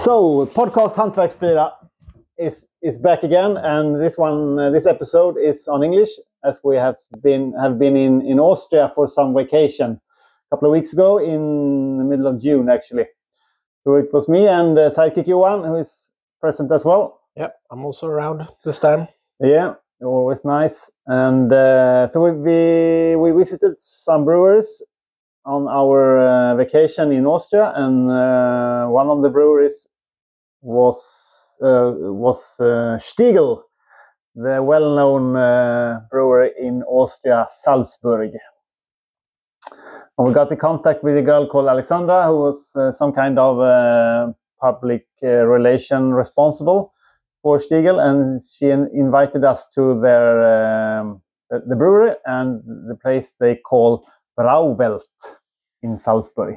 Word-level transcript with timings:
So, 0.00 0.46
podcast 0.46 0.94
Hantverksbira 0.94 1.72
is 2.38 2.66
is 2.80 2.96
back 2.96 3.22
again, 3.22 3.58
and 3.58 4.00
this 4.00 4.16
one, 4.16 4.58
uh, 4.58 4.70
this 4.70 4.86
episode 4.86 5.36
is 5.36 5.68
on 5.68 5.82
English, 5.82 6.08
as 6.42 6.58
we 6.64 6.76
have 6.76 6.96
been 7.22 7.52
have 7.60 7.78
been 7.78 7.96
in 7.96 8.22
in 8.22 8.40
Austria 8.40 8.90
for 8.94 9.06
some 9.08 9.34
vacation 9.34 10.00
a 10.00 10.56
couple 10.56 10.68
of 10.68 10.72
weeks 10.72 10.94
ago 10.94 11.18
in 11.18 11.98
the 11.98 12.04
middle 12.04 12.26
of 12.26 12.40
June, 12.40 12.70
actually. 12.70 13.08
So 13.84 13.96
it 13.96 14.10
was 14.10 14.26
me 14.26 14.46
and 14.46 14.78
uh, 14.78 14.88
sidekick 14.88 15.26
Johan 15.26 15.64
who 15.64 15.76
is 15.76 15.92
present 16.40 16.72
as 16.72 16.82
well. 16.82 17.20
Yep, 17.36 17.54
I'm 17.70 17.84
also 17.84 18.06
around 18.06 18.48
this 18.64 18.78
time. 18.78 19.06
Yeah, 19.38 19.74
always 20.00 20.46
nice. 20.46 20.90
And 21.08 21.52
uh, 21.52 22.08
so 22.08 22.24
we, 22.24 22.30
we 22.32 23.16
we 23.16 23.38
visited 23.38 23.78
some 23.78 24.24
brewers 24.24 24.82
on 25.44 25.68
our 25.68 26.18
uh, 26.18 26.54
vacation 26.56 27.12
in 27.12 27.26
Austria, 27.26 27.72
and 27.74 28.10
uh, 28.10 28.86
one 28.86 29.08
of 29.08 29.22
the 29.22 29.28
breweries 29.28 29.88
was 30.62 30.96
uh, 31.62 31.92
was 31.94 32.42
uh, 32.58 32.98
Stiegl, 32.98 33.62
the 34.34 34.62
well-known 34.62 35.36
uh, 35.36 36.00
brewery 36.10 36.52
in 36.58 36.82
Austria, 36.84 37.46
Salzburg. 37.50 38.30
And 40.16 40.28
we 40.28 40.32
got 40.32 40.50
in 40.50 40.58
contact 40.58 41.04
with 41.04 41.16
a 41.16 41.22
girl 41.22 41.46
called 41.46 41.68
Alexandra, 41.68 42.26
who 42.26 42.38
was 42.38 42.96
some 42.96 43.12
kind 43.12 43.38
of 43.38 44.34
public 44.60 45.06
relation 45.22 46.12
responsible 46.12 46.92
for 47.42 47.58
Stiegl, 47.58 47.98
and 47.98 48.40
she 48.42 48.70
in- 48.70 48.90
invited 48.94 49.44
us 49.44 49.66
to 49.74 50.00
their 50.00 51.00
um, 51.00 51.22
the 51.50 51.62
the 51.66 51.76
brewery 51.76 52.14
and 52.26 52.62
the 52.88 52.96
place 53.02 53.32
they 53.40 53.56
call 53.56 54.04
Brauwelt 54.36 55.08
in 55.82 55.98
Salzburg. 55.98 56.56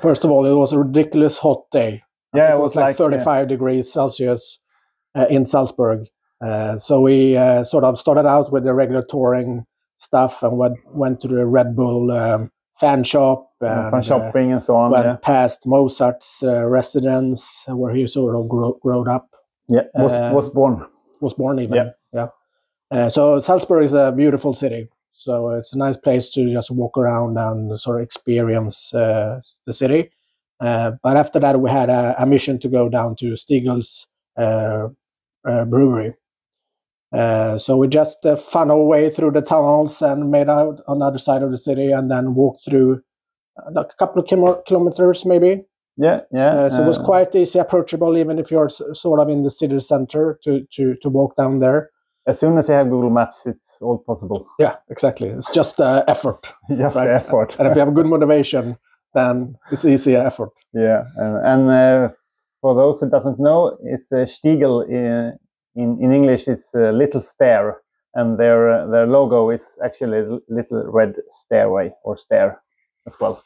First 0.00 0.24
of 0.24 0.30
all, 0.30 0.46
it 0.46 0.54
was 0.54 0.72
a 0.72 0.78
ridiculous 0.78 1.38
hot 1.38 1.70
day. 1.70 2.02
Yeah, 2.34 2.54
it 2.54 2.58
was 2.58 2.74
like, 2.76 2.84
like, 2.86 2.94
uh, 2.94 3.10
35 3.10 3.48
degrees 3.48 3.92
Celsius 3.92 4.58
uh, 5.14 5.26
in 5.28 5.44
Salzburg. 5.44 6.06
Uh, 6.40 6.76
so 6.78 7.00
we 7.00 7.36
uh, 7.36 7.64
sort 7.64 7.84
of 7.84 7.98
started 7.98 8.26
out 8.26 8.52
with 8.52 8.64
the 8.64 8.72
regular 8.72 9.04
touring 9.04 9.66
stuff 9.96 10.42
and 10.42 10.56
went, 10.56 10.76
went 10.94 11.20
to 11.20 11.28
the 11.28 11.44
Red 11.44 11.76
Bull 11.76 12.10
um, 12.12 12.50
fan 12.78 13.04
shop 13.04 13.50
and 13.60 13.90
fun 13.90 14.00
uh, 14.00 14.02
shopping 14.02 14.52
and 14.52 14.62
so 14.62 14.74
on. 14.76 14.90
went 14.90 15.06
Yeah, 15.06 15.16
past 15.16 15.66
Mozart's 15.66 16.42
uh, 16.42 16.64
residence 16.64 17.64
where 17.68 17.92
he 17.92 18.06
sort 18.06 18.36
of 18.36 18.48
grew, 18.48 19.04
up, 19.10 19.28
yeah. 19.68 19.82
Was, 19.94 20.12
uh, 20.12 20.30
was 20.34 20.48
born. 20.48 20.86
was 21.20 21.34
born 21.34 21.60
even. 21.60 21.74
Yeah. 21.74 21.90
yeah. 22.12 22.28
Uh, 22.90 23.08
so 23.08 23.38
Salzburg 23.40 23.84
is 23.84 23.92
a 23.92 24.12
beautiful 24.12 24.54
city. 24.54 24.88
So 25.12 25.50
it's 25.50 25.74
a 25.74 25.78
nice 25.78 25.96
place 25.96 26.30
to 26.30 26.50
just 26.50 26.70
walk 26.70 26.96
around 26.96 27.36
and 27.36 27.78
sort 27.78 28.00
of 28.00 28.04
experience 28.04 28.94
uh, 28.94 29.40
the 29.66 29.72
city. 29.72 30.10
Uh, 30.60 30.92
but 31.02 31.16
after 31.16 31.38
that, 31.40 31.60
we 31.60 31.70
had 31.70 31.88
a, 31.90 32.14
a 32.22 32.26
mission 32.26 32.58
to 32.60 32.68
go 32.68 32.88
down 32.88 33.16
to 33.16 33.32
Stiegl's 33.36 34.06
uh, 34.38 34.88
uh, 35.48 35.64
brewery. 35.64 36.14
Uh, 37.12 37.58
so 37.58 37.76
we 37.76 37.88
just 37.88 38.24
uh, 38.24 38.36
found 38.36 38.70
our 38.70 38.82
way 38.84 39.10
through 39.10 39.32
the 39.32 39.40
tunnels 39.40 40.00
and 40.00 40.30
made 40.30 40.48
out 40.48 40.80
on 40.86 41.00
the 41.00 41.04
other 41.06 41.18
side 41.18 41.42
of 41.42 41.50
the 41.50 41.58
city 41.58 41.90
and 41.90 42.10
then 42.10 42.34
walked 42.34 42.64
through 42.64 43.00
like 43.72 43.90
a 43.92 43.96
couple 43.96 44.22
of 44.22 44.28
kilo- 44.28 44.62
kilometers 44.66 45.26
maybe. 45.26 45.62
Yeah, 45.96 46.20
yeah. 46.32 46.50
Uh, 46.52 46.70
so 46.70 46.82
it 46.84 46.86
was 46.86 46.98
quite 46.98 47.34
easy 47.34 47.58
approachable 47.58 48.16
even 48.16 48.38
if 48.38 48.50
you're 48.50 48.66
s- 48.66 48.80
sort 48.92 49.18
of 49.18 49.28
in 49.28 49.42
the 49.42 49.50
city 49.50 49.80
center 49.80 50.38
to, 50.44 50.64
to, 50.72 50.94
to 51.02 51.08
walk 51.08 51.36
down 51.36 51.58
there. 51.58 51.90
As 52.28 52.38
soon 52.38 52.56
as 52.58 52.68
you 52.68 52.74
have 52.74 52.88
Google 52.88 53.10
Maps, 53.10 53.44
it's 53.44 53.70
all 53.80 53.98
possible. 53.98 54.46
Yeah, 54.58 54.76
exactly. 54.88 55.28
It's 55.28 55.50
just 55.50 55.80
uh, 55.80 56.04
effort. 56.06 56.52
Just 56.76 56.94
Right. 56.94 57.10
effort. 57.10 57.56
And 57.58 57.66
if 57.66 57.74
you 57.74 57.80
have 57.80 57.92
good 57.92 58.06
motivation, 58.06 58.76
then 59.14 59.56
it's 59.72 59.84
easier 59.84 60.18
effort. 60.26 60.50
Yeah, 60.72 61.04
and 61.16 61.70
uh, 61.70 62.08
for 62.60 62.74
those 62.74 63.00
who 63.00 63.10
doesn't 63.10 63.38
know, 63.38 63.76
it's 63.84 64.12
uh, 64.12 64.26
Stiegl 64.26 64.88
in, 64.88 65.36
in 65.74 65.98
in 66.02 66.12
English. 66.12 66.48
It's 66.48 66.74
a 66.74 66.92
little 66.92 67.22
stair, 67.22 67.80
and 68.14 68.38
their 68.38 68.68
uh, 68.70 68.86
their 68.86 69.06
logo 69.06 69.50
is 69.50 69.64
actually 69.84 70.22
little 70.48 70.84
red 70.90 71.14
stairway 71.28 71.92
or 72.04 72.16
stair 72.16 72.60
as 73.06 73.14
well. 73.20 73.42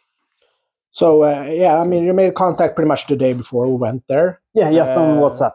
So 0.90 1.22
uh, 1.24 1.48
yeah, 1.50 1.80
I 1.80 1.84
mean, 1.84 2.04
you 2.04 2.14
made 2.14 2.34
contact 2.34 2.76
pretty 2.76 2.88
much 2.88 3.06
the 3.06 3.16
day 3.16 3.32
before 3.32 3.66
we 3.66 3.76
went 3.76 4.04
there, 4.08 4.40
Yeah, 4.54 4.70
just 4.70 4.92
on 4.92 5.18
Uh, 5.18 5.20
WhatsApp. 5.22 5.54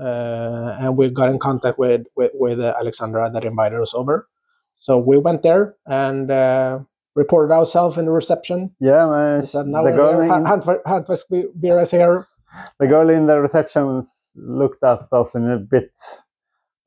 uh, 0.00 0.76
and 0.80 0.96
we 0.96 1.10
got 1.10 1.28
in 1.30 1.38
contact 1.38 1.78
with 1.78 2.06
with, 2.16 2.30
with 2.34 2.60
Alexandra 2.60 3.30
that 3.30 3.44
invited 3.44 3.80
us 3.80 3.94
over. 3.94 4.28
So 4.76 4.98
we 4.98 5.18
went 5.18 5.42
there 5.42 5.74
and 5.86 6.30
uh, 6.30 6.78
reported 7.14 7.52
ourselves 7.52 7.98
in 7.98 8.04
the 8.06 8.12
reception. 8.12 8.70
Yeah, 8.80 9.06
uh, 9.08 9.42
now 9.66 9.82
the 9.82 9.90
we're 9.90 9.96
girl 9.96 10.20
in, 10.20 10.28
Handver- 10.30 10.82
Hantverksbira 10.86 11.82
is 11.82 11.90
here. 11.90 12.26
the 12.80 12.86
girl 12.86 13.10
in 13.10 13.26
the 13.26 13.40
reception 13.40 14.02
looked 14.36 14.82
at 14.84 15.06
us 15.12 15.34
in 15.34 15.50
a 15.50 15.58
bit 15.58 15.92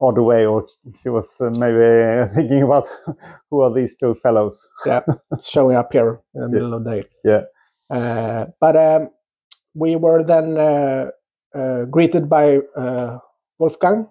odd 0.02 0.18
way, 0.20 0.46
or 0.46 0.68
she 1.02 1.10
was 1.10 1.30
uh, 1.40 1.50
maybe 1.52 2.30
thinking 2.36 2.64
about 2.64 2.88
who 3.50 3.62
are 3.62 3.74
these 3.74 3.96
two 3.96 4.16
fellows. 4.24 4.68
yeah, 4.86 5.02
showing 5.44 5.76
up 5.76 5.92
here 5.94 6.20
in 6.34 6.42
the 6.42 6.50
middle 6.50 6.74
of 6.74 6.84
the 6.84 6.90
day. 7.02 7.04
Yeah. 7.24 7.42
Uh, 7.90 8.46
but 8.60 8.76
um, 8.76 9.10
we 9.76 9.96
were 9.96 10.24
then 10.24 10.58
uh, 10.58 11.10
uh, 11.54 11.86
greeted 11.86 12.28
by 12.30 12.60
uh, 12.76 13.20
Wolfgang. 13.60 14.08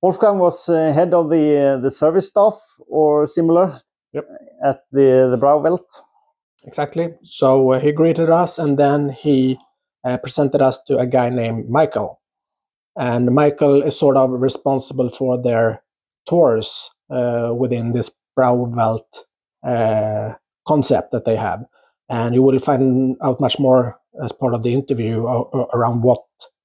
Wolfgang 0.00 0.38
was 0.38 0.68
uh, 0.68 0.92
head 0.92 1.12
of 1.12 1.30
the 1.30 1.56
uh, 1.58 1.76
the 1.80 1.90
service 1.90 2.28
staff 2.28 2.60
or 2.86 3.26
similar 3.26 3.80
Yep. 4.16 4.28
at 4.64 4.78
the 4.92 5.28
the 5.30 5.36
Brauwelt. 5.36 5.86
Exactly. 6.64 7.14
So 7.22 7.72
uh, 7.72 7.80
he 7.80 7.92
greeted 7.92 8.30
us, 8.30 8.58
and 8.58 8.78
then 8.78 9.10
he 9.10 9.58
uh, 10.04 10.16
presented 10.18 10.62
us 10.62 10.82
to 10.84 10.98
a 10.98 11.06
guy 11.06 11.28
named 11.28 11.68
Michael. 11.68 12.20
And 12.98 13.34
Michael 13.34 13.82
is 13.82 13.98
sort 13.98 14.16
of 14.16 14.30
responsible 14.30 15.10
for 15.10 15.40
their 15.40 15.82
tours 16.28 16.90
uh, 17.10 17.52
within 17.56 17.92
this 17.92 18.10
Brauwelt 18.34 19.26
uh, 19.62 20.34
concept 20.66 21.12
that 21.12 21.24
they 21.26 21.36
have. 21.36 21.64
And 22.08 22.34
you 22.34 22.42
will 22.42 22.58
find 22.58 23.16
out 23.22 23.40
much 23.40 23.58
more 23.58 23.98
as 24.24 24.32
part 24.32 24.54
of 24.54 24.62
the 24.62 24.72
interview 24.72 25.26
a- 25.26 25.42
a- 25.52 25.68
around 25.74 26.02
what 26.02 26.22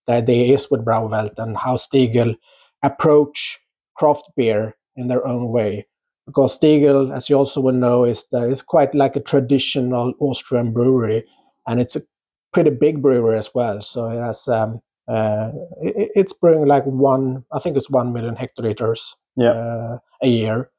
the 0.08 0.14
idea 0.14 0.54
is 0.56 0.72
with 0.72 0.86
Brauwelt 0.86 1.34
and 1.38 1.58
how 1.58 1.76
Stiegl 1.76 2.36
approach 2.82 3.60
craft 3.98 4.32
beer 4.38 4.76
in 4.96 5.08
their 5.08 5.26
own 5.28 5.50
way 5.50 5.86
because 6.32 6.58
Stiegl, 6.58 7.14
as 7.14 7.30
you 7.30 7.36
also 7.38 7.60
will 7.62 7.74
know, 7.74 8.06
is 8.06 8.24
that 8.32 8.50
it's 8.50 8.62
quite 8.62 8.96
like 8.96 9.16
a 9.18 9.20
traditional 9.20 10.14
Austrian 10.20 10.72
brewery, 10.72 11.26
and 11.68 11.82
it's 11.82 11.96
a 11.98 12.02
pretty 12.54 12.70
big 12.70 13.02
brewery 13.02 13.38
as 13.38 13.50
well. 13.54 13.82
So 13.82 14.10
it 14.10 14.20
has 14.22 14.48
um, 14.48 14.82
uh, 15.08 15.52
it, 15.82 16.12
it's 16.16 16.34
brewing 16.34 16.66
like 16.68 16.86
one, 16.86 17.44
I 17.52 17.60
think 17.60 17.76
it's 17.78 17.90
one 17.90 18.14
million 18.14 18.36
hectoliters 18.36 19.16
Yeah. 19.36 19.52
uh, 19.52 19.98
a 20.24 20.28
year, 20.28 20.70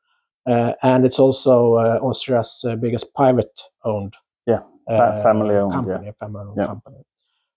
uh, 0.46 0.72
and 0.82 1.04
it's 1.04 1.18
also 1.18 1.74
uh, 1.74 1.98
Austria's 2.02 2.64
uh, 2.66 2.76
biggest 2.76 3.14
private-owned, 3.14 4.14
Yeah, 4.46 4.60
fa- 4.88 5.20
family-owned, 5.22 5.72
yeah. 5.72 5.76
company, 5.76 6.12
family-owned 6.19 6.56
Yeah. 6.56 6.66
company. 6.66 7.04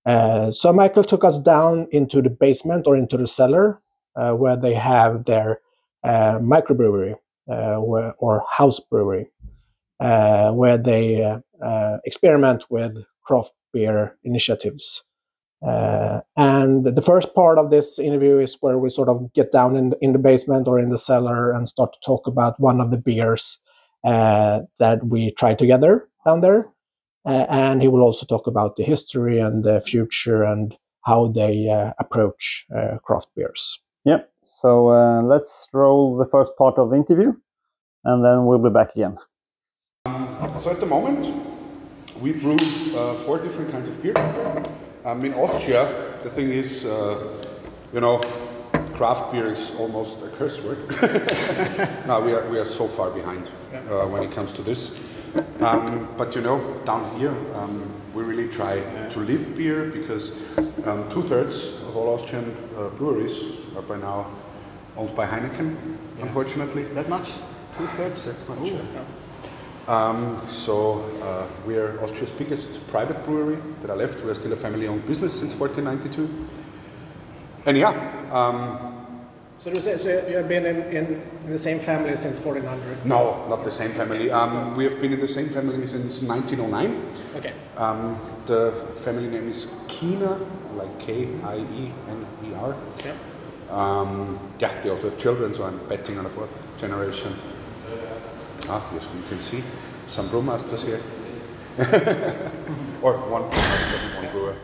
Uh, 0.05 0.51
so 0.51 0.73
Michael 0.73 1.03
took 1.03 1.23
us 1.23 1.39
down 1.39 1.87
into 1.91 2.21
the 2.21 2.29
basement 2.29 2.87
or 2.87 2.97
into 2.97 3.17
the 3.17 3.25
cellar 3.27 3.81
uh, 4.15 4.33
where 4.33 4.57
they 4.57 4.73
have 4.73 5.25
their 5.25 5.61
uh, 6.03 6.37
microbrewery 6.39 7.13
uh, 7.13 7.17
where, 7.47 8.13
or 8.19 8.43
house 8.51 8.79
brewery, 8.79 9.27
uh, 9.99 10.51
where 10.51 10.77
they 10.77 11.21
uh, 11.23 11.39
uh, 11.63 11.97
experiment 12.05 12.65
with 12.69 13.03
craft 13.23 13.53
beer 13.73 14.17
initiatives. 14.23 15.03
Uh, 15.65 16.21
and 16.37 16.85
the 16.85 17.01
first 17.01 17.33
part 17.33 17.57
of 17.57 17.71
this 17.71 17.97
interview 17.97 18.37
is 18.37 18.57
where 18.61 18.77
we 18.77 18.89
sort 18.89 19.09
of 19.09 19.33
get 19.33 19.51
down 19.51 19.75
in, 19.75 19.93
in 20.01 20.11
the 20.11 20.19
basement 20.19 20.67
or 20.67 20.79
in 20.79 20.89
the 20.89 20.97
cellar 20.97 21.51
and 21.51 21.67
start 21.67 21.93
to 21.93 21.99
talk 22.05 22.27
about 22.27 22.59
one 22.59 22.79
of 22.79 22.91
the 22.91 22.97
beers 22.97 23.57
uh, 24.03 24.61
that 24.77 25.03
we 25.07 25.31
tried 25.31 25.57
together 25.57 26.07
down 26.25 26.41
there. 26.41 26.69
Uh, 27.25 27.47
and 27.49 27.81
he 27.81 27.87
will 27.87 28.03
also 28.03 28.25
talk 28.25 28.45
about 28.45 28.75
the 28.75 28.83
history 28.83 29.39
and 29.39 29.63
the 29.63 29.81
future 29.81 30.43
and 30.43 30.77
how 31.05 31.27
they 31.27 31.67
uh, 31.67 31.91
approach 31.97 32.67
uh, 32.75 32.97
craft 32.99 33.27
beers. 33.35 33.79
Yep. 34.03 34.31
So 34.45 34.89
uh, 34.89 35.23
let's 35.23 35.67
roll 35.73 36.17
the 36.17 36.27
first 36.27 36.55
part 36.55 36.77
of 36.77 36.91
the 36.91 36.95
interview, 36.95 37.33
and 38.03 38.23
then 38.23 38.45
we'll 38.45 38.59
be 38.59 38.69
back 38.69 38.95
again. 38.95 39.17
So 40.59 40.69
at 40.69 40.79
the 40.79 40.85
moment, 40.85 41.27
we 42.21 42.31
brew 42.31 42.55
uh, 42.95 43.15
four 43.15 43.39
different 43.39 43.71
kinds 43.71 43.89
of 43.89 44.01
beer. 44.03 44.15
Um, 45.03 45.25
in 45.25 45.33
Austria, 45.33 45.85
the 46.21 46.29
thing 46.29 46.49
is, 46.49 46.85
uh, 46.85 47.43
you 47.91 48.01
know, 48.01 48.19
craft 48.93 49.31
beer 49.31 49.47
is 49.47 49.73
almost 49.79 50.23
a 50.23 50.29
curse 50.29 50.63
word. 50.63 50.77
now 52.07 52.21
we 52.21 52.31
are, 52.33 52.47
we 52.47 52.59
are 52.59 52.65
so 52.65 52.87
far 52.87 53.09
behind 53.09 53.49
uh, 53.73 54.05
when 54.05 54.21
it 54.21 54.31
comes 54.31 54.53
to 54.53 54.61
this. 54.61 55.09
Um, 55.59 56.07
but 56.17 56.35
you 56.35 56.41
know, 56.41 56.61
down 56.85 57.19
here, 57.19 57.35
um, 57.55 57.91
we 58.13 58.23
really 58.23 58.47
try 58.47 58.79
to 59.09 59.19
live 59.19 59.57
beer 59.57 59.89
because 59.89 60.39
um, 60.85 61.09
two 61.09 61.23
thirds 61.23 61.81
of 61.81 61.97
all 61.97 62.13
Austrian 62.13 62.55
uh, 62.77 62.89
breweries 62.89 63.64
are 63.75 63.81
by 63.81 63.97
now 63.97 64.27
owned 64.97 65.15
by 65.15 65.25
Heineken, 65.25 65.75
unfortunately. 66.21 66.81
Is 66.81 66.93
that 66.93 67.09
much? 67.09 67.33
Two 67.77 67.85
thirds? 67.97 68.25
That's 68.25 68.47
much. 68.47 68.59
yeah. 68.71 68.81
Um, 69.87 70.41
so 70.49 71.03
uh, 71.21 71.45
we 71.67 71.77
are 71.77 71.99
Austria's 72.01 72.31
biggest 72.31 72.87
private 72.87 73.23
brewery 73.25 73.57
that 73.81 73.91
I 73.91 73.93
left. 73.93 74.21
We 74.23 74.31
are 74.31 74.33
still 74.33 74.53
a 74.53 74.55
family-owned 74.55 75.05
business 75.05 75.37
since 75.37 75.53
1492. 75.53 76.47
And 77.67 77.77
yeah, 77.77 77.91
um, 78.31 78.93
So, 79.57 79.69
you 79.69 79.81
say, 79.81 79.97
so 79.97 80.09
you 80.27 80.37
have 80.37 80.47
been 80.47 80.65
in, 80.65 80.77
in, 80.95 81.21
in 81.45 81.51
the 81.51 81.57
same 81.57 81.79
family 81.79 82.15
since 82.17 82.39
1400? 82.43 83.05
no, 83.05 83.45
not 83.47 83.63
the 83.63 83.71
same 83.71 83.91
family. 83.91 84.31
Um, 84.31 84.75
we 84.75 84.83
have 84.85 84.99
been 85.01 85.13
in 85.13 85.19
the 85.19 85.27
same 85.27 85.49
family 85.49 85.85
since 85.87 86.21
1909. 86.23 87.01
Okay. 87.37 87.53
Um, 87.77 88.19
the 88.45 88.71
family 88.95 89.27
name 89.27 89.49
is 89.49 89.67
Kiener, 89.87 90.39
like 90.75 90.99
K-I-E-N-E-R. 90.99 92.75
okay. 92.97 93.13
Um, 93.69 94.39
yeah, 94.59 94.81
they 94.81 94.89
also 94.89 95.09
have 95.09 95.19
children, 95.19 95.53
so 95.53 95.63
I'm 95.63 95.77
betting 95.87 96.17
on 96.17 96.25
a 96.25 96.29
fourth 96.29 96.77
generation. 96.79 97.33
Ah, 98.67 98.83
yes, 98.93 99.07
you 99.15 99.23
can 99.29 99.39
see 99.39 99.63
some 100.07 100.29
brewmasters 100.29 100.85
here. 100.85 101.01
or 103.01 103.17
one 103.29 103.43
brewmaster, 103.43 104.23
one 104.23 104.31
brewer 104.31 104.55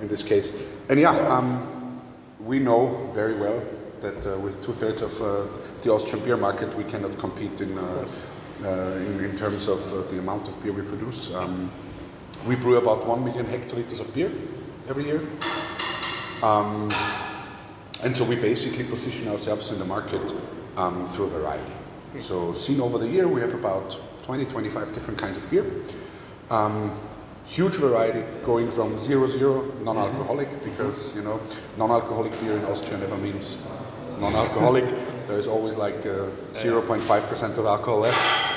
in 0.00 0.08
this 0.08 0.22
case. 0.22 0.52
And 0.88 0.98
yeah, 0.98 1.10
um, 1.28 2.00
we 2.40 2.58
know 2.58 3.10
very 3.12 3.34
well 3.34 3.62
that 4.00 4.26
uh, 4.26 4.38
with 4.38 4.62
two 4.62 4.72
thirds 4.72 5.02
of 5.02 5.20
uh, 5.20 5.46
the 5.82 5.90
Austrian 5.90 6.24
beer 6.24 6.36
market, 6.36 6.74
we 6.74 6.84
cannot 6.84 7.16
compete 7.18 7.60
in, 7.60 7.76
uh, 7.78 8.08
uh, 8.62 8.68
in, 8.96 9.24
in 9.24 9.36
terms 9.36 9.68
of 9.68 9.80
uh, 9.92 10.10
the 10.10 10.18
amount 10.18 10.48
of 10.48 10.62
beer 10.62 10.72
we 10.72 10.82
produce. 10.82 11.34
Um, 11.34 11.70
we 12.46 12.56
brew 12.56 12.76
about 12.76 13.06
1 13.06 13.24
million 13.24 13.46
hectoliters 13.46 14.00
of 14.00 14.14
beer 14.14 14.30
every 14.88 15.04
year. 15.04 15.20
Um, 16.42 16.90
and 18.02 18.16
so 18.16 18.24
we 18.24 18.36
basically 18.36 18.84
position 18.84 19.28
ourselves 19.28 19.70
in 19.70 19.78
the 19.78 19.84
market 19.84 20.34
um, 20.76 21.08
through 21.08 21.26
a 21.26 21.28
variety. 21.28 21.72
So 22.18 22.52
seen 22.52 22.80
over 22.80 22.98
the 22.98 23.08
year, 23.08 23.26
we 23.26 23.40
have 23.40 23.54
about 23.54 23.98
20, 24.22 24.44
25 24.46 24.94
different 24.94 25.18
kinds 25.18 25.36
of 25.36 25.50
beer. 25.50 25.66
Um, 26.50 26.96
huge 27.46 27.74
variety, 27.74 28.22
going 28.44 28.70
from 28.70 28.98
zero 28.98 29.26
zero 29.26 29.72
non-alcoholic 29.82 30.48
because 30.64 31.14
you 31.16 31.22
know 31.22 31.40
non-alcoholic 31.76 32.38
beer 32.40 32.56
in 32.56 32.64
Austria 32.64 32.98
never 32.98 33.16
means 33.16 33.58
non-alcoholic. 34.20 34.84
there 35.26 35.38
is 35.38 35.46
always 35.46 35.76
like 35.76 36.06
uh, 36.06 36.28
0.5 36.54 37.28
percent 37.28 37.58
of 37.58 37.66
alcohol 37.66 38.00
left. 38.00 38.54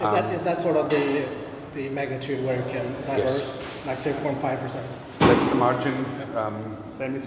Is, 0.00 0.06
that, 0.06 0.34
is 0.34 0.42
that 0.44 0.60
sort 0.60 0.76
of 0.76 0.88
the, 0.88 1.28
the 1.74 1.90
magnitude 1.90 2.42
where 2.42 2.56
you 2.56 2.72
can 2.72 2.90
diverse, 3.02 3.84
like 3.86 3.98
0.5%? 3.98 4.82
That's 5.18 5.46
the 5.46 5.54
margin 5.56 5.92
um, 6.36 6.54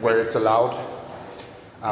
where 0.01 0.19
it's 0.19 0.33
allowed. 0.33 0.73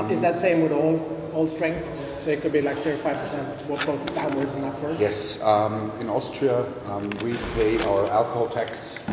Is 0.09 0.21
that 0.21 0.35
same 0.35 0.61
with 0.61 0.71
all, 0.71 0.99
all 1.33 1.47
strengths? 1.47 2.01
So 2.19 2.29
it 2.29 2.41
could 2.41 2.53
be 2.53 2.61
like 2.61 2.77
0.5% 2.77 3.55
for 3.61 3.85
both 3.85 4.15
downwards 4.15 4.55
and 4.55 4.65
upwards? 4.65 4.99
Yes, 4.99 5.43
um, 5.43 5.91
in 5.99 6.09
Austria 6.09 6.65
um, 6.85 7.09
we 7.21 7.35
pay 7.55 7.77
our 7.83 8.05
alcohol 8.09 8.47
tax 8.47 9.05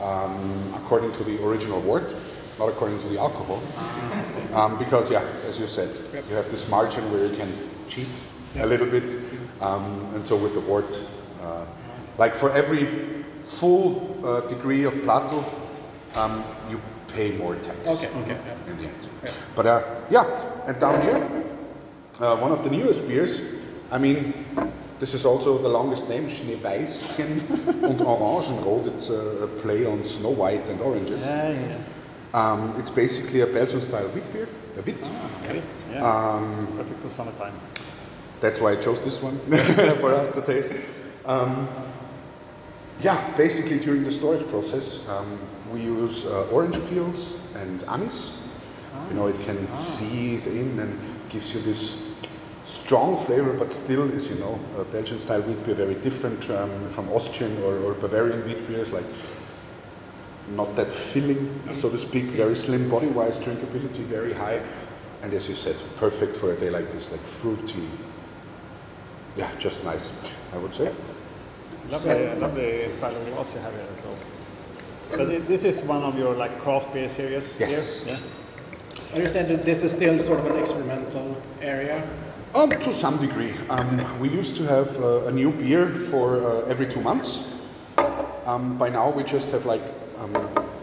um, 0.00 0.72
according 0.74 1.12
to 1.12 1.24
the 1.24 1.42
original 1.44 1.80
wort, 1.80 2.14
not 2.58 2.68
according 2.68 2.98
to 3.00 3.08
the 3.08 3.18
alcohol. 3.18 3.62
Um, 4.54 4.78
because, 4.78 5.10
yeah, 5.10 5.24
as 5.48 5.58
you 5.58 5.66
said, 5.66 5.90
you 6.28 6.36
have 6.36 6.48
this 6.48 6.68
margin 6.68 7.02
where 7.10 7.26
you 7.26 7.34
can 7.36 7.52
cheat 7.88 8.06
a 8.56 8.64
little 8.64 8.86
bit. 8.86 9.18
Um, 9.60 10.08
and 10.14 10.24
so 10.24 10.36
with 10.36 10.54
the 10.54 10.60
wort, 10.60 10.96
uh, 11.42 11.66
like 12.18 12.36
for 12.36 12.52
every 12.52 12.84
full 13.42 14.24
uh, 14.24 14.42
degree 14.42 14.84
of 14.84 15.02
Plato, 15.02 15.44
um, 16.14 16.44
you 16.70 16.80
pay 17.14 17.36
more 17.36 17.54
tax 17.56 17.78
Okay, 17.86 18.08
okay. 18.22 18.36
yeah. 18.44 18.70
in 18.70 18.76
the 18.78 18.84
end. 18.84 19.08
Yeah. 19.24 19.30
But 19.56 19.66
uh, 19.66 19.82
yeah, 20.10 20.24
and 20.66 20.78
down 20.78 21.00
here, 21.02 21.16
uh, 22.20 22.36
one 22.36 22.52
of 22.52 22.62
the 22.62 22.70
newest 22.70 23.06
beers. 23.08 23.40
I 23.92 23.98
mean, 23.98 24.32
this 24.98 25.14
is 25.14 25.24
also 25.24 25.58
the 25.58 25.68
longest 25.68 26.08
name, 26.08 26.26
Schneeweißchen 26.28 27.82
und 27.88 28.00
Orangenrot. 28.00 28.86
It's 28.94 29.10
a, 29.10 29.44
a 29.44 29.46
play 29.62 29.86
on 29.86 30.02
Snow 30.04 30.30
White 30.30 30.68
and 30.68 30.80
oranges. 30.80 31.24
Yeah, 31.26 31.50
yeah. 31.50 31.76
Um, 32.32 32.74
it's 32.78 32.90
basically 32.90 33.40
a 33.42 33.46
Belgian-style 33.46 34.08
wheat 34.08 34.32
beer, 34.32 34.48
a 34.76 34.82
wheat. 34.82 35.08
Great. 35.46 35.62
Yeah. 35.92 36.02
Um, 36.04 36.66
Perfect 36.76 37.00
for 37.02 37.08
summertime. 37.08 37.52
that's 38.40 38.60
why 38.60 38.72
I 38.72 38.76
chose 38.76 39.00
this 39.02 39.22
one 39.22 39.38
for 40.00 40.12
us 40.12 40.30
to 40.34 40.42
taste. 40.42 40.74
Um, 41.24 41.68
yeah, 43.00 43.16
basically 43.36 43.78
during 43.78 44.02
the 44.04 44.10
storage 44.12 44.46
process, 44.48 45.08
um, 45.08 45.38
we 45.74 45.82
use 45.82 46.26
uh, 46.26 46.48
orange 46.50 46.78
peels 46.88 47.52
and 47.56 47.82
anise. 47.84 48.40
You 49.08 49.16
know, 49.16 49.26
it 49.26 49.36
can 49.44 49.76
seethe 49.76 50.46
in 50.46 50.78
and 50.78 50.98
gives 51.28 51.54
you 51.54 51.60
this 51.60 52.14
strong 52.64 53.16
flavor, 53.16 53.52
but 53.52 53.70
still 53.70 54.08
is, 54.10 54.30
you 54.30 54.36
know, 54.36 54.58
a 54.78 54.84
Belgian 54.84 55.18
style 55.18 55.42
wheat 55.42 55.62
beer 55.66 55.74
very 55.74 55.94
different 55.94 56.48
um, 56.50 56.88
from 56.88 57.08
Austrian 57.10 57.56
or, 57.64 57.76
or 57.78 57.94
Bavarian 57.94 58.44
wheat 58.46 58.66
beers, 58.66 58.92
like 58.92 59.04
not 60.48 60.76
that 60.76 60.92
filling, 60.92 61.60
so 61.72 61.90
to 61.90 61.98
speak, 61.98 62.24
very 62.24 62.54
slim 62.54 62.88
body 62.88 63.08
wise, 63.08 63.38
drinkability 63.40 64.04
very 64.04 64.32
high, 64.32 64.60
and 65.22 65.32
as 65.32 65.48
you 65.48 65.54
said, 65.54 65.76
perfect 65.96 66.36
for 66.36 66.52
a 66.52 66.56
day 66.56 66.70
like 66.70 66.90
this, 66.90 67.10
like 67.10 67.20
fruity. 67.20 67.88
Yeah, 69.36 69.50
just 69.58 69.84
nice, 69.84 70.12
I 70.52 70.58
would 70.58 70.74
say. 70.74 70.92
Lovely, 71.90 72.34
lovely 72.36 72.90
style 72.90 73.16
of 73.16 73.26
glass 73.34 73.54
you 73.54 73.60
have 73.60 73.72
here 73.72 73.86
as 73.90 74.02
well. 74.02 74.16
But 75.10 75.46
this 75.46 75.64
is 75.64 75.82
one 75.82 76.02
of 76.02 76.18
your 76.18 76.34
like 76.34 76.58
craft 76.60 76.92
beer 76.92 77.08
series. 77.08 77.54
Yes. 77.58 78.04
Here? 78.04 78.16
And 79.12 79.22
you 79.22 79.28
said 79.28 79.48
that 79.48 79.64
this 79.64 79.84
is 79.84 79.92
still 79.92 80.18
sort 80.18 80.40
of 80.40 80.46
an 80.46 80.58
experimental 80.58 81.40
area. 81.60 82.02
Um, 82.54 82.70
to 82.70 82.92
some 82.92 83.18
degree. 83.18 83.52
Um, 83.68 84.20
we 84.20 84.28
used 84.28 84.56
to 84.56 84.64
have 84.64 84.96
uh, 85.02 85.26
a 85.26 85.32
new 85.32 85.50
beer 85.50 85.88
for 85.88 86.36
uh, 86.36 86.66
every 86.66 86.86
two 86.86 87.00
months. 87.00 87.50
Um, 88.46 88.76
by 88.78 88.88
now, 88.90 89.10
we 89.10 89.24
just 89.24 89.50
have 89.52 89.66
like 89.66 89.82
um, 90.18 90.32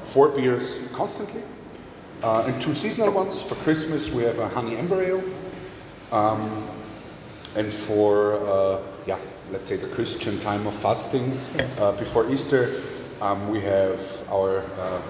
four 0.02 0.30
beers 0.30 0.88
constantly, 0.94 1.42
uh, 2.24 2.44
and 2.48 2.62
two 2.62 2.74
seasonal 2.74 3.12
ones. 3.14 3.42
For 3.42 3.56
Christmas, 3.56 4.14
we 4.14 4.24
have 4.24 4.40
a 4.40 4.50
honey 4.50 4.76
amber 4.76 5.02
ale, 5.02 5.24
um, 6.12 6.68
and 7.56 7.72
for 7.72 8.36
uh, 8.46 8.82
yeah, 9.06 9.18
let's 9.52 9.70
say 9.70 9.76
the 9.76 9.88
Christian 9.88 10.40
time 10.40 10.68
of 10.68 10.74
fasting 10.74 11.38
uh, 11.80 11.92
before 11.94 12.30
Easter, 12.30 12.82
um, 13.22 13.50
we 13.50 13.62
have 13.62 14.00
our 14.32 14.60
uh, 14.60 15.02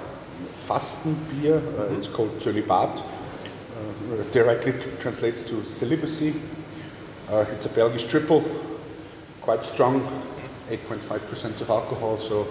fasten 0.67 1.15
beer. 1.41 1.57
Uh, 1.57 1.95
It's 1.97 2.07
called 2.07 2.39
Cölibat. 2.39 2.99
Uh, 3.01 4.23
directly 4.33 4.73
translates 4.99 5.43
to 5.43 5.63
celibacy. 5.65 6.33
Uh, 7.29 7.45
it's 7.53 7.65
a 7.65 7.69
Belgish 7.69 8.07
triple, 8.09 8.43
quite 9.41 9.63
strong, 9.63 10.01
8.5% 10.69 11.61
of 11.61 11.69
alcohol. 11.69 12.17
So, 12.17 12.45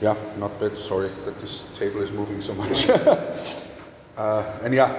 yeah, 0.00 0.14
not 0.38 0.58
bad. 0.60 0.76
Sorry 0.76 1.08
that 1.24 1.40
this 1.40 1.64
table 1.78 2.00
is 2.02 2.12
moving 2.12 2.40
so 2.42 2.54
much. 2.54 2.88
uh, 4.16 4.44
and 4.62 4.72
yeah, 4.74 4.94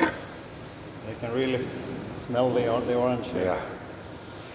You 0.00 1.16
can 1.20 1.34
really 1.34 1.64
smell 2.12 2.50
the, 2.50 2.62
the 2.86 2.94
orange. 2.94 3.26
here. 3.28 3.44
yeah. 3.44 3.60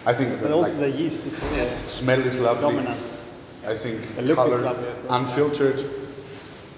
I 0.08 0.14
think 0.14 0.42
But 0.42 0.52
also 0.52 0.70
like, 0.72 0.80
the 0.80 0.90
yeast 0.90 1.26
is 1.26 1.38
really 1.52 1.68
smell 1.68 2.20
is 2.22 2.40
lovely. 2.40 2.62
dominant. 2.76 3.06
I 3.68 3.76
think 3.76 4.16
The 4.16 4.22
look 4.22 4.38
is 4.40 4.44
color, 4.46 4.62
lovely 4.62 4.88
as 4.88 5.04
well. 5.04 5.20
unfiltered, 5.20 5.84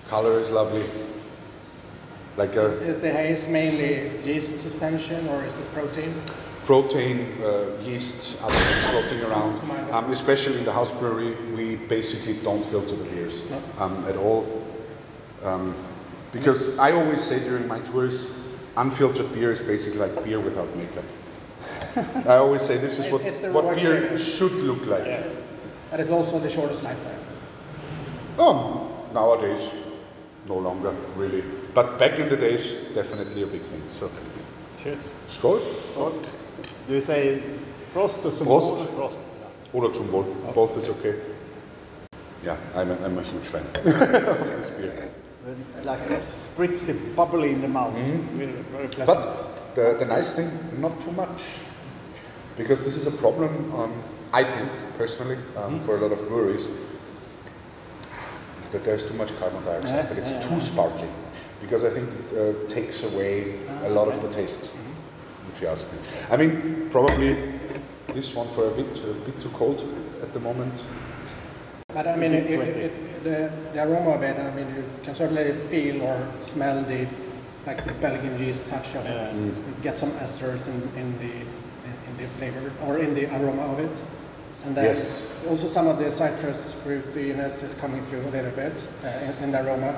color 0.10 0.40
is 0.40 0.50
lovely. 0.50 0.84
Like 2.38 2.56
a 2.56 2.66
Is 2.90 3.00
the 3.00 3.12
haze 3.12 3.48
mainly 3.48 4.10
yeast 4.26 4.58
suspension 4.58 5.28
or 5.28 5.44
is 5.46 5.60
it 5.60 5.72
protein? 5.74 6.14
protein, 6.66 7.26
uh, 7.44 7.66
yeast, 7.84 8.42
other 8.44 8.54
things 8.54 8.86
floating 8.92 9.22
around. 9.30 9.54
Um, 9.92 10.12
especially 10.12 10.58
in 10.60 10.66
the 10.66 10.72
house 10.72 10.92
brewery, 11.00 11.34
we 11.56 11.76
basically 11.76 12.34
don't 12.44 12.64
filter 12.66 12.96
the 12.96 13.06
beers 13.06 13.42
um, 13.80 14.06
at 14.08 14.16
all. 14.18 14.46
Um, 15.44 15.74
because 16.32 16.78
I 16.78 16.92
always 16.92 17.22
say 17.24 17.40
during 17.44 17.68
my 17.68 17.80
tours, 17.80 18.28
unfiltered 18.78 19.32
beer 19.34 19.52
is 19.52 19.62
basically 19.62 20.00
like 20.00 20.24
beer 20.24 20.40
without 20.40 20.70
makeup. 20.76 21.06
I 22.28 22.36
always 22.38 22.62
say 22.62 22.78
this 22.78 23.00
is 23.00 23.06
It's- 23.06 23.12
what, 23.12 23.22
it's 23.25 23.39
what 23.54 23.63
beer 23.63 23.74
experience. 23.96 24.24
should 24.38 24.54
look 24.63 24.86
like. 24.88 25.24
That 25.92 26.00
is 26.00 26.10
also 26.12 26.39
the 26.39 26.50
shortest 26.50 26.84
lifetime. 26.84 27.20
Oh, 28.38 28.88
nowadays, 29.13 29.70
no 30.48 30.56
longer 30.58 30.94
really. 31.16 31.44
But 31.74 31.98
back 32.00 32.20
in 32.20 32.30
the 32.30 32.38
days, 32.38 32.72
definitely 32.94 33.44
a 33.44 33.48
big 33.48 33.62
thing. 33.63 33.82
So, 33.92 34.10
Cheers. 34.84 35.13
skål. 35.28 35.60
Skål. 35.84 36.13
Do 36.88 36.94
you 36.94 37.01
say 37.01 37.42
Prost 37.94 38.25
or 38.25 38.32
zum 38.32 38.48
Wohl? 38.48 38.62
Prost. 38.62 38.89
Prost. 38.96 39.20
Oder 39.74 39.92
zum 39.94 40.12
Wohl. 40.12 40.25
Both 40.54 40.78
is 40.78 40.89
okay. 40.89 41.16
Yeah, 42.44 42.56
I'm 42.75 42.89
a, 42.92 42.96
I'm 43.06 43.18
a 43.18 43.22
huge 43.24 43.46
fan 43.46 43.66
of 43.75 44.56
this 44.56 44.70
beer. 44.70 45.10
Like 45.84 46.00
spritzy, 46.20 46.94
bubbly 47.16 47.51
in 47.51 47.62
the 47.62 47.68
mouth. 47.68 47.94
Mm-hmm. 47.96 48.39
Really, 48.39 48.54
very 48.72 48.88
pleasant. 48.88 49.25
But 49.25 49.59
the, 49.76 49.96
the 49.98 50.06
nice 50.06 50.36
thing, 50.36 50.50
not 50.82 51.00
too 51.00 51.12
much. 51.12 51.58
Because 52.58 52.80
this 52.82 52.98
is 52.98 53.08
a 53.08 53.18
problem, 53.18 53.74
um, 53.74 53.94
I 54.34 54.44
think, 54.44 54.70
personally, 54.98 55.38
um, 55.56 55.80
for 55.80 55.98
a 55.98 56.02
lot 56.02 56.12
of 56.12 56.28
breweries, 56.28 56.68
that 58.72 58.84
there's 58.84 59.06
too 59.06 59.14
much 59.16 59.36
carbon 59.40 59.64
dioxide, 59.64 60.10
that 60.10 60.18
it's 60.18 60.34
too 60.46 60.60
sparkling. 60.60 61.12
Because 61.62 61.84
I 61.84 61.90
think 61.90 62.10
it 62.10 62.34
uh, 62.34 62.68
takes 62.68 63.04
away 63.04 63.58
a 63.84 63.90
lot 63.90 64.08
of 64.08 64.22
the 64.22 64.30
taste, 64.30 64.74
if 65.50 65.62
you 65.62 65.68
ask 65.68 65.92
me. 65.92 66.00
I 66.30 66.38
mean, 66.38 66.90
probably 66.92 67.36
this 68.14 68.34
one 68.36 68.48
for 68.48 68.68
a 68.68 68.72
bit, 68.72 69.00
a 69.04 69.14
bit 69.14 69.40
too 69.40 69.50
cold 69.50 69.82
at 70.22 70.34
the 70.34 70.40
moment. 70.40 70.84
But 71.94 72.08
I 72.08 72.16
mean, 72.16 72.34
it, 72.34 72.52
it, 72.52 72.60
it, 72.60 73.24
the, 73.24 73.52
the 73.74 73.84
aroma 73.84 74.12
of 74.12 74.24
it, 74.24 74.38
I 74.38 74.54
mean, 74.54 74.68
you 74.76 74.84
can 75.04 75.16
certainly 75.16 75.52
feel 75.54 76.04
or 76.04 76.32
smell 76.42 76.84
the 76.84 77.08
like 77.70 77.86
the 77.86 77.94
Belgian 77.94 78.36
yeast 78.44 78.68
touch 78.68 78.96
of 78.96 79.06
it. 79.06 79.34
You 79.36 79.54
get 79.84 79.96
some 79.98 80.12
esters 80.26 80.68
in, 80.74 80.80
in 81.02 81.08
the 81.24 81.34
in 82.08 82.14
the 82.18 82.28
flavor 82.38 82.72
or 82.86 82.98
in 82.98 83.14
the 83.14 83.26
aroma 83.36 83.66
of 83.74 83.80
it. 83.80 84.02
And 84.66 84.76
then 84.76 84.86
Yes. 84.86 85.04
also 85.50 85.68
some 85.68 85.88
of 85.88 85.98
the 86.00 86.12
citrus 86.12 86.62
fruitiness 86.82 87.64
is 87.64 87.74
coming 87.84 88.02
through 88.08 88.24
a 88.30 88.32
little 88.38 88.52
bit 88.64 88.76
uh, 89.06 89.28
in, 89.28 89.44
in 89.44 89.52
the 89.52 89.60
aroma. 89.64 89.92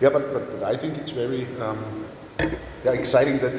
Yeah, 0.00 0.10
but, 0.10 0.24
but, 0.34 0.44
but 0.52 0.62
I 0.74 0.76
think 0.76 0.98
it's 0.98 1.10
very 1.24 1.46
um, 1.66 1.80
yeah, 2.84 2.92
exciting 2.92 3.38
that 3.38 3.56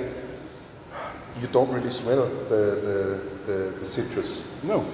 you 1.42 1.48
don't 1.52 1.72
really 1.72 1.92
smell 1.92 2.26
the, 2.54 2.62
the, 2.88 2.98
the, 3.48 3.58
the 3.80 3.86
citrus. 3.86 4.30
No, 4.64 4.86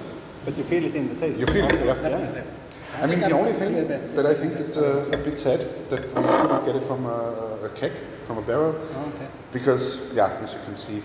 but 0.44 0.56
you 0.56 0.64
feel 0.64 0.84
it 0.84 0.94
in 0.94 1.08
the 1.08 1.16
taste. 1.20 1.40
You 1.40 1.46
feel 1.46 1.66
it, 1.66 1.74
yeah. 1.84 1.94
Definitely. 1.94 2.42
I 3.02 3.06
mean, 3.06 3.20
the 3.20 3.26
I'm 3.26 3.34
only 3.34 3.52
thing 3.52 3.86
that 4.16 4.26
I 4.26 4.34
think 4.34 4.52
is 4.56 4.76
uh, 4.76 5.08
a 5.12 5.16
bit 5.16 5.38
sad 5.38 5.60
that 5.90 6.04
we 6.06 6.22
couldn't 6.40 6.64
get 6.64 6.76
it 6.76 6.84
from 6.84 7.06
a, 7.06 7.58
a 7.64 7.68
keg, 7.74 7.92
from 8.22 8.38
a 8.38 8.42
barrel, 8.42 8.74
Oh, 8.94 9.12
okay. 9.14 9.26
because, 9.52 10.12
yeah, 10.14 10.30
as 10.42 10.54
you 10.54 10.60
can 10.64 10.76
see, 10.76 11.02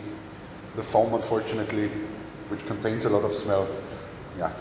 the 0.75 0.83
foam, 0.83 1.13
unfortunately, 1.13 1.89
which 2.49 2.65
contains 2.65 3.05
a 3.05 3.09
lot 3.09 3.23
of 3.23 3.33
smell, 3.33 3.67
yeah. 4.37 4.51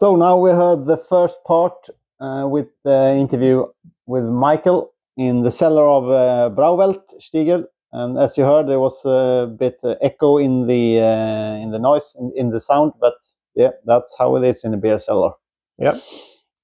So 0.00 0.14
now 0.16 0.36
we 0.38 0.50
heard 0.50 0.86
the 0.86 0.96
first 0.96 1.36
part 1.46 1.74
uh, 2.20 2.46
with 2.48 2.68
the 2.84 3.16
interview 3.18 3.66
with 4.06 4.24
Michael 4.24 4.92
in 5.16 5.42
the 5.42 5.50
cellar 5.50 5.86
of 5.88 6.08
uh, 6.08 6.54
Brauwelt 6.54 7.02
Stiegl, 7.20 7.64
and 7.92 8.16
as 8.18 8.36
you 8.38 8.44
heard, 8.44 8.68
there 8.68 8.78
was 8.78 9.04
a 9.04 9.46
bit 9.58 9.78
uh, 9.82 9.94
echo 10.00 10.38
in 10.38 10.66
the 10.68 11.00
uh, 11.00 11.54
in 11.62 11.70
the 11.72 11.78
noise 11.80 12.14
in, 12.20 12.32
in 12.36 12.50
the 12.50 12.60
sound, 12.60 12.92
but 13.00 13.14
yeah, 13.56 13.70
that's 13.86 14.14
how 14.18 14.36
it 14.36 14.44
is 14.44 14.62
in 14.62 14.72
a 14.72 14.76
beer 14.76 14.98
cellar. 15.00 15.32
Yep. 15.78 16.02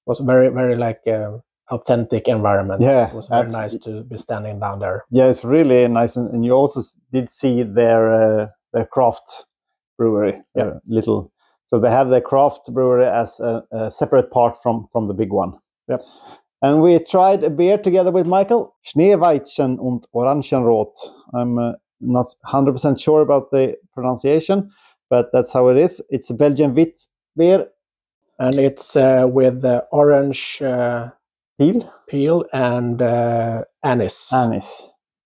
was 0.05 0.19
very 0.19 0.49
very 0.49 0.75
like 0.75 0.99
uh, 1.07 1.37
authentic 1.71 2.27
environment. 2.27 2.81
Yeah, 2.81 3.09
it 3.09 3.15
was 3.15 3.27
very 3.27 3.47
absolutely. 3.47 3.61
nice 3.61 3.75
to 3.85 4.03
be 4.03 4.17
standing 4.17 4.59
down 4.59 4.79
there. 4.79 5.05
Yeah, 5.11 5.29
it's 5.29 5.43
really 5.43 5.87
nice, 5.87 6.15
and, 6.15 6.29
and 6.33 6.45
you 6.45 6.51
also 6.53 6.81
did 7.11 7.29
see 7.29 7.63
their 7.63 8.01
uh, 8.13 8.47
their 8.73 8.85
craft 8.85 9.45
brewery, 9.97 10.41
Yeah. 10.55 10.63
uh, 10.63 10.79
little. 10.87 11.31
So 11.65 11.79
they 11.79 11.89
have 11.89 12.09
their 12.09 12.21
craft 12.21 12.61
brewery 12.71 13.07
as 13.07 13.39
a, 13.39 13.63
a 13.71 13.89
separate 13.91 14.29
part 14.31 14.57
from 14.61 14.87
from 14.91 15.07
the 15.07 15.13
big 15.13 15.31
one. 15.33 15.53
Yep. 15.87 16.01
And 16.61 16.81
we 16.81 16.99
tried 16.99 17.43
a 17.43 17.49
beer 17.49 17.77
together 17.77 18.11
with 18.11 18.25
Michael, 18.25 18.75
Schneeweizen 18.83 19.77
und 19.79 20.07
Orangenrot. 20.13 20.93
I'm 21.33 21.59
uh, 21.59 21.73
not 21.99 22.27
100% 22.47 22.99
sure 22.99 23.21
about 23.21 23.51
the 23.51 23.75
pronunciation, 23.93 24.71
but 25.09 25.27
that's 25.31 25.53
how 25.53 25.67
it 25.69 25.77
is. 25.77 26.01
It's 26.09 26.29
a 26.29 26.33
Belgian 26.33 26.73
wheat 26.73 26.99
beer, 27.37 27.67
And 28.39 28.55
it's 28.55 28.95
uh, 28.95 29.27
with 29.29 29.63
uh, 29.63 29.83
orange 29.91 30.61
uh, 30.61 31.09
peel, 31.59 31.93
peel 32.09 32.45
and 32.53 33.01
uh, 33.01 33.63
anise, 33.83 34.31
anise. 34.33 34.83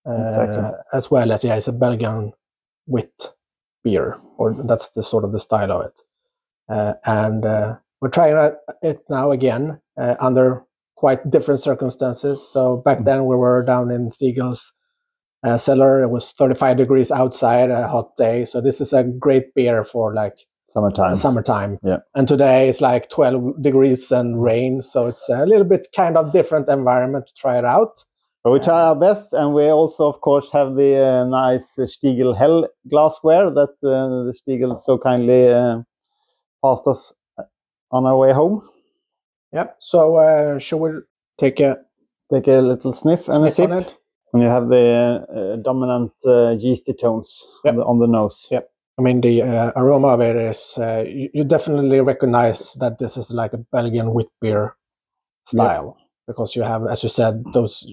uh, 0.08 0.12
exactly. 0.26 0.64
as 0.92 1.10
well 1.10 1.32
as 1.32 1.42
yeah, 1.44 1.56
it's 1.56 1.68
a 1.68 1.72
Belgian 1.72 2.32
wit 2.86 3.32
beer, 3.82 4.16
or 4.38 4.54
that's 4.64 4.90
the 4.90 5.02
sort 5.02 5.24
of 5.24 5.32
the 5.32 5.40
style 5.40 5.72
of 5.72 5.86
it. 5.86 6.00
Uh, 6.68 6.94
and 7.04 7.44
uh, 7.44 7.76
we're 8.00 8.08
trying 8.10 8.54
it- 8.82 9.02
now 9.10 9.32
again 9.32 9.80
uh, 10.00 10.14
under 10.20 10.62
quite 10.96 11.28
different 11.30 11.60
circumstances. 11.60 12.46
So 12.46 12.76
back 12.76 12.98
Mm. 12.98 13.04
then 13.06 13.26
we 13.26 13.34
were 13.36 13.62
down 13.64 13.90
in 13.90 14.08
Stiegl's 14.08 14.72
uh, 15.42 15.56
cellar. 15.58 16.02
It 16.02 16.10
was 16.10 16.32
35 16.32 16.76
degrees 16.76 17.10
outside, 17.10 17.70
a 17.70 17.88
hot 17.88 18.14
day. 18.16 18.44
So 18.44 18.60
this 18.60 18.80
is 18.80 18.92
a 18.92 19.02
great 19.02 19.54
beer 19.54 19.82
for 19.82 20.14
like 20.14 20.38
Summertime. 20.72 21.16
summertime. 21.16 21.78
Yeah. 21.82 21.98
And 22.14 22.28
today 22.28 22.68
it's 22.68 22.80
like 22.80 23.08
12 23.10 23.60
degrees 23.62 24.10
and 24.12 24.42
rain, 24.42 24.82
so 24.82 25.06
it's 25.06 25.28
a 25.28 25.44
little 25.46 25.64
bit 25.64 25.88
kind 25.94 26.16
of 26.16 26.32
different 26.32 26.68
environment 26.68 27.26
to 27.26 27.34
try 27.34 27.58
it 27.58 27.64
out. 27.64 28.04
But 28.44 28.52
we 28.52 28.60
try 28.60 28.80
our 28.80 28.94
best, 28.96 29.32
and 29.34 29.52
we 29.52 29.64
also, 29.68 30.08
of 30.08 30.20
course, 30.22 30.50
have 30.52 30.74
the 30.76 30.96
uh, 30.96 31.24
nice 31.24 31.76
Stiegl 31.78 32.36
Hell 32.36 32.68
glassware 32.88 33.50
that 33.50 33.70
uh, 33.84 34.24
the 34.26 34.34
Stiegl 34.40 34.78
so 34.78 34.96
kindly 34.96 35.48
uh, 35.48 35.82
passed 36.64 36.86
us 36.86 37.12
uh, 37.38 37.42
on 37.90 38.06
our 38.06 38.16
way 38.16 38.32
home. 38.32 38.62
Yep. 39.52 39.76
So 39.80 40.16
uh, 40.16 40.58
should 40.58 40.78
we 40.78 40.90
take 41.38 41.60
a 41.60 41.78
Take 42.32 42.46
a 42.46 42.60
little 42.60 42.92
sniff 42.92 43.26
and 43.28 43.44
a 43.44 43.50
sip, 43.50 43.68
and 43.70 44.40
you 44.40 44.48
have 44.48 44.68
the 44.68 45.26
uh, 45.28 45.56
dominant 45.62 46.12
uh, 46.24 46.50
yeasty 46.50 46.92
tones 46.92 47.44
Yep. 47.64 47.72
on, 47.72 47.76
the, 47.76 47.84
on 47.84 47.98
the 47.98 48.06
nose. 48.06 48.46
Yep. 48.52 48.70
I 49.00 49.02
mean, 49.02 49.22
the 49.22 49.40
uh, 49.42 49.72
aroma 49.76 50.08
of 50.08 50.20
it 50.20 50.36
is, 50.36 50.74
uh, 50.76 51.04
you, 51.08 51.30
you 51.32 51.42
definitely 51.44 52.00
recognize 52.02 52.74
that 52.74 52.98
this 52.98 53.16
is 53.16 53.30
like 53.32 53.54
a 53.54 53.58
Belgian 53.72 54.12
wheat 54.12 54.26
beer 54.42 54.76
style 55.46 55.96
because 56.26 56.54
you 56.54 56.60
have, 56.62 56.86
as 56.86 57.02
you 57.02 57.08
said, 57.08 57.42
those 57.54 57.86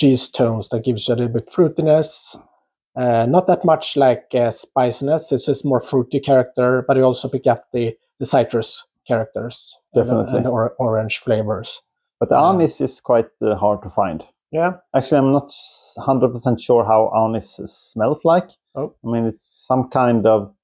yeast 0.00 0.36
tones 0.36 0.68
that 0.68 0.84
gives 0.84 1.08
you 1.08 1.14
a 1.14 1.16
little 1.16 1.32
bit 1.32 1.48
fruitiness. 1.48 2.36
Uh, 2.94 3.26
not 3.26 3.48
that 3.48 3.64
much 3.64 3.96
like 3.96 4.26
uh, 4.34 4.52
spiciness, 4.52 5.32
it's 5.32 5.46
just 5.46 5.64
more 5.64 5.80
fruity 5.80 6.20
character, 6.20 6.84
but 6.86 6.96
you 6.96 7.02
also 7.02 7.28
pick 7.28 7.48
up 7.48 7.64
the, 7.72 7.96
the 8.20 8.26
citrus 8.26 8.84
characters 9.08 9.76
and 9.94 10.04
the- 10.04 10.04
Definitely. 10.12 10.36
and 10.36 10.46
the 10.46 10.50
or- 10.50 10.76
orange 10.78 11.18
flavors. 11.18 11.80
But 12.20 12.28
the 12.28 12.36
Yeah. 12.36 12.50
anise 12.50 12.80
is 12.80 13.00
quite 13.00 13.26
uh, 13.42 13.56
hard 13.56 13.82
to 13.82 13.88
find. 13.90 14.22
Yeah. 14.52 14.74
Actually, 14.94 15.18
I'm 15.18 15.32
not 15.32 15.50
100% 15.98 16.60
sure 16.60 16.84
how 16.84 17.10
anise 17.16 17.58
smells 17.66 18.24
like. 18.24 18.48
Oh. 18.74 18.94
I 19.04 19.08
mean, 19.08 19.26
it's 19.26 19.64
some 19.66 19.88
kind 19.90 20.26
of 20.26 20.54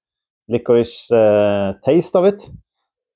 licorice 0.48 1.10
uh, 1.10 1.74
taste 1.84 2.16
of 2.16 2.24
it, 2.24 2.42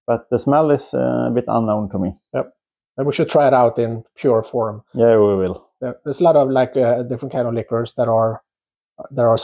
but 0.07 0.29
the 0.31 0.39
smell 0.39 0.71
is 0.71 0.93
uh, 0.95 1.29
a 1.29 1.31
bit 1.31 1.45
unknown 1.49 1.91
to 1.91 1.99
me. 1.99 2.15
Yep. 2.35 2.53
And 2.99 3.07
we 3.07 3.13
should 3.13 3.29
try 3.29 3.47
it 3.47 3.55
out 3.55 3.79
in 3.79 4.05
pure 4.17 4.43
form. 4.43 4.83
Yeah, 4.95 5.17
we 5.17 5.37
will. 5.37 5.67
there, 5.83 5.97
there's 6.05 6.21
a 6.21 6.25
lot 6.25 6.37
of 6.37 6.49
like 6.51 6.77
uh, 6.77 7.03
different 7.03 7.33
kind 7.33 7.47
of 7.47 7.55
liquors 7.55 7.93
that 7.95 8.09
are 8.09 8.43
that 9.11 9.23
are 9.23 9.39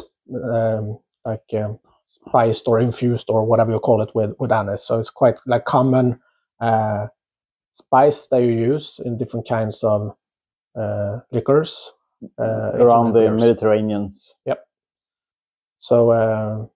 um, 0.54 0.98
like 1.24 1.42
um, 1.54 1.78
spiced 2.06 2.68
or 2.68 2.78
infused 2.78 3.26
or 3.28 3.44
whatever 3.44 3.72
you 3.72 3.80
call 3.80 4.00
it 4.00 4.14
with 4.14 4.34
with 4.38 4.52
anise. 4.52 4.84
So 4.84 4.98
it's 4.98 5.10
quite 5.10 5.40
like 5.46 5.64
common 5.64 6.20
uh, 6.60 7.08
spice 7.72 8.26
that 8.28 8.42
you 8.42 8.52
use 8.52 9.00
in 9.04 9.18
different 9.18 9.48
kinds 9.48 9.82
of 9.82 10.16
uh, 10.78 11.18
liquors 11.32 11.92
uh, 12.38 12.72
Around 12.74 13.12
the 13.12 13.20
including 13.20 13.36
beers. 14.46 14.64
Mediterraneans. 15.80 15.86
So 15.86 16.10
uh, 16.10 16.66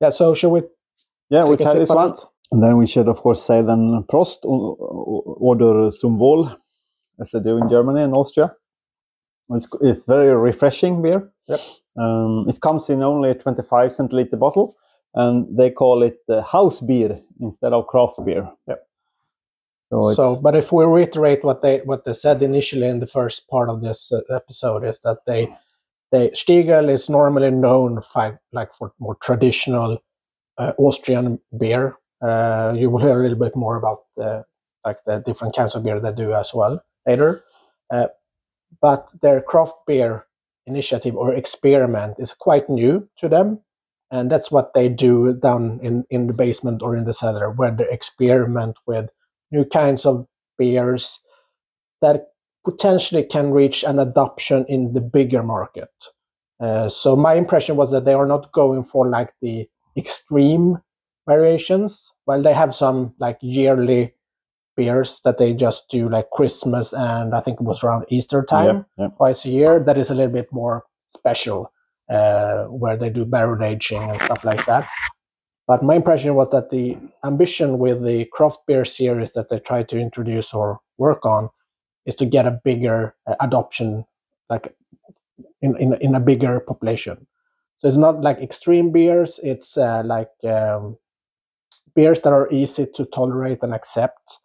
yeah, 0.00 0.10
so 0.10 0.34
should 0.34 0.50
we 0.50 0.62
Yeah, 1.30 1.44
we 1.44 1.56
try 1.56 1.74
this 1.74 1.90
on 1.90 1.96
one. 1.96 2.10
it? 2.12 2.20
And 2.52 2.62
then 2.62 2.76
we 2.78 2.86
should, 2.86 3.08
of 3.08 3.20
course, 3.20 3.42
say 3.42 3.62
then 3.62 4.04
Prost 4.08 4.38
o- 4.44 4.76
o- 4.80 5.36
oder 5.40 5.90
zum 5.90 6.18
Wohl, 6.18 6.50
as 7.20 7.30
they 7.32 7.40
do 7.40 7.56
in 7.58 7.68
Germany 7.68 8.02
and 8.02 8.14
Austria. 8.14 8.54
It's, 9.50 9.68
it's 9.82 10.04
very 10.06 10.34
refreshing 10.34 11.02
beer. 11.02 11.32
Yep. 11.48 11.60
Um, 11.98 12.46
it 12.48 12.60
comes 12.60 12.90
in 12.90 13.02
only 13.02 13.30
a 13.30 13.34
25 13.34 13.90
centiliter 13.92 14.38
bottle, 14.38 14.76
and 15.14 15.46
they 15.58 15.70
call 15.70 16.02
it 16.04 16.18
uh, 16.28 16.42
house 16.42 16.80
beer 16.80 17.20
instead 17.40 17.72
of 17.72 17.86
craft 17.86 18.24
beer. 18.24 18.50
Yep. 18.68 18.86
So, 19.90 20.08
it's, 20.08 20.16
So, 20.16 20.36
but 20.40 20.56
if 20.56 20.72
we 20.72 20.84
reiterate 20.84 21.44
what 21.44 21.62
they 21.62 21.78
what 21.84 22.04
they 22.04 22.14
said 22.14 22.42
initially 22.42 22.86
in 22.88 23.00
the 23.00 23.06
first 23.06 23.48
part 23.48 23.68
of 23.70 23.82
this 23.82 24.12
uh, 24.12 24.20
episode 24.34 24.84
is 24.84 25.00
that 25.00 25.18
they 25.26 25.48
they 26.14 26.28
Stiegl 26.30 26.88
is 26.88 27.10
normally 27.10 27.50
known 27.50 28.00
for 28.00 28.40
like 28.52 28.72
for 28.72 28.92
more 29.00 29.16
traditional 29.16 29.98
uh, 30.58 30.72
Austrian 30.78 31.40
beer. 31.58 31.96
Uh, 32.22 32.72
you 32.78 32.88
will 32.88 33.00
hear 33.00 33.18
a 33.18 33.22
little 33.22 33.38
bit 33.38 33.56
more 33.56 33.76
about 33.76 33.98
the 34.16 34.44
like 34.86 34.98
the 35.06 35.18
different 35.18 35.56
kinds 35.56 35.74
of 35.74 35.82
beer 35.82 35.98
they 35.98 36.12
do 36.12 36.32
as 36.32 36.54
well 36.54 36.80
later. 37.04 37.42
Uh, 37.90 38.06
but 38.80 39.10
their 39.22 39.40
craft 39.40 39.74
beer 39.88 40.26
initiative 40.66 41.16
or 41.16 41.34
experiment 41.34 42.14
is 42.18 42.32
quite 42.32 42.70
new 42.70 43.08
to 43.18 43.28
them, 43.28 43.60
and 44.12 44.30
that's 44.30 44.52
what 44.52 44.72
they 44.72 44.88
do 44.88 45.34
down 45.34 45.80
in 45.82 46.04
in 46.10 46.28
the 46.28 46.32
basement 46.32 46.80
or 46.80 46.96
in 46.96 47.06
the 47.06 47.12
cellar, 47.12 47.50
where 47.50 47.72
they 47.72 47.88
experiment 47.90 48.76
with 48.86 49.10
new 49.50 49.64
kinds 49.64 50.06
of 50.06 50.26
beers 50.58 51.20
that 52.00 52.33
potentially 52.64 53.22
can 53.22 53.50
reach 53.50 53.84
an 53.84 53.98
adoption 53.98 54.64
in 54.68 54.92
the 54.92 55.00
bigger 55.00 55.42
market. 55.42 55.90
Uh, 56.60 56.88
so 56.88 57.16
my 57.16 57.34
impression 57.34 57.76
was 57.76 57.90
that 57.90 58.04
they 58.04 58.14
are 58.14 58.26
not 58.26 58.52
going 58.52 58.82
for 58.82 59.08
like 59.08 59.32
the 59.42 59.68
extreme 59.96 60.78
variations. 61.28 62.12
Well, 62.26 62.42
they 62.42 62.54
have 62.54 62.74
some 62.74 63.14
like 63.18 63.38
yearly 63.42 64.14
beers 64.76 65.20
that 65.24 65.38
they 65.38 65.52
just 65.52 65.88
do 65.88 66.08
like 66.08 66.30
Christmas 66.30 66.92
and 66.92 67.34
I 67.34 67.40
think 67.40 67.60
it 67.60 67.64
was 67.64 67.84
around 67.84 68.06
Easter 68.08 68.42
time 68.42 68.86
twice 69.16 69.44
a 69.44 69.50
year. 69.50 69.82
That 69.82 69.98
is 69.98 70.10
a 70.10 70.14
little 70.14 70.32
bit 70.32 70.48
more 70.52 70.84
special, 71.08 71.72
uh, 72.10 72.64
where 72.64 72.96
they 72.96 73.10
do 73.10 73.24
barrel 73.24 73.62
aging 73.62 74.02
and 74.02 74.20
stuff 74.20 74.44
like 74.44 74.64
that. 74.66 74.88
But 75.66 75.82
my 75.82 75.94
impression 75.94 76.34
was 76.34 76.50
that 76.50 76.70
the 76.70 76.96
ambition 77.24 77.78
with 77.78 78.04
the 78.04 78.26
craft 78.32 78.58
beer 78.66 78.84
series 78.84 79.32
that 79.32 79.48
they 79.48 79.60
try 79.60 79.82
to 79.84 79.98
introduce 79.98 80.52
or 80.52 80.80
work 80.98 81.24
on 81.24 81.48
is 82.06 82.14
to 82.16 82.26
get 82.26 82.46
a 82.46 82.60
bigger 82.64 83.14
uh, 83.26 83.34
adoption, 83.40 84.04
like 84.50 84.74
in, 85.62 85.76
in 85.78 85.94
in 86.00 86.14
a 86.14 86.20
bigger 86.20 86.60
population. 86.60 87.26
So 87.78 87.88
it's 87.88 87.96
not 87.96 88.20
like 88.22 88.38
extreme 88.38 88.92
beers. 88.92 89.40
It's 89.42 89.76
uh, 89.76 90.02
like 90.04 90.30
um, 90.44 90.96
beers 91.94 92.20
that 92.20 92.32
are 92.32 92.50
easy 92.52 92.86
to 92.94 93.04
tolerate 93.04 93.62
and 93.62 93.74
accept, 93.74 94.38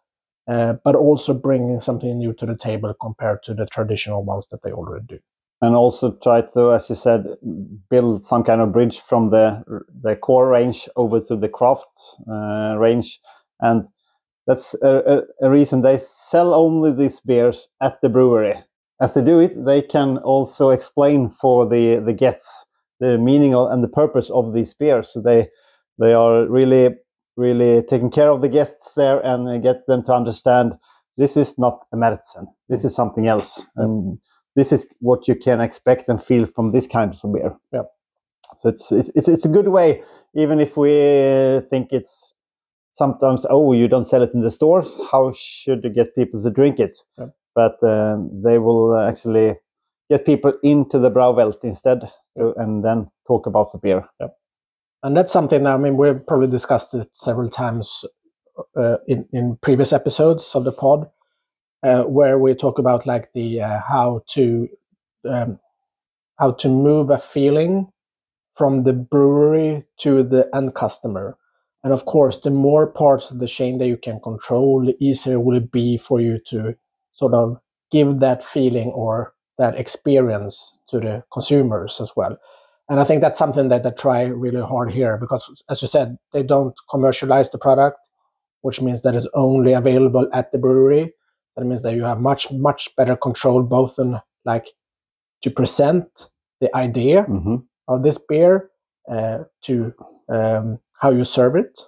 uh, 0.48 0.74
but 0.84 0.94
also 0.94 1.34
bringing 1.34 1.80
something 1.80 2.18
new 2.18 2.32
to 2.34 2.46
the 2.46 2.56
table 2.56 2.94
compared 3.00 3.42
to 3.44 3.54
the 3.54 3.66
traditional 3.66 4.24
ones 4.24 4.46
that 4.48 4.62
they 4.62 4.72
already 4.72 5.04
do. 5.08 5.18
And 5.62 5.76
also 5.76 6.12
try 6.22 6.40
to, 6.54 6.72
as 6.72 6.88
you 6.88 6.96
said, 6.96 7.26
build 7.90 8.24
some 8.24 8.42
kind 8.44 8.62
of 8.62 8.72
bridge 8.72 8.98
from 8.98 9.30
the 9.30 9.62
the 10.02 10.16
core 10.16 10.48
range 10.48 10.88
over 10.96 11.20
to 11.20 11.36
the 11.36 11.48
craft 11.48 11.86
uh, 12.30 12.76
range, 12.78 13.20
and 13.60 13.86
that's 14.50 14.74
a, 14.82 15.22
a, 15.42 15.46
a 15.46 15.50
reason 15.50 15.82
they 15.82 15.96
sell 15.96 16.52
only 16.52 16.92
these 16.92 17.20
beers 17.20 17.68
at 17.80 18.00
the 18.02 18.08
brewery. 18.08 18.54
As 19.00 19.14
they 19.14 19.22
do 19.22 19.38
it, 19.38 19.64
they 19.64 19.80
can 19.80 20.18
also 20.18 20.70
explain 20.70 21.30
for 21.30 21.68
the 21.68 22.02
the 22.04 22.12
guests 22.12 22.66
the 22.98 23.16
meaning 23.16 23.54
of, 23.54 23.70
and 23.70 23.82
the 23.82 23.88
purpose 23.88 24.28
of 24.28 24.52
these 24.52 24.74
beers. 24.74 25.12
So 25.12 25.22
they 25.22 25.48
they 26.00 26.12
are 26.12 26.46
really 26.48 26.96
really 27.36 27.82
taking 27.82 28.10
care 28.10 28.30
of 28.30 28.40
the 28.42 28.48
guests 28.48 28.94
there 28.94 29.20
and 29.20 29.48
uh, 29.48 29.58
get 29.58 29.86
them 29.86 30.02
to 30.06 30.12
understand 30.12 30.72
this 31.16 31.36
is 31.36 31.56
not 31.56 31.78
a 31.92 31.96
medicine. 31.96 32.48
This 32.68 32.84
is 32.84 32.94
something 32.94 33.28
else, 33.28 33.62
and 33.76 34.18
this 34.56 34.72
is 34.72 34.86
what 34.98 35.28
you 35.28 35.36
can 35.36 35.60
expect 35.60 36.08
and 36.08 36.22
feel 36.22 36.46
from 36.46 36.72
this 36.72 36.88
kind 36.88 37.14
of 37.14 37.32
beer. 37.32 37.56
Yeah. 37.72 37.86
So 38.58 38.68
it's 38.68 38.90
it's 38.90 39.10
it's, 39.14 39.28
it's 39.28 39.44
a 39.44 39.54
good 39.56 39.68
way, 39.68 40.02
even 40.34 40.58
if 40.60 40.76
we 40.76 40.90
uh, 40.90 41.60
think 41.70 41.92
it's 41.92 42.34
sometimes 42.92 43.46
oh 43.48 43.72
you 43.72 43.88
don't 43.88 44.08
sell 44.08 44.22
it 44.22 44.34
in 44.34 44.42
the 44.42 44.50
stores. 44.50 44.98
How 45.10 45.32
should 45.36 45.84
you 45.84 45.90
get 45.90 46.14
people 46.14 46.42
to 46.42 46.50
drink 46.50 46.78
it? 46.78 46.98
Yeah. 47.18 47.26
But 47.54 47.82
uh, 47.82 48.16
they 48.44 48.58
will 48.58 48.96
actually 48.98 49.56
get 50.08 50.24
people 50.24 50.52
into 50.62 50.98
the 50.98 51.10
Brauwelt 51.10 51.62
instead, 51.64 52.00
to, 52.38 52.54
and 52.56 52.84
then 52.84 53.10
talk 53.26 53.46
about 53.46 53.72
the 53.72 53.78
beer. 53.78 54.08
Yep. 54.20 54.36
And 55.02 55.16
that's 55.16 55.32
something 55.32 55.66
I 55.66 55.76
mean 55.76 55.96
we've 55.96 56.24
probably 56.26 56.48
discussed 56.48 56.94
it 56.94 57.08
several 57.12 57.48
times 57.48 58.04
uh, 58.76 58.98
in 59.06 59.26
in 59.32 59.56
previous 59.62 59.92
episodes 59.92 60.54
of 60.54 60.64
the 60.64 60.72
pod, 60.72 61.08
uh, 61.82 62.04
where 62.04 62.38
we 62.38 62.54
talk 62.54 62.78
about 62.78 63.06
like 63.06 63.32
the 63.32 63.62
uh, 63.62 63.80
how 63.80 64.22
to 64.28 64.68
um, 65.28 65.58
how 66.38 66.52
to 66.52 66.68
move 66.68 67.10
a 67.10 67.18
feeling 67.18 67.90
from 68.54 68.84
the 68.84 68.92
brewery 68.92 69.82
to 69.98 70.22
the 70.22 70.48
end 70.54 70.74
customer. 70.74 71.36
And 71.82 71.92
of 71.92 72.04
course, 72.04 72.36
the 72.36 72.50
more 72.50 72.86
parts 72.86 73.30
of 73.30 73.38
the 73.38 73.48
chain 73.48 73.78
that 73.78 73.86
you 73.86 73.96
can 73.96 74.20
control, 74.20 74.84
the 74.84 74.96
easier 75.02 75.40
will 75.40 75.56
it 75.56 75.72
be 75.72 75.96
for 75.96 76.20
you 76.20 76.38
to 76.48 76.74
sort 77.12 77.34
of 77.34 77.58
give 77.90 78.20
that 78.20 78.44
feeling 78.44 78.88
or 78.88 79.34
that 79.58 79.78
experience 79.78 80.76
to 80.88 81.00
the 81.00 81.24
consumers 81.32 82.00
as 82.00 82.12
well. 82.16 82.36
And 82.88 83.00
I 83.00 83.04
think 83.04 83.20
that's 83.20 83.38
something 83.38 83.68
that 83.68 83.82
they 83.82 83.90
try 83.92 84.24
really 84.24 84.60
hard 84.60 84.90
here 84.90 85.16
because, 85.16 85.62
as 85.70 85.80
you 85.80 85.88
said, 85.88 86.16
they 86.32 86.42
don't 86.42 86.74
commercialize 86.90 87.48
the 87.50 87.58
product, 87.58 88.08
which 88.62 88.80
means 88.80 89.02
that 89.02 89.14
it's 89.14 89.28
only 89.34 89.72
available 89.72 90.28
at 90.32 90.50
the 90.50 90.58
brewery. 90.58 91.12
That 91.56 91.64
means 91.64 91.82
that 91.82 91.94
you 91.94 92.02
have 92.02 92.20
much, 92.20 92.50
much 92.50 92.94
better 92.96 93.16
control 93.16 93.62
both 93.62 93.98
in 93.98 94.20
like 94.44 94.66
to 95.42 95.50
present 95.50 96.28
the 96.60 96.74
idea 96.76 97.22
hmm 97.22 97.56
of 97.88 98.04
this 98.04 98.18
beer, 98.18 98.70
uh, 99.10 99.38
to 99.62 99.92
um, 100.28 100.78
how 101.00 101.10
you 101.10 101.24
serve 101.24 101.56
it, 101.56 101.80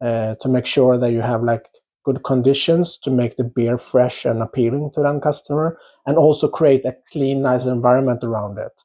uh, 0.00 0.34
to 0.40 0.48
make 0.48 0.66
sure 0.66 0.96
that 0.98 1.12
you 1.12 1.20
have 1.20 1.42
like 1.42 1.66
good 2.04 2.22
conditions 2.24 2.98
to 2.98 3.10
make 3.10 3.36
the 3.36 3.44
beer 3.44 3.76
fresh 3.76 4.24
and 4.24 4.42
appealing 4.42 4.90
to 4.94 5.00
the 5.02 5.20
customer, 5.20 5.78
and 6.06 6.16
also 6.16 6.48
create 6.48 6.84
a 6.84 6.96
clean, 7.12 7.42
nice 7.42 7.66
environment 7.66 8.24
around 8.24 8.58
it 8.58 8.82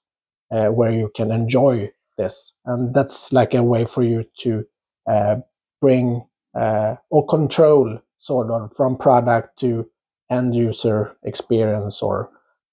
uh, 0.52 0.68
where 0.68 0.92
you 0.92 1.10
can 1.16 1.32
enjoy 1.32 1.90
this. 2.18 2.54
And 2.66 2.94
that's 2.94 3.32
like 3.32 3.54
a 3.54 3.64
way 3.64 3.86
for 3.86 4.04
you 4.04 4.26
to 4.40 4.66
uh, 5.10 5.38
bring 5.82 6.26
uh, 6.56 6.96
or 7.10 7.26
control 7.28 8.00
sort 8.18 8.50
of 8.50 8.74
from 8.76 8.98
product 8.98 9.60
to 9.60 9.88
end 10.30 10.56
user 10.56 11.16
experience 11.24 12.02
or 12.02 12.30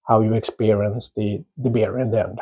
how 0.09 0.23
you 0.23 0.33
experience 0.35 1.11
the, 1.15 1.45
the 1.57 1.71
beer 1.71 1.99
in 1.99 2.11
the 2.11 2.21
end. 2.21 2.41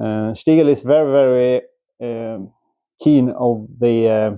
Uh, 0.00 0.32
Stiegl 0.34 0.68
is 0.68 0.80
very, 0.80 1.10
very 1.10 1.62
um, 2.00 2.52
keen 3.00 3.30
of 3.30 3.66
the 3.80 4.08
uh, 4.08 4.30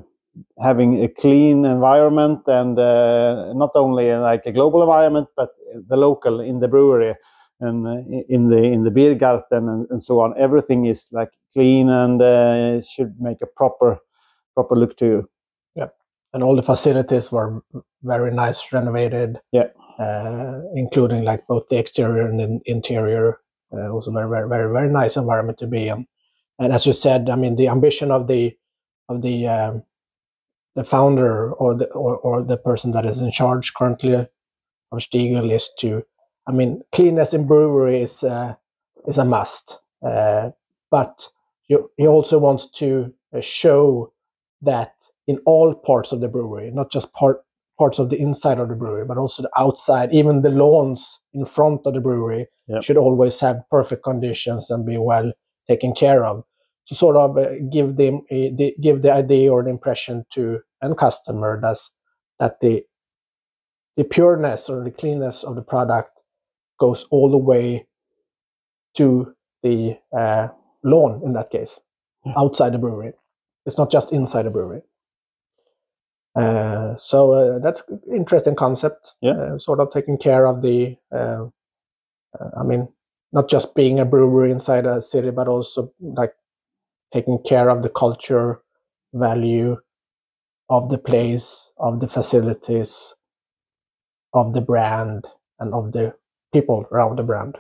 having 0.63 1.03
a 1.05 1.09
clean 1.09 1.65
environment 1.65 2.41
and 2.47 2.79
uh, 2.79 3.53
not 3.55 3.71
only 3.75 4.11
uh, 4.11 4.21
like 4.21 4.47
a 4.47 4.53
global 4.53 4.83
environment, 4.83 5.29
but 5.37 5.51
the 5.89 5.97
local 5.97 6.41
in 6.41 6.61
the 6.61 6.69
brewery 6.69 7.15
and 7.61 7.87
in 8.29 8.49
the 8.49 8.63
in 8.63 8.85
the 8.85 8.91
beer 8.91 9.15
garden 9.15 9.69
and, 9.69 9.87
and 9.91 10.03
so 10.03 10.21
on. 10.21 10.35
Everything 10.39 10.87
is 10.87 11.07
like 11.13 11.31
clean 11.53 11.89
and 11.89 12.21
uh, 12.23 12.81
should 12.83 13.15
make 13.21 13.41
a 13.43 13.47
proper 13.47 13.99
proper 14.55 14.77
look 14.77 14.97
to 14.97 15.07
you. 15.07 15.31
yeah 15.77 15.89
and 16.33 16.43
all 16.43 16.57
the 16.57 16.63
facilities 16.63 17.31
were 17.33 17.63
very 18.03 18.31
nice 18.33 18.73
renovated 18.73 19.41
Yeah. 19.53 19.69
uh, 19.99 20.61
including 20.75 21.25
like 21.25 21.47
both 21.49 21.67
the 21.69 21.79
exterior 21.79 22.27
and 22.29 22.39
the 22.41 22.61
interior 22.67 23.39
uh, 23.73 23.89
it 23.89 23.93
was 23.93 24.07
a 24.09 24.13
very 24.13 24.29
very 24.29 24.49
very 24.49 24.73
very 24.73 24.91
nice 24.91 25.17
environment 25.17 25.59
to 25.59 25.67
be 25.67 25.89
in 25.89 26.07
and 26.59 26.73
as 26.73 26.87
you 26.87 26.93
said 26.93 27.29
i 27.31 27.37
mean 27.37 27.57
the 27.57 27.69
ambition 27.69 28.11
of 28.11 28.27
the 28.27 28.57
of 29.09 29.23
the 29.23 29.47
um, 29.49 29.83
the 30.75 30.85
founder 30.85 31.53
or 31.53 31.75
the 31.75 31.87
or, 31.93 32.17
or 32.19 32.43
the 32.43 32.57
person 32.57 32.93
that 32.93 33.05
is 33.05 33.21
in 33.21 33.31
charge 33.31 33.75
currently 33.75 34.15
of 34.15 34.29
Stiegl 34.99 35.53
is 35.53 35.69
to 35.79 36.05
i 36.47 36.53
mean 36.53 36.83
cleanness 36.93 37.35
in 37.35 37.47
brewery 37.47 38.03
is 38.03 38.25
uh, 38.25 38.55
is 39.07 39.19
a 39.19 39.25
must 39.25 39.79
uh, 40.07 40.51
but 40.91 41.29
you, 41.69 41.91
he 41.97 42.07
also 42.07 42.39
wants 42.39 42.69
to 42.71 43.13
uh, 43.35 43.41
show 43.41 44.13
that 44.63 44.93
in 45.27 45.39
all 45.47 45.75
parts 45.75 46.13
of 46.13 46.21
the 46.21 46.29
brewery, 46.29 46.71
not 46.71 46.91
just 46.91 47.13
part 47.13 47.43
parts 47.79 47.99
of 47.99 48.09
the 48.11 48.21
inside 48.21 48.61
of 48.61 48.69
the 48.69 48.75
brewery, 48.77 49.05
but 49.05 49.19
also 49.19 49.43
the 49.43 49.51
outside. 49.59 50.13
Even 50.13 50.43
the 50.43 50.51
lawns 50.51 51.19
in 51.33 51.45
front 51.45 51.81
of 51.87 51.95
the 51.95 52.01
brewery 52.01 52.47
Yep. 52.69 52.83
should 52.83 52.97
always 52.97 53.41
have 53.41 53.63
perfect 53.71 54.05
conditions 54.05 54.71
and 54.71 54.87
be 54.87 54.97
well 54.97 55.33
taken 55.67 55.95
care 55.95 56.25
of. 56.25 56.45
To 56.89 56.95
sort 56.95 57.17
of 57.17 57.39
uh, 57.39 57.49
give 57.73 57.97
them 57.97 58.27
the, 58.31 58.75
give 58.81 59.01
the 59.01 59.11
idea 59.11 59.51
or 59.51 59.63
the 59.63 59.71
impression 59.71 60.27
to 60.35 60.61
end 60.83 60.99
customer 60.99 61.59
that's, 61.61 61.91
that 62.39 62.61
the 62.61 62.85
the 63.97 64.05
pureness 64.05 64.69
or 64.69 64.83
the 64.83 64.91
cleanness 64.91 65.45
of 65.45 65.55
the 65.55 65.63
product 65.63 66.23
goes 66.79 67.07
all 67.11 67.31
the 67.31 67.39
way 67.39 67.87
to 68.95 69.35
the 69.63 69.97
uh, 70.17 70.49
lawn 70.83 71.23
in 71.25 71.33
that 71.33 71.49
case, 71.51 71.81
outside 72.37 72.75
the 72.75 72.79
brewery. 72.79 73.13
It's 73.67 73.79
not 73.79 73.91
just 73.91 74.13
inside 74.13 74.43
the 74.43 74.51
brewery. 74.51 74.83
Uh, 76.35 76.97
so 76.97 77.33
uh, 77.33 77.59
that's 77.61 77.83
an 77.89 78.01
interesting 78.15 78.57
concept. 78.57 79.15
Yeah. 79.23 79.33
Uh, 79.33 79.59
sort 79.59 79.81
of 79.81 79.91
taking 79.91 80.19
care 80.19 80.47
of 80.47 80.61
the, 80.63 80.97
uh, 81.13 81.47
I 82.59 82.63
mean, 82.65 82.89
not 83.35 83.51
just 83.51 83.77
being 83.77 84.01
a 84.01 84.07
brewery 84.07 84.53
inside 84.53 84.87
a 84.87 85.03
city, 85.03 85.31
but 85.33 85.49
also 85.49 85.93
like 86.01 86.35
taking 87.13 87.39
care 87.47 87.71
of 87.71 87.83
the 87.83 87.91
culture, 87.91 88.63
value 89.15 89.79
of 90.71 90.91
the 90.91 90.99
place, 90.99 91.73
of 91.79 92.01
the 92.01 92.09
facilities, 92.09 93.15
of 94.35 94.55
the 94.55 94.61
brand, 94.63 95.27
and 95.61 95.75
of 95.75 95.93
the 95.93 96.15
people 96.53 96.87
around 96.93 97.17
the 97.19 97.23
brand. 97.23 97.57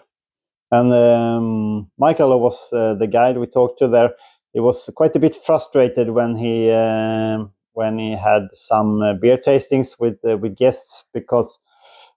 And 0.70 0.92
um, 0.92 1.90
Michael 1.98 2.38
was 2.40 2.58
uh, 2.72 2.94
the 2.94 3.06
guide 3.06 3.38
we 3.38 3.46
talked 3.46 3.78
to 3.80 3.88
there. 3.88 4.10
He 4.52 4.60
was 4.60 4.90
quite 4.96 5.16
a 5.16 5.18
bit 5.20 5.36
frustrated 5.36 6.10
when 6.10 6.36
he 6.36 6.70
um 6.70 7.52
when 7.74 7.98
he 7.98 8.12
had 8.16 8.48
some 8.52 9.02
uh, 9.02 9.14
beer 9.14 9.38
tastings 9.38 9.98
with 10.00 10.18
uh, 10.28 10.36
with 10.38 10.56
guests 10.56 11.04
because, 11.14 11.58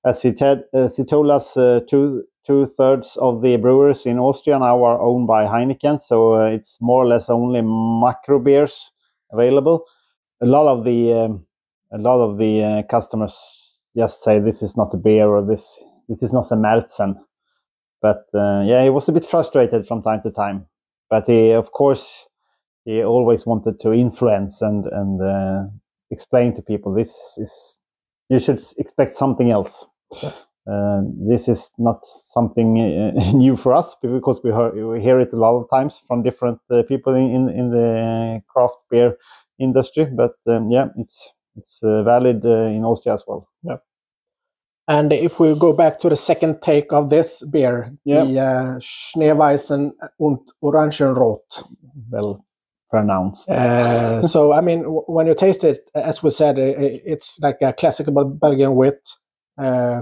as 0.05 0.21
he, 0.23 0.33
as 0.73 0.97
he 0.97 1.05
told 1.05 1.29
us, 1.31 1.57
uh, 1.57 1.81
two 1.89 2.23
two 2.47 2.65
thirds 2.65 3.17
of 3.17 3.41
the 3.41 3.57
brewers 3.57 4.05
in 4.05 4.17
Austria 4.17 4.57
now 4.57 4.83
are 4.83 5.01
owned 5.01 5.27
by 5.27 5.45
Heineken, 5.45 5.99
so 5.99 6.35
uh, 6.35 6.45
it's 6.45 6.77
more 6.81 7.03
or 7.03 7.07
less 7.07 7.29
only 7.29 7.61
macro 7.61 8.39
beers 8.39 8.91
available. 9.31 9.83
A 10.41 10.45
lot 10.45 10.67
of 10.67 10.85
the 10.85 11.13
um, 11.13 11.45
a 11.91 11.97
lot 11.97 12.21
of 12.21 12.37
the 12.37 12.63
uh, 12.63 12.83
customers 12.83 13.79
just 13.95 14.23
say 14.23 14.39
this 14.39 14.61
is 14.61 14.77
not 14.77 14.93
a 14.93 14.97
beer 14.97 15.27
or 15.27 15.45
this 15.45 15.83
this 16.07 16.23
is 16.23 16.31
not 16.31 16.49
a 16.51 16.55
Märzen. 16.55 17.15
But 18.01 18.25
uh, 18.33 18.63
yeah, 18.65 18.83
he 18.83 18.89
was 18.89 19.09
a 19.09 19.11
bit 19.11 19.25
frustrated 19.25 19.87
from 19.87 20.01
time 20.01 20.21
to 20.21 20.31
time. 20.31 20.67
But 21.09 21.27
he, 21.27 21.51
of 21.51 21.71
course, 21.71 22.27
he 22.85 23.03
always 23.03 23.45
wanted 23.45 23.79
to 23.81 23.93
influence 23.93 24.61
and 24.61 24.85
and 24.85 25.21
uh, 25.21 25.63
explain 26.11 26.55
to 26.55 26.61
people 26.61 26.93
this 26.93 27.37
is 27.37 27.79
you 28.29 28.39
should 28.39 28.61
expect 28.77 29.13
something 29.13 29.51
else. 29.51 29.85
Yeah. 30.23 30.31
Uh, 30.69 31.01
this 31.29 31.47
is 31.47 31.71
not 31.77 32.05
something 32.05 32.77
uh, 32.77 33.31
new 33.33 33.55
for 33.55 33.73
us 33.73 33.95
because 34.01 34.41
we, 34.43 34.51
hear 34.51 34.87
we 34.87 35.01
hear 35.01 35.19
it 35.19 35.31
a 35.33 35.37
lot 35.37 35.55
of 35.57 35.69
times 35.69 36.01
from 36.07 36.23
different 36.23 36.59
uh, 36.69 36.83
people 36.83 37.15
in, 37.15 37.49
in 37.49 37.71
the 37.71 38.41
craft 38.47 38.77
beer 38.91 39.17
industry. 39.59 40.05
But 40.05 40.33
um, 40.47 40.69
yeah, 40.69 40.87
it's 40.97 41.31
it's 41.55 41.79
uh, 41.83 42.03
valid 42.03 42.45
uh, 42.45 42.67
in 42.75 42.83
Austria 42.83 43.13
as 43.15 43.23
well. 43.27 43.47
Yeah. 43.63 43.77
And 44.89 45.11
if 45.11 45.39
we 45.39 45.53
go 45.55 45.73
back 45.73 45.99
to 45.99 46.09
the 46.09 46.15
second 46.15 46.61
take 46.61 46.93
of 46.93 47.09
this 47.09 47.43
beer, 47.43 47.91
Yeah. 48.05 48.23
the 48.23 48.39
uh, 48.39 48.79
Schneeweißen 48.79 49.91
und 50.19 50.39
Orangenrot, 50.61 51.63
Well, 52.09 52.45
pronounced. 52.89 53.49
Uh, 53.49 54.21
so 54.21 54.53
I 54.53 54.61
mean, 54.61 54.83
when 55.07 55.27
you 55.27 55.33
taste 55.35 55.63
it, 55.63 55.89
as 55.95 56.23
we 56.23 56.29
said, 56.29 56.57
it's 56.57 57.37
like 57.41 57.57
a 57.61 57.73
classical 57.73 58.13
Belgian 58.25 58.75
wit, 58.75 59.07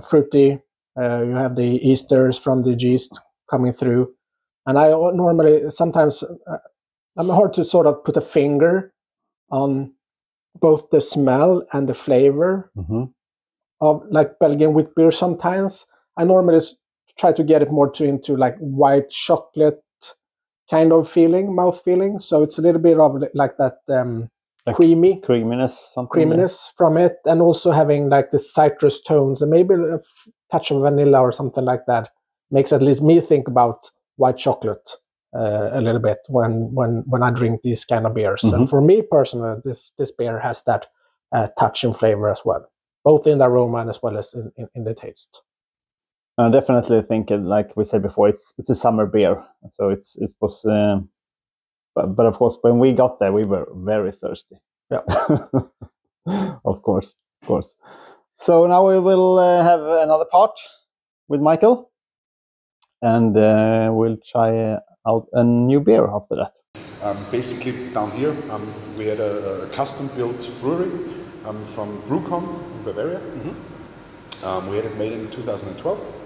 fruity. 0.01 0.59
Uh, 0.99 1.23
you 1.27 1.35
have 1.35 1.55
the 1.55 1.79
esters 1.79 2.39
from 2.39 2.63
the 2.63 2.73
yeast 2.73 3.19
coming 3.49 3.73
through, 3.73 4.13
and 4.65 4.77
I 4.79 4.89
normally 4.89 5.69
sometimes 5.69 6.23
uh, 6.23 6.57
I'm 7.17 7.29
hard 7.29 7.53
to 7.55 7.63
sort 7.65 7.87
of 7.87 8.03
put 8.03 8.17
a 8.17 8.21
finger 8.21 8.93
on 9.51 9.93
both 10.59 10.89
the 10.89 11.01
smell 11.01 11.63
and 11.73 11.87
the 11.89 11.93
flavor 11.93 12.71
Mhm. 12.77 13.11
of 13.81 14.03
like 14.09 14.39
Belgian 14.39 14.73
wheat 14.73 14.95
beer 14.95 15.11
sometimes. 15.11 15.85
I 16.17 16.23
normally 16.25 16.61
try 17.17 17.31
to 17.33 17.43
get 17.43 17.61
it 17.61 17.71
more 17.71 17.89
to 17.91 18.05
into 18.05 18.35
like 18.37 18.57
white 18.59 19.09
chocolate 19.09 19.81
kind 20.69 20.91
of 20.93 21.07
feeling, 21.09 21.53
mouth 21.55 21.81
feeling. 21.81 22.19
So 22.19 22.43
it's 22.43 22.57
a 22.57 22.61
little 22.61 22.81
bit 22.81 22.99
of 22.99 23.23
like 23.33 23.57
that 23.57 23.79
um, 23.89 24.29
Like 24.65 24.75
creamy 24.77 25.21
Creaminess, 25.21 25.91
something. 25.93 26.09
creaminess 26.09 26.71
from 26.75 26.97
it, 26.97 27.17
and 27.25 27.41
also 27.41 27.71
having 27.71 28.09
like 28.09 28.31
the 28.31 28.39
citrus 28.39 28.99
tones 29.01 29.41
and 29.41 29.51
maybe 29.51 29.75
a 29.75 29.95
f- 29.95 30.27
touch 30.51 30.71
of 30.71 30.81
vanilla 30.81 31.19
or 31.19 31.31
something 31.31 31.63
like 31.65 31.85
that 31.87 32.09
makes 32.49 32.73
at 32.73 32.81
least 32.81 33.01
me 33.03 33.21
think 33.21 33.47
about 33.47 33.91
white 34.17 34.37
chocolate 34.37 34.89
uh, 35.35 35.69
a 35.73 35.81
little 35.81 36.01
bit 36.01 36.17
when 36.29 36.73
when 36.73 37.03
when 37.07 37.21
I 37.21 37.29
drink 37.31 37.61
these 37.61 37.85
kind 37.85 38.05
of 38.07 38.13
beers. 38.15 38.43
And 38.43 38.63
Mhm. 38.65 38.69
for 38.69 38.81
me 38.81 39.01
personally, 39.03 39.61
this 39.63 39.91
this 39.97 40.11
beer 40.11 40.39
has 40.39 40.63
that 40.63 40.87
uh, 41.31 41.47
touch 41.59 41.83
and 41.83 41.95
flavor 41.95 42.29
as 42.29 42.41
well, 42.45 42.65
both 43.03 43.27
in 43.27 43.37
the 43.37 43.45
aroma 43.47 43.77
and 43.79 43.89
as 43.89 44.01
well 44.01 44.17
as 44.17 44.33
in, 44.33 44.51
in, 44.57 44.67
in 44.73 44.83
the 44.83 44.95
taste. 44.95 45.43
I 46.37 46.49
definitely 46.49 47.01
think, 47.03 47.29
like 47.29 47.77
we 47.77 47.85
said 47.85 48.01
before, 48.01 48.29
it's 48.29 48.53
it's 48.57 48.69
a 48.69 48.75
summer 48.75 49.05
beer. 49.05 49.43
So 49.69 49.89
it's 49.89 50.15
it 50.17 50.31
was, 50.41 50.65
um, 50.65 51.09
but, 51.95 52.15
but 52.15 52.25
of 52.25 52.37
course, 52.37 52.57
when 52.61 52.79
we 52.79 52.91
got 52.91 53.19
there, 53.19 53.31
we 53.31 53.45
were 53.45 53.67
very 53.73 54.11
thirsty. 54.11 54.57
Yeah. 54.91 54.99
of 56.65 56.81
course, 56.81 57.15
of 57.41 57.47
course. 57.47 57.75
So 58.35 58.67
now 58.67 58.87
we 58.87 58.99
will 58.99 59.39
uh, 59.39 59.63
have 59.63 59.81
another 59.81 60.25
part 60.25 60.51
with 61.27 61.39
Michael, 61.41 61.89
and 63.01 63.37
uh, 63.37 63.89
we'll 63.93 64.17
try 64.29 64.57
uh, 64.57 64.79
out 65.07 65.27
a 65.33 65.43
new 65.43 65.79
beer 65.79 66.07
after 66.07 66.35
that. 66.35 66.51
Um, 67.01 67.17
basically, 67.31 67.93
down 67.93 68.11
here, 68.11 68.35
um, 68.51 68.73
we 68.97 69.05
had 69.05 69.19
a, 69.19 69.63
a 69.63 69.67
custom-built 69.69 70.51
brewery 70.61 70.91
um, 71.45 71.63
from 71.65 72.01
BrauKon 72.03 72.43
in 72.75 72.83
Bavaria. 72.83 73.21
Um, 74.43 74.67
we 74.69 74.75
had 74.75 74.85
it 74.85 74.97
made 74.97 75.13
in 75.13 75.29
2012. 75.31 76.24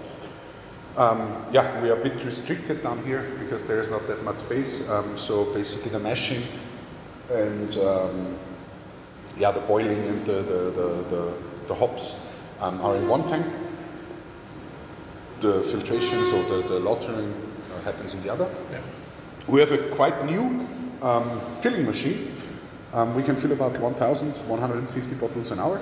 Um, 0.96 1.46
yeah, 1.52 1.80
we 1.80 1.88
are 1.90 1.98
a 1.98 2.02
bit 2.02 2.24
restricted 2.24 2.82
down 2.82 3.04
here 3.04 3.22
because 3.38 3.64
there 3.64 3.80
is 3.80 3.90
not 3.90 4.06
that 4.08 4.24
much 4.24 4.38
space. 4.38 4.88
Um, 4.88 5.16
so 5.16 5.44
basically, 5.54 5.90
the 5.90 6.00
mashing 6.00 6.42
and 7.30 7.76
um, 7.78 8.36
yeah, 9.38 9.52
the 9.52 9.60
boiling 9.60 10.02
and 10.08 10.26
the 10.26 10.42
the, 10.42 10.70
the, 10.70 11.04
the, 11.08 11.34
the 11.68 11.74
hops 11.74 12.36
um, 12.60 12.80
are 12.80 12.96
in 12.96 13.08
one 13.08 13.26
tank. 13.28 13.46
The 15.40 15.62
filtration, 15.62 16.26
so 16.26 16.42
the, 16.42 16.68
the 16.68 16.80
lautering, 16.80 17.32
uh, 17.72 17.80
happens 17.82 18.12
in 18.12 18.22
the 18.22 18.30
other. 18.30 18.48
We 19.46 19.60
have 19.60 19.72
a 19.72 19.88
quite 19.94 20.26
new 20.26 20.66
um, 21.00 21.40
filling 21.56 21.86
machine. 21.86 22.32
Um, 22.92 23.14
we 23.14 23.22
can 23.22 23.36
fill 23.36 23.52
about 23.52 23.78
1,150 23.78 25.14
bottles 25.14 25.50
an 25.50 25.60
hour. 25.60 25.80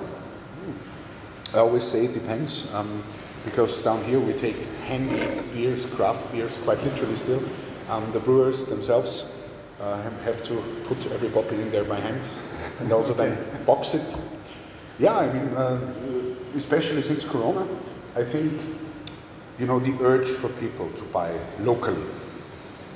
I 1.53 1.57
always 1.57 1.83
say 1.83 2.05
it 2.05 2.13
depends 2.13 2.73
um, 2.73 3.03
because 3.49 3.79
down 3.83 4.03
here 4.03 4.19
we 4.19 4.31
take 4.33 4.55
handy 4.85 5.25
beers, 5.53 5.85
craft 5.85 6.31
beers, 6.31 6.55
quite 6.57 6.81
literally 6.83 7.15
still. 7.15 7.41
Um, 7.89 8.11
the 8.11 8.19
brewers 8.19 8.67
themselves 8.67 9.35
uh, 9.81 10.01
have- 10.25 10.43
to 10.43 10.53
put 10.85 11.11
every 11.11 11.29
bottle 11.29 11.59
in 11.59 11.71
there 11.71 11.83
by 11.83 11.99
hand 11.99 12.27
and 12.79 12.91
also 12.91 13.13
then 13.13 13.35
box 13.65 13.93
it. 13.95 14.15
Yeah, 14.99 15.17
I 15.17 15.33
mean, 15.33 15.47
uh, 15.55 15.79
especially 16.55 17.01
since 17.01 17.25
Corona, 17.25 17.65
I 18.15 18.23
think 18.23 18.53
you 19.57 19.65
know 19.65 19.79
the 19.79 19.93
urge 20.03 20.27
for 20.27 20.49
people 20.49 20.89
to 20.91 21.03
buy 21.05 21.31
locally 21.59 22.03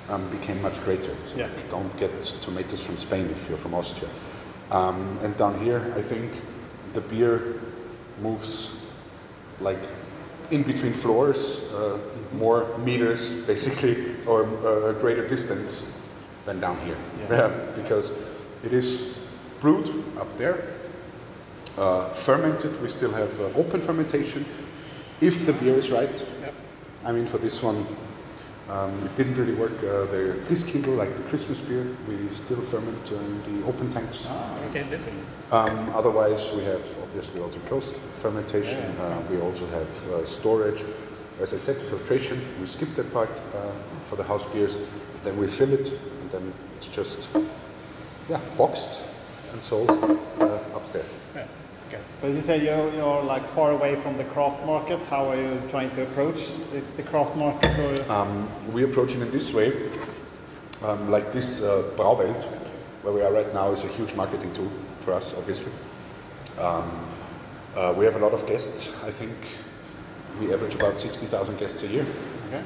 um, 0.10 0.30
became 0.30 0.62
much 0.62 0.84
greater. 0.84 1.14
So 1.26 1.38
Yeah. 1.38 1.48
like, 1.48 1.70
don't 1.70 1.96
get 1.98 2.22
tomatoes 2.22 2.86
from 2.86 2.98
Spain 2.98 3.26
if 3.32 3.50
you're 3.50 3.58
from 3.58 3.74
Austria. 3.74 4.10
Um, 4.70 5.18
and 5.24 5.36
down 5.38 5.60
here, 5.64 5.82
I 5.96 6.02
think 6.02 6.32
the 6.94 7.02
beer 7.02 7.60
moves 8.22 8.92
like 9.60 9.80
in 10.52 10.64
between 10.64 10.94
floors, 10.94 11.72
uh, 11.74 11.98
more 12.34 12.78
meters 12.80 13.44
basically, 13.46 14.16
or 14.26 14.46
uh, 14.46 14.90
a 14.90 14.94
greater 14.94 15.28
distance 15.28 16.00
than 16.46 16.60
down 16.60 16.80
here. 16.82 16.98
Yeah. 17.30 17.50
because 17.76 18.12
it 18.64 18.74
is 18.74 19.18
brewed 19.60 19.90
up 20.18 20.38
there, 20.38 20.64
uh, 21.78 22.10
fermented. 22.10 22.82
We 22.82 22.90
still 22.90 23.14
have 23.14 23.40
uh, 23.40 23.46
open 23.60 23.82
fermentation 23.82 24.46
if 25.22 25.46
the 25.46 25.54
beer 25.54 25.76
is 25.76 25.90
right. 25.90 26.26
I 27.06 27.12
mean, 27.12 27.28
for 27.28 27.38
this 27.38 27.62
one, 27.64 27.86
um, 28.70 29.04
it 29.06 29.16
didn't 29.16 29.36
really 29.36 29.54
work. 29.54 29.78
Uh, 29.80 30.06
the 30.06 30.40
Christkindl, 30.46 30.96
like 30.96 31.16
the 31.16 31.24
Christmas 31.24 31.60
beer, 31.60 31.86
we 32.08 32.30
still 32.30 32.62
ferment 32.62 33.12
in 33.12 33.62
the 33.62 33.68
open 33.68 33.90
tanks. 33.90 34.28
Ah, 34.30 34.58
okay. 34.70 34.86
Um, 35.52 35.90
otherwise, 35.94 36.52
we 36.54 36.64
have 36.64 36.84
obviously 37.02 37.42
also 37.42 37.60
closed 37.62 37.98
fermentation. 38.16 38.80
Uh, 38.80 39.22
we 39.30 39.40
also 39.42 39.66
have 39.68 39.90
uh, 40.12 40.26
storage. 40.26 40.84
As 41.40 41.54
I 41.54 41.58
said, 41.58 41.76
filtration. 41.76 42.40
We 42.62 42.68
skip 42.68 42.90
that 42.96 43.12
part 43.12 43.30
uh, 43.30 43.72
for 44.04 44.16
the 44.16 44.24
house 44.24 44.46
beers. 44.46 44.78
Then 45.24 45.38
we 45.38 45.48
fill 45.48 45.74
it, 45.74 45.90
and 46.22 46.32
then 46.32 46.54
it's 46.78 46.88
just 46.88 47.28
yeah 48.30 48.40
boxed 48.58 49.02
and 49.52 49.62
sold 49.62 49.90
uh, 49.90 50.60
upstairs. 50.76 51.18
Yeah. 51.36 51.48
But 52.22 52.32
you 52.32 52.42
said 52.42 52.62
you're, 52.62 52.94
you're 52.94 53.24
like 53.24 53.44
far 53.44 53.72
away 53.72 53.96
from 53.96 54.18
the 54.18 54.24
craft 54.26 54.66
market. 54.66 55.02
How 55.04 55.30
are 55.30 55.36
you 55.36 55.62
trying 55.70 55.92
to 55.92 56.04
approach 56.04 56.40
the, 56.72 56.82
the 56.98 57.04
craft 57.04 57.36
market? 57.36 57.72
Or 57.80 58.12
Um, 58.12 58.50
we 58.72 58.84
approach 58.84 59.16
it 59.16 59.22
in 59.22 59.32
this 59.32 59.54
way, 59.54 59.72
um, 60.84 61.12
like 61.12 61.32
this 61.32 61.64
uh, 61.64 61.92
Brauwelt, 61.96 62.44
where 63.04 63.14
we 63.14 63.22
are 63.22 63.32
right 63.32 63.54
now, 63.54 63.72
is 63.72 63.84
a 63.84 63.90
huge 63.90 64.16
marketing 64.16 64.54
tool 64.54 64.72
for 65.00 65.14
us, 65.14 65.34
obviously. 65.38 65.72
Um, 66.60 67.06
uh, 67.76 67.94
we 67.98 68.06
have 68.06 68.16
a 68.16 68.20
lot 68.20 68.34
of 68.34 68.46
guests. 68.48 69.04
I 69.04 69.12
think 69.12 69.34
we 70.40 70.54
average 70.54 70.76
about 70.76 71.00
60,000 71.00 71.58
guests 71.58 71.84
a 71.84 71.88
year. 71.88 72.06
okay. 72.48 72.64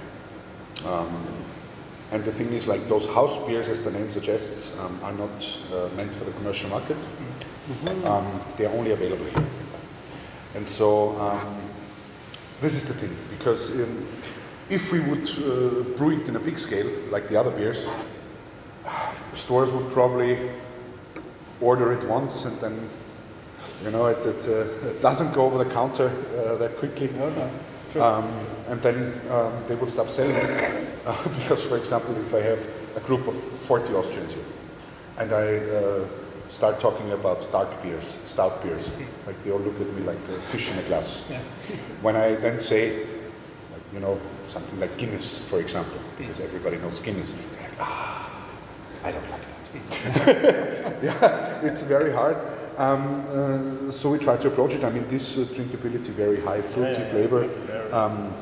And 2.10 2.24
the 2.24 2.32
thing 2.32 2.54
is, 2.54 2.68
like 2.68 2.88
those 2.88 3.06
house 3.08 3.46
beers, 3.46 3.68
as 3.68 3.82
the 3.82 3.92
name 3.92 4.10
suggests, 4.10 4.80
um, 4.80 4.98
are 5.04 5.12
not 5.12 5.60
uh, 5.74 5.90
meant 5.98 6.16
for 6.16 6.24
the 6.24 6.32
commercial 6.32 6.70
market. 6.70 6.96
Um, 8.06 8.26
they 8.56 8.66
are 8.66 8.74
only 8.74 8.92
available 8.92 9.26
here. 9.26 9.46
And 10.56 10.66
so 10.66 11.18
um, 11.20 11.58
this 12.62 12.76
is 12.76 12.88
the 12.88 12.94
thing, 12.94 13.16
because 13.30 13.72
um, 13.72 14.08
if 14.70 14.92
we 14.92 15.02
would 15.02 15.28
uh, 15.28 15.84
brew 15.98 16.22
it 16.22 16.30
in 16.30 16.38
a 16.38 16.40
big 16.40 16.58
scale, 16.58 16.90
like 17.12 17.28
the 17.28 17.38
other 17.38 17.52
beers, 17.52 17.86
stores 19.34 19.70
would 19.72 19.92
probably 19.92 20.50
order 21.60 21.92
it 21.92 22.04
once 22.06 22.46
and 22.46 22.58
then, 22.60 22.90
you 23.84 23.92
know, 23.92 24.06
it, 24.06 24.26
it, 24.26 24.48
uh, 24.48 24.88
it 24.88 25.02
doesn't 25.02 25.34
go 25.36 25.46
over 25.46 25.62
the 25.62 25.70
counter 25.70 26.08
uh, 26.38 26.56
that 26.56 26.78
quickly. 26.78 27.10
Um, 28.00 28.32
and 28.68 28.82
then 28.82 29.14
um, 29.30 29.54
they 29.68 29.76
would 29.76 29.90
stop 29.90 30.10
selling 30.10 30.36
it 30.36 30.88
uh, 31.06 31.28
because, 31.40 31.64
for 31.64 31.78
example, 31.78 32.16
if 32.18 32.34
I 32.34 32.42
have 32.42 32.66
a 32.96 33.00
group 33.02 33.28
of 33.28 33.36
40 33.36 33.94
Austrians 33.94 34.34
here 34.34 34.44
and 35.18 35.34
I 35.34 35.58
uh, 35.58 36.08
start 36.50 36.80
talking 36.80 37.12
about 37.12 37.52
dark 37.52 37.82
beers, 37.84 38.06
stout 38.06 38.64
beers, 38.64 38.92
like 39.26 39.42
they 39.44 39.52
all 39.52 39.60
look 39.60 39.80
at 39.80 39.88
me 39.94 40.02
like 40.04 40.18
a 40.18 40.40
fish 40.40 40.72
in 40.72 40.78
a 40.78 40.84
glass. 40.84 41.24
when 42.02 42.16
I 42.16 42.36
then 42.36 42.58
say, 42.58 43.06
like, 43.72 43.82
you 43.94 44.00
know, 44.00 44.20
something 44.46 44.80
like 44.80 44.98
Guinness, 44.98 45.48
for 45.50 45.60
example, 45.60 46.00
because 46.18 46.40
everybody 46.40 46.78
knows 46.78 47.00
Guinness, 47.00 47.34
they're 47.34 47.70
like, 47.70 47.80
ah, 47.80 48.50
I 49.04 49.12
don't 49.12 49.30
like 49.30 49.42
that. 49.42 51.00
yeah, 51.04 51.62
it's 51.62 51.82
very 51.82 52.12
hard. 52.12 52.38
Um, 52.78 53.88
uh, 53.88 53.92
so 53.92 54.12
we 54.12 54.20
try 54.20 54.38
to 54.38 54.48
approach 54.48 54.76
it. 54.76 54.84
I 54.84 54.92
mean, 54.92 55.08
this 55.08 55.38
uh, 55.38 55.42
drinkability, 55.42 56.10
very 56.10 56.40
high 56.40 56.62
fruity 56.62 57.02
flavor, 57.02 57.50
um, 57.92 58.34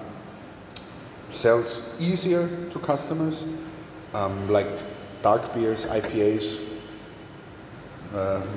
sells 1.30 2.00
easier 2.02 2.48
to 2.70 2.80
customers. 2.80 3.48
Um, 4.14 4.50
like 4.50 4.68
dark 5.22 5.54
beers, 5.54 5.86
IPAs, 5.86 6.75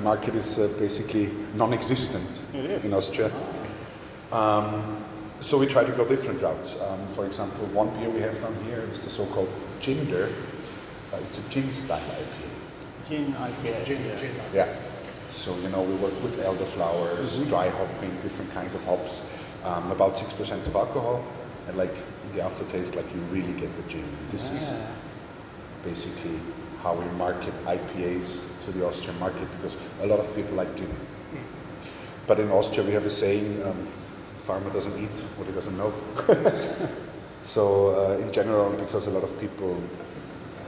market 0.03 0.35
is 0.35 0.57
uh, 0.59 0.67
basically 0.79 1.29
non-existent 1.55 2.41
It 2.53 2.65
is. 2.69 2.85
in 2.85 2.93
Austria. 2.93 3.31
Um, 4.31 5.03
so 5.39 5.57
we 5.57 5.65
try 5.67 5.83
to 5.83 5.91
go 5.93 6.05
different 6.05 6.41
routes. 6.41 6.81
Um, 6.81 6.99
for 7.07 7.25
example, 7.25 7.65
one 7.67 7.89
beer 7.97 8.09
we 8.09 8.21
have 8.21 8.39
down 8.41 8.55
here 8.65 8.81
is 8.91 8.99
the 9.01 9.09
so-called 9.09 9.49
Ginger. 9.79 10.29
Uh, 11.13 11.17
it's 11.27 11.39
a 11.39 11.49
gin 11.49 11.71
style 11.71 11.99
IPA. 11.99 13.09
Gin 13.09 13.33
IPA. 13.33 13.85
Gin, 13.85 13.97
gin. 14.19 14.31
Yeah. 14.53 14.67
So, 15.29 15.55
you 15.59 15.69
know, 15.69 15.81
we 15.81 15.93
work 15.95 16.13
with 16.23 16.39
elderflowers, 16.43 17.47
dry 17.47 17.69
hopping, 17.69 18.09
different 18.21 18.51
kinds 18.51 18.75
of 18.75 18.83
hops, 18.85 19.29
um, 19.63 19.91
about 19.91 20.15
6% 20.15 20.67
of 20.67 20.75
alcohol, 20.75 21.23
and 21.67 21.77
like 21.77 21.93
in 22.25 22.37
the 22.37 22.41
aftertaste, 22.41 22.95
like 22.95 23.05
you 23.13 23.21
really 23.31 23.53
get 23.53 23.75
the 23.75 23.83
gin. 23.83 24.05
This 24.31 24.51
is 24.51 24.83
basically 25.83 26.39
how 26.81 26.95
we 26.95 27.05
market 27.17 27.53
IPAs 27.65 28.58
to 28.71 28.77
the 28.77 28.85
Austrian 28.85 29.19
market 29.19 29.47
because 29.57 29.75
a 30.01 30.07
lot 30.07 30.19
of 30.19 30.33
people 30.35 30.55
like 30.55 30.75
gin. 30.75 30.89
But 32.27 32.39
in 32.39 32.51
Austria, 32.51 32.85
we 32.85 32.93
have 32.93 33.05
a 33.05 33.09
saying 33.09 33.63
um, 33.65 33.87
farmer 34.37 34.69
doesn't 34.71 34.97
eat 35.01 35.19
what 35.37 35.47
he 35.47 35.53
doesn't 35.53 35.75
know. 35.77 35.91
so, 37.43 37.63
uh, 37.95 38.17
in 38.19 38.31
general, 38.31 38.69
because 38.71 39.07
a 39.07 39.11
lot 39.11 39.23
of 39.23 39.39
people 39.39 39.81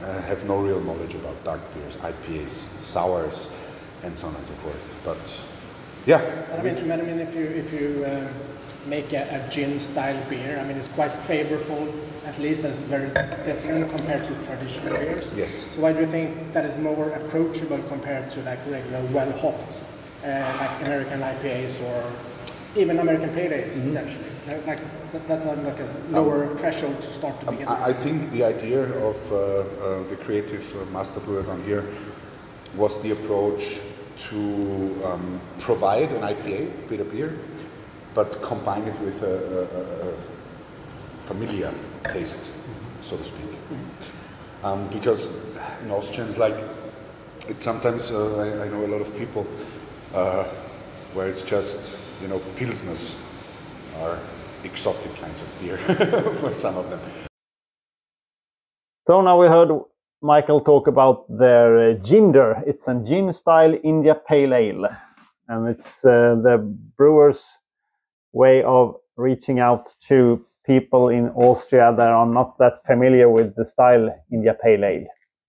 uh, 0.02 0.22
have 0.22 0.44
no 0.44 0.58
real 0.60 0.80
knowledge 0.80 1.14
about 1.14 1.44
dark 1.44 1.60
beers, 1.74 1.96
IPAs, 1.98 2.50
sours, 2.50 3.54
and 4.02 4.18
so 4.18 4.26
on 4.26 4.34
and 4.34 4.46
so 4.46 4.54
forth. 4.54 5.00
But 5.04 5.22
yeah, 6.04 6.20
But 6.50 6.60
I 6.60 6.62
mean, 6.62 6.90
I 6.90 6.96
mean, 6.96 7.20
if 7.20 7.36
you 7.36 7.44
if 7.44 7.72
you 7.72 8.04
um, 8.06 8.28
make 8.90 9.12
a, 9.12 9.22
a 9.22 9.48
gin 9.50 9.78
style 9.78 10.20
beer, 10.28 10.58
I 10.58 10.66
mean, 10.66 10.76
it's 10.76 10.88
quite 10.88 11.12
flavorful. 11.12 11.86
At 12.26 12.38
least 12.38 12.64
it's 12.64 12.78
very 12.78 13.08
different 13.44 13.90
compared 13.90 14.24
to 14.24 14.34
traditional 14.44 14.96
beers. 14.96 15.32
yes. 15.36 15.52
So 15.72 15.82
why 15.82 15.92
do 15.92 16.00
you 16.00 16.06
think 16.06 16.52
that 16.52 16.64
is 16.64 16.78
more 16.78 17.08
approachable 17.10 17.78
compared 17.88 18.30
to 18.30 18.42
like 18.42 18.60
regular 18.66 19.02
well 19.12 19.32
hopped, 19.38 19.82
uh, 20.24 20.56
like 20.60 20.86
American 20.86 21.20
IPAs 21.20 21.80
or 21.82 22.04
even 22.80 22.98
American 23.00 23.30
pale 23.30 23.52
ales 23.52 23.76
Mm-hmm. 23.76 23.88
potentially? 23.88 24.24
Like 24.66 24.80
that, 25.12 25.28
that's 25.28 25.44
not 25.46 25.58
like 25.64 25.78
a 25.80 25.88
lower 26.10 26.56
threshold 26.58 27.00
to 27.02 27.08
start 27.12 27.38
to 27.40 27.46
begin. 27.50 27.68
Um, 27.68 27.76
I 27.82 27.90
I 27.90 27.92
think 27.92 28.30
the 28.30 28.44
idea 28.44 28.82
of 29.08 29.16
uh, 29.32 29.36
uh, 29.36 30.02
the 30.08 30.16
creative 30.16 30.64
uh, 30.74 30.84
master 30.92 31.20
brewer 31.20 31.42
down 31.42 31.62
here 31.64 31.84
was 32.76 33.00
the 33.02 33.10
approach 33.12 33.80
to 34.30 34.38
um, 35.04 35.40
provide 35.58 36.10
an 36.12 36.22
IPA, 36.22 36.88
bitter 36.88 37.04
beer, 37.04 37.30
but 38.14 38.40
combine 38.42 38.84
it 38.84 38.98
with 39.00 39.22
a, 39.22 39.36
a, 39.58 40.08
a 40.08 40.12
familiar 41.18 41.72
taste, 42.04 42.50
so 43.00 43.16
to 43.16 43.24
speak. 43.24 43.58
Um, 44.62 44.88
because 44.88 45.54
in 45.82 45.90
Austrian, 45.90 46.28
it's 46.28 46.38
like 46.38 46.54
it 47.48 47.60
sometimes 47.62 48.10
uh, 48.10 48.38
I, 48.38 48.64
I 48.64 48.68
know 48.68 48.84
a 48.84 48.86
lot 48.86 49.00
of 49.00 49.16
people 49.18 49.46
uh, 50.14 50.44
where 51.14 51.28
it's 51.28 51.42
just 51.44 51.98
you 52.22 52.28
know 52.28 52.38
pilsners 52.56 53.18
are 54.00 54.18
exotic 54.64 55.14
kinds 55.16 55.40
of 55.40 55.60
beer 55.60 55.76
for 56.40 56.54
some 56.54 56.76
of 56.76 56.88
them. 56.90 57.00
So 59.06 59.20
now 59.20 59.40
we 59.40 59.48
heard 59.48 59.70
Michael 60.20 60.60
talk 60.60 60.86
about 60.86 61.26
their 61.28 61.90
uh, 61.90 61.94
ginger. 61.94 62.62
It's 62.66 62.86
a 62.86 62.94
gin 62.94 63.32
style 63.32 63.76
India 63.82 64.14
Pale 64.14 64.54
Ale, 64.54 64.88
and 65.48 65.68
it's 65.68 66.04
uh, 66.04 66.36
the 66.42 66.58
brewer's 66.96 67.58
way 68.32 68.62
of 68.62 68.94
reaching 69.16 69.58
out 69.58 69.92
to 70.08 70.44
people 70.66 71.08
in 71.08 71.28
Austria 71.30 71.94
that 71.96 72.08
are 72.08 72.26
not 72.26 72.58
that 72.58 72.84
familiar 72.86 73.28
with 73.28 73.54
the 73.56 73.64
style 73.64 74.08
India 74.32 74.56
Pale 74.62 74.84
Ale. 74.84 75.06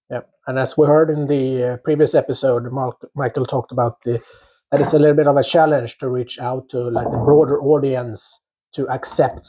Yep. 0.10 0.30
And 0.48 0.60
as 0.60 0.78
we 0.78 0.88
heard 0.88 1.10
in 1.10 1.28
the 1.28 1.64
uh, 1.64 1.78
previous 1.78 2.16
episode, 2.16 2.72
Mark, 2.72 2.98
Michael 3.16 3.46
talked 3.46 3.72
about 3.72 4.02
the 4.04 4.22
that 4.72 4.82
it's 4.82 4.94
a 4.94 4.98
little 4.98 5.16
bit 5.16 5.28
of 5.28 5.38
a 5.38 5.44
challenge 5.44 6.00
to 6.00 6.10
reach 6.10 6.40
out 6.40 6.68
to 6.70 6.80
like 6.80 7.12
the 7.12 7.18
broader 7.18 7.62
audience 7.62 8.40
to 8.74 8.88
accept 8.88 9.48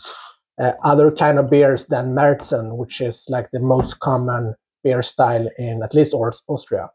uh, 0.60 0.72
other 0.84 1.10
kind 1.10 1.38
of 1.38 1.48
beers 1.48 1.86
than 1.86 2.14
Märzen, 2.14 2.76
which 2.76 3.00
is 3.00 3.26
like 3.30 3.50
the 3.50 3.60
most 3.60 4.00
common 4.00 4.54
beer 4.82 5.00
style 5.00 5.48
in 5.56 5.82
at 5.82 5.94
least 5.94 6.12
Austria. 6.12 6.90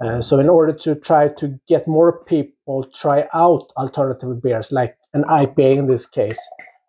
Uh, 0.00 0.20
so 0.20 0.40
in 0.40 0.48
order 0.48 0.72
to 0.72 0.96
try 0.96 1.28
to 1.28 1.60
get 1.68 1.86
more 1.86 2.24
people 2.24 2.84
try 2.92 3.28
out 3.34 3.70
alternative 3.76 4.42
beers, 4.42 4.72
like 4.72 4.96
an 5.14 5.22
IPA 5.24 5.76
in 5.76 5.86
this 5.86 6.06
case, 6.06 6.40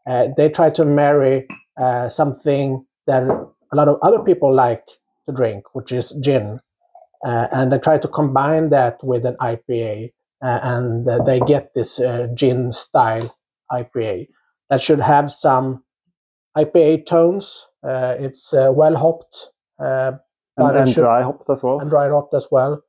uh, 0.09 0.27
they 0.37 0.49
try 0.49 0.69
to 0.71 0.85
marry 0.85 1.47
uh, 1.79 2.09
something 2.09 2.85
that 3.07 3.23
a 3.23 3.75
lot 3.75 3.87
of 3.87 3.97
other 4.01 4.19
people 4.19 4.53
like 4.53 4.85
to 5.27 5.33
drink, 5.35 5.63
which 5.73 5.91
is 5.91 6.11
gin, 6.21 6.59
uh, 7.25 7.47
and 7.51 7.71
they 7.71 7.79
try 7.79 7.97
to 7.97 8.07
combine 8.07 8.69
that 8.69 8.97
with 9.03 9.25
an 9.25 9.35
IPA, 9.39 10.11
uh, 10.43 10.59
and 10.63 11.07
uh, 11.07 11.23
they 11.23 11.39
get 11.41 11.73
this 11.73 11.99
uh, 11.99 12.27
gin 12.33 12.71
style 12.71 13.35
IPA 13.71 14.27
that 14.69 14.81
should 14.81 14.99
have 14.99 15.31
some 15.31 15.83
IPA 16.57 17.05
tones. 17.05 17.67
Uh, 17.83 18.15
it's 18.19 18.53
uh, 18.53 18.71
well 18.73 18.95
hopped, 18.95 19.49
uh, 19.79 20.13
And, 20.57 20.77
and 20.77 20.89
should- 20.89 21.01
dry 21.01 21.21
hopped 21.23 21.49
as 21.49 21.63
well. 21.63 21.79
and 21.79 21.89
dry 21.89 22.09
hopped 22.09 22.33
as 22.33 22.47
well. 22.51 22.83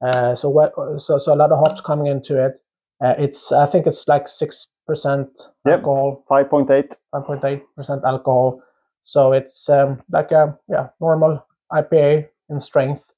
Uh, 0.00 0.34
so 0.36 0.48
well, 0.48 0.98
so 0.98 1.18
so 1.18 1.34
a 1.34 1.36
lot 1.36 1.50
of 1.50 1.58
hops 1.58 1.80
coming 1.80 2.06
into 2.06 2.40
it. 2.42 2.60
Uh, 3.02 3.14
it's 3.18 3.50
I 3.50 3.66
think 3.66 3.86
it's 3.86 4.06
like 4.06 4.28
six 4.28 4.68
percent 4.88 5.30
Yep. 5.66 5.80
alcohol, 5.80 6.24
5.8. 6.30 6.96
five 7.12 7.26
point 7.26 7.44
eight 7.44 7.62
percent 7.76 8.02
alcohol. 8.06 8.62
So 9.04 9.32
it's 9.34 9.68
um, 9.70 10.02
like 10.10 10.32
a 10.32 10.58
yeah 10.68 10.88
normal 11.00 11.46
IPA 11.72 12.28
in 12.50 12.60
strength, 12.60 13.12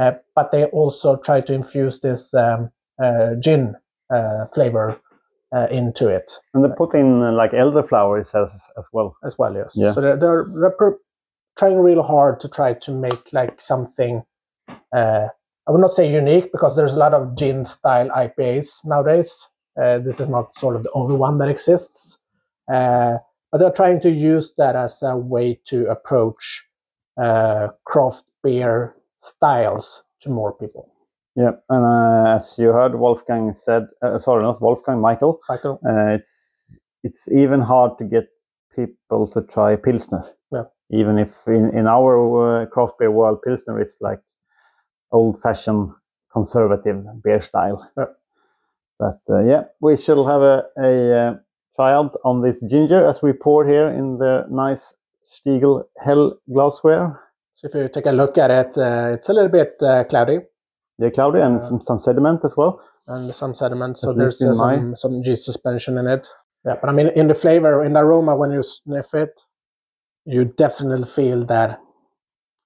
uh, 0.00 0.12
but 0.36 0.52
they 0.52 0.66
also 0.66 1.16
try 1.16 1.40
to 1.42 1.54
infuse 1.54 2.00
this 2.00 2.34
um, 2.34 2.70
uh, 3.02 3.36
gin 3.40 3.76
uh, 4.10 4.46
flavor 4.54 5.00
uh, 5.54 5.68
into 5.70 6.08
it 6.08 6.32
And 6.54 6.64
they 6.64 6.70
put 6.76 6.94
in 6.94 7.22
uh, 7.22 7.32
like 7.32 7.52
elderflowers 7.52 8.34
as, 8.34 8.68
as 8.78 8.88
well. 8.92 9.16
as 9.24 9.38
well. 9.38 9.54
Yes. 9.54 9.74
Yeah. 9.76 9.92
So 9.92 10.00
they're, 10.02 10.16
they're, 10.18 10.46
they're 10.60 10.96
trying 11.58 11.78
real 11.80 12.02
hard 12.02 12.40
to 12.40 12.48
try 12.48 12.74
to 12.74 12.92
make 12.92 13.32
like 13.32 13.60
something. 13.60 14.24
Uh, 14.94 15.28
I 15.68 15.72
would 15.72 15.80
not 15.80 15.94
say 15.94 16.10
unique 16.12 16.52
because 16.52 16.76
there's 16.76 16.94
a 16.94 16.98
lot 16.98 17.14
of 17.14 17.36
gin 17.36 17.64
style 17.66 18.08
IPAs 18.10 18.84
nowadays. 18.86 19.48
Uh, 19.80 19.98
this 19.98 20.20
is 20.20 20.28
not 20.28 20.56
sort 20.58 20.76
of 20.76 20.82
the 20.82 20.90
only 20.92 21.16
one 21.16 21.38
that 21.38 21.48
exists, 21.48 22.18
uh, 22.70 23.18
but 23.50 23.58
they're 23.58 23.70
trying 23.70 24.00
to 24.00 24.10
use 24.10 24.52
that 24.58 24.76
as 24.76 25.02
a 25.02 25.16
way 25.16 25.58
to 25.64 25.86
approach 25.88 26.66
uh, 27.16 27.68
craft 27.84 28.24
beer 28.42 28.94
styles 29.18 30.04
to 30.20 30.30
more 30.30 30.52
people. 30.52 30.88
Yeah, 31.34 31.52
and 31.70 31.84
uh, 31.84 32.36
as 32.36 32.56
you 32.58 32.72
heard, 32.72 32.94
Wolfgang 32.94 33.52
said, 33.54 33.86
uh, 34.02 34.18
sorry, 34.18 34.42
not 34.42 34.60
Wolfgang, 34.60 35.00
Michael, 35.00 35.40
Michael, 35.48 35.80
uh, 35.86 36.10
it's 36.14 36.78
it's 37.02 37.28
even 37.30 37.60
hard 37.62 37.98
to 37.98 38.04
get 38.04 38.28
people 38.76 39.26
to 39.28 39.40
try 39.42 39.76
Pilsner. 39.76 40.24
Yeah. 40.50 40.64
Even 40.90 41.18
if 41.18 41.30
in, 41.46 41.70
in 41.76 41.86
our 41.86 42.62
uh, 42.62 42.66
craft 42.66 42.98
beer 42.98 43.10
world, 43.10 43.40
Pilsner 43.42 43.80
is 43.80 43.96
like 44.00 44.20
old-fashioned 45.10 45.90
conservative 46.32 47.04
beer 47.22 47.42
style. 47.42 47.90
Yeah. 47.96 48.04
But 49.02 49.20
uh, 49.28 49.42
yeah, 49.52 49.62
we 49.80 49.96
shall 49.96 50.24
have 50.32 50.42
a, 50.42 50.56
a 50.78 50.92
uh, 51.20 51.34
try 51.76 51.92
on 51.94 52.42
this 52.42 52.62
ginger 52.70 53.04
as 53.10 53.20
we 53.20 53.32
pour 53.32 53.66
here 53.66 53.88
in 53.88 54.18
the 54.18 54.44
nice 54.48 54.94
Stiegl 55.32 55.82
Hell 56.04 56.38
glassware. 56.52 57.18
so 57.54 57.66
if 57.68 57.74
you 57.74 57.88
take 57.88 58.06
a 58.06 58.12
look 58.12 58.38
at 58.38 58.50
it, 58.50 58.78
uh, 58.78 59.10
it's 59.14 59.28
a 59.28 59.32
little 59.32 59.48
bit 59.58 59.72
uh, 59.82 60.04
cloudy. 60.04 60.38
Yeah, 60.98 61.10
cloudy 61.10 61.40
and 61.40 61.60
some, 61.60 61.80
some 61.82 61.98
sediment 61.98 62.40
as 62.44 62.54
well. 62.56 62.80
and 63.08 63.34
some 63.34 63.54
sediment. 63.54 63.98
So 63.98 64.12
there's 64.12 64.40
uh, 64.40 64.54
some 64.54 64.94
some 64.94 65.22
yeast 65.24 65.44
suspension 65.44 65.98
in 65.98 66.06
it. 66.06 66.28
Yeah, 66.64 66.76
but 66.80 66.88
I 66.90 66.92
mean, 66.92 67.08
in 67.16 67.26
the 67.26 67.34
flavor, 67.34 67.82
in 67.82 67.94
the 67.94 68.00
aroma, 68.00 68.36
when 68.36 68.52
you 68.52 68.62
sniff 68.62 69.14
it, 69.14 69.32
you 70.24 70.44
definitely 70.44 71.08
feel 71.08 71.44
that 71.46 71.80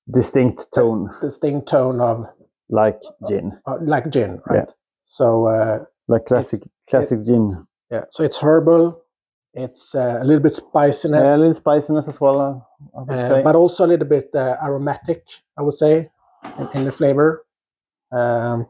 Distinct 0.09 0.69
tone, 0.73 1.11
distinct 1.21 1.69
tone 1.69 2.01
of 2.01 2.27
like 2.69 3.01
gin, 3.29 3.59
uh, 3.67 3.79
like 3.81 4.09
gin, 4.11 4.41
right? 4.47 4.69
Yeah. 4.69 4.75
So 5.05 5.47
uh, 5.47 5.79
like 6.09 6.25
classic 6.27 6.63
classic 6.89 7.25
gin. 7.25 7.67
yeah, 7.91 8.05
so 8.11 8.23
it's 8.25 8.39
herbal. 8.39 9.03
It's 9.55 9.95
uh, 9.95 10.19
a 10.21 10.25
little 10.25 10.43
bit 10.43 10.53
spiciness, 10.53 11.27
Yeah, 11.27 11.37
a 11.37 11.39
little 11.39 11.55
spiciness 11.55 12.07
as 12.09 12.21
well. 12.21 12.39
Uh, 12.41 12.99
I 12.99 13.03
would 13.03 13.19
say. 13.37 13.43
but 13.43 13.57
also 13.57 13.87
a 13.87 13.89
little 13.89 14.07
bit 14.07 14.29
uh, 14.35 14.57
aromatic. 14.63 15.25
I 15.59 15.63
would 15.63 15.73
say 15.75 16.11
in, 16.59 16.69
in 16.75 16.85
the 16.85 16.93
flavor. 16.93 17.45
Um, 18.13 18.67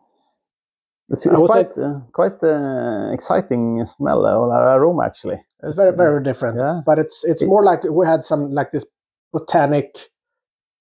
it's 1.08 1.26
it's 1.26 1.40
would 1.40 1.50
say- 1.50 1.64
quite 1.64 1.78
uh, 1.78 2.00
quite 2.12 2.42
uh, 2.42 3.12
exciting 3.12 3.84
smell 3.86 4.24
uh, 4.26 4.34
or 4.34 4.52
aroma 4.52 5.04
actually. 5.06 5.38
it's 5.62 5.76
very 5.76 5.88
uh, 5.92 5.96
very 5.96 6.22
different, 6.22 6.58
yeah. 6.58 6.80
but 6.86 6.98
it's 6.98 7.24
it's 7.24 7.42
It- 7.42 7.48
more 7.48 7.64
like 7.64 7.82
we 7.84 8.06
had 8.06 8.22
some 8.24 8.52
like 8.52 8.70
this 8.70 8.84
botanic 9.32 10.10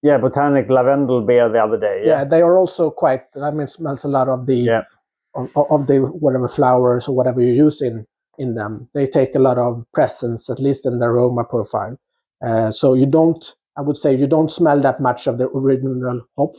Yeah, 0.03 0.19
botanic 0.19 0.69
lavender 0.69 1.21
beer 1.21 1.49
the 1.49 1.61
other 1.63 1.79
day. 1.79 2.03
Yeah. 2.05 2.19
yeah, 2.21 2.23
they 2.25 2.41
are 2.43 2.57
also 2.57 2.91
quite 2.91 3.25
i 3.41 3.49
mean 3.51 3.67
smells 3.67 4.05
a 4.05 4.07
lot 4.09 4.29
of 4.29 4.45
the 4.45 4.55
Yeah. 4.55 4.83
Of, 5.35 5.49
of 5.69 5.87
the 5.87 5.97
whatever 5.99 6.47
flowers 6.47 7.07
or 7.07 7.15
whatever 7.15 7.41
you 7.41 7.53
use 7.53 7.81
in 7.81 8.05
in 8.37 8.55
them 8.55 8.89
they 8.93 9.07
take 9.07 9.35
a 9.35 9.39
lot 9.39 9.57
of 9.57 9.83
presence 9.93 10.49
at 10.49 10.59
least 10.59 10.85
in 10.85 10.99
the 10.99 11.05
aroma 11.05 11.43
profile 11.43 11.97
uh, 12.45 12.71
so 12.71 12.93
you 12.93 13.05
don't 13.05 13.55
i 13.77 13.81
would 13.81 13.97
say 13.97 14.13
you 14.15 14.27
don't 14.27 14.51
smell 14.51 14.79
that 14.81 14.99
much 14.99 15.27
of 15.27 15.37
the 15.37 15.47
original 15.49 16.21
hop 16.37 16.53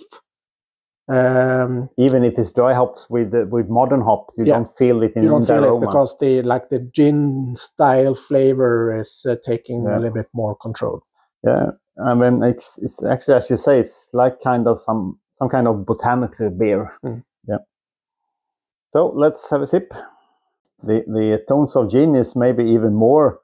um, 1.09 1.89
Even 1.99 2.25
if 2.25 2.37
it's 2.37 2.53
dry 2.53 2.75
hops 2.75 3.07
with 3.09 3.33
uh, 3.33 3.45
with 3.49 3.69
modern 3.69 4.01
hop, 4.01 4.33
you 4.37 4.45
Yeah. 4.45 4.55
don't 4.55 4.77
feel 4.77 5.03
it 5.05 5.13
in, 5.15 5.23
you 5.23 5.29
don't 5.29 5.43
the 5.47 5.55
feel 5.55 5.65
it 5.77 5.81
because 5.81 6.17
the 6.19 6.43
like 6.43 6.69
the 6.69 6.81
gin 6.81 7.55
style 7.55 8.17
flavor 8.17 8.97
is 8.97 9.25
uh, 9.29 9.37
taking 9.45 9.85
Yeah. 9.85 9.97
a 9.97 9.99
little 10.01 10.15
bit 10.15 10.27
more 10.35 10.57
control 10.57 11.03
Yeah, 11.45 11.71
I 12.05 12.15
mean 12.15 12.43
it's 12.43 12.79
it's 12.83 13.03
actually 13.05 13.35
as 13.37 13.49
you 13.51 13.57
say, 13.57 13.79
it's 13.81 14.09
like 14.13 14.41
kind 14.43 14.67
of 14.67 14.81
some 14.81 15.21
some 15.39 15.49
kind 15.49 15.69
of 15.69 15.87
botanical 15.87 16.51
beer. 16.51 16.91
Mm. 17.05 17.23
Yeah. 17.47 17.59
So 18.97 19.13
let's 19.15 19.51
have 19.51 19.61
a 19.61 19.67
sip. 19.67 19.93
The 20.83 21.05
the 21.07 21.45
tones 21.47 21.77
of 21.77 21.91
gin 21.91 22.17
is 22.17 22.35
maybe 22.35 22.65
even 22.65 22.95
more 22.95 23.41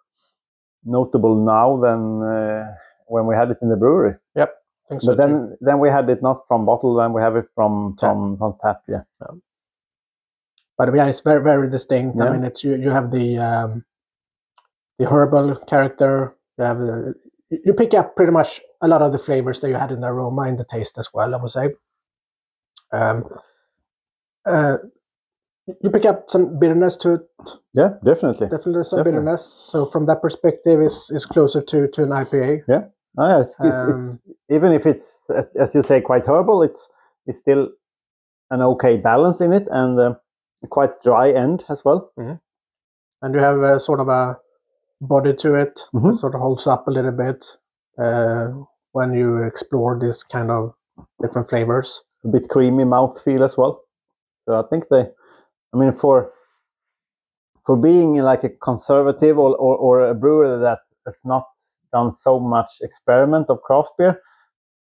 notable 0.82 1.36
now 1.36 1.76
than 1.76 2.22
uh, 2.22 2.64
when 3.06 3.26
we 3.26 3.34
had 3.34 3.50
it 3.50 3.58
in 3.60 3.68
the 3.68 3.76
brewery. 3.76 4.14
Yep. 4.34 4.50
So 4.88 4.96
but 4.96 5.00
too. 5.00 5.14
then 5.14 5.56
then 5.60 5.78
we 5.78 5.90
had 5.90 6.08
it 6.08 6.22
not 6.22 6.48
from 6.48 6.64
bottle, 6.64 6.94
then 6.94 7.12
we 7.12 7.20
have 7.20 7.36
it 7.36 7.48
from 7.54 7.96
Tap. 7.98 8.12
from 8.12 8.38
from 8.38 8.54
tap. 8.62 8.80
Yeah, 8.88 9.02
but 10.78 10.94
yeah, 10.94 11.08
it's 11.08 11.20
very 11.20 11.42
very 11.42 11.68
distinct. 11.68 12.18
I 12.18 12.32
mean, 12.32 12.44
it's 12.44 12.64
you 12.64 12.76
you 12.76 12.88
have 12.88 13.10
the 13.10 13.36
um, 13.36 13.84
the 14.98 15.04
herbal 15.04 15.56
character. 15.68 16.34
You 16.56 16.64
have 16.64 16.78
the, 16.78 17.14
you 17.50 17.58
you 17.66 17.74
pick 17.74 17.92
up 17.92 18.16
pretty 18.16 18.32
much 18.32 18.62
a 18.80 18.88
lot 18.88 19.02
of 19.02 19.12
the 19.12 19.18
flavors 19.18 19.60
that 19.60 19.68
you 19.68 19.76
had 19.76 19.92
in 19.92 20.00
the 20.00 20.08
aroma 20.08 20.48
and 20.48 20.58
the 20.58 20.64
taste 20.64 20.96
as 20.96 21.10
well. 21.12 21.34
I 21.34 21.36
would 21.36 21.50
say. 21.50 21.68
Um, 22.90 23.28
uh, 24.46 24.78
you 25.80 25.90
pick 25.90 26.04
up 26.04 26.30
some 26.30 26.58
bitterness 26.58 26.96
to 26.96 27.14
it, 27.14 27.20
yeah, 27.74 27.90
definitely. 28.04 28.48
definitely 28.48 28.84
some 28.84 28.98
Definitely. 28.98 29.20
bitterness. 29.20 29.54
So 29.70 29.86
from 29.86 30.06
that 30.06 30.20
perspective, 30.22 30.80
is 30.80 31.10
is 31.10 31.26
closer 31.26 31.62
to 31.62 31.88
to 31.88 32.02
an 32.02 32.10
IPA. 32.10 32.62
Ah, 33.18 33.28
yeah, 33.28 33.40
it's, 33.42 33.54
it's, 33.62 33.82
it's 33.84 34.18
even 34.48 34.72
if 34.72 34.86
it's 34.86 35.28
as, 35.30 35.50
as 35.56 35.74
you 35.74 35.82
say 35.82 36.00
quite 36.00 36.26
herbal, 36.26 36.62
it's 36.62 36.88
it's 37.26 37.38
still 37.38 37.68
an 38.50 38.62
okay 38.62 38.96
balance 38.96 39.40
in 39.40 39.52
it 39.52 39.66
and 39.70 39.98
uh, 40.00 40.14
quite 40.70 41.02
dry 41.02 41.30
end 41.30 41.64
as 41.68 41.84
well. 41.84 42.10
and 43.22 43.34
you 43.34 43.40
have 43.40 43.58
a 43.58 43.78
sort 43.80 44.00
of 44.00 44.08
a 44.08 44.38
body 45.00 45.32
to 45.34 45.54
it 45.54 45.80
Mhm. 45.94 46.10
that 46.12 46.16
sort 46.16 46.34
of 46.34 46.40
holds 46.40 46.66
up 46.66 46.88
a 46.88 46.90
little 46.90 47.12
bit 47.12 47.58
uh, 47.98 48.48
when 48.92 49.12
you 49.14 49.42
explore 49.42 49.98
this 49.98 50.22
kind 50.22 50.50
of 50.50 50.74
different 51.20 51.48
flavors. 51.48 52.02
A 52.24 52.28
bit 52.28 52.48
creamy 52.48 52.84
mouth 52.84 53.20
feel 53.24 53.42
as 53.44 53.56
well. 53.56 53.80
So 54.44 54.54
I 54.58 54.62
think 54.70 54.84
they, 54.90 55.04
I 55.74 55.78
mean, 55.78 55.92
for 55.92 56.32
for 57.66 57.76
being 57.76 58.14
like 58.16 58.44
a 58.44 58.50
conservative 58.50 59.38
or 59.38 59.56
or, 59.56 59.76
or 59.76 60.08
a 60.08 60.14
brewer 60.14 60.58
that 60.58 60.80
has 61.06 61.20
not 61.24 61.46
done 61.92 62.12
so 62.12 62.38
much 62.40 62.70
experiment 62.80 63.46
of 63.50 63.60
craft 63.62 63.90
beer, 63.98 64.20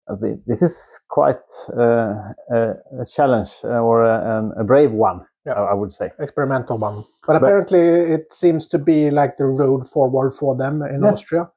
uh, 0.09 0.16
this 0.46 0.62
is 0.62 1.01
quite 1.09 1.38
uh, 1.77 2.14
a, 2.53 2.75
a 3.01 3.07
challenge 3.14 3.51
uh, 3.64 3.68
or 3.81 4.05
a, 4.05 4.51
a 4.59 4.64
brave 4.64 4.92
one. 4.92 5.20
Yeah. 5.46 5.53
I, 5.55 5.70
I 5.70 5.75
would 5.75 5.92
say. 5.92 6.11
Experimental 6.20 6.79
one, 6.79 7.05
but 7.27 7.35
But- 7.35 7.37
apparently 7.37 7.81
it 7.81 8.33
seems 8.33 8.66
to 8.68 8.79
be 8.79 9.11
like 9.11 9.37
the 9.37 9.46
road 9.46 9.87
forward 9.87 10.33
for 10.33 10.57
them 10.57 10.83
in 10.83 11.03
Yeah. 11.03 11.12
Austria 11.12 11.49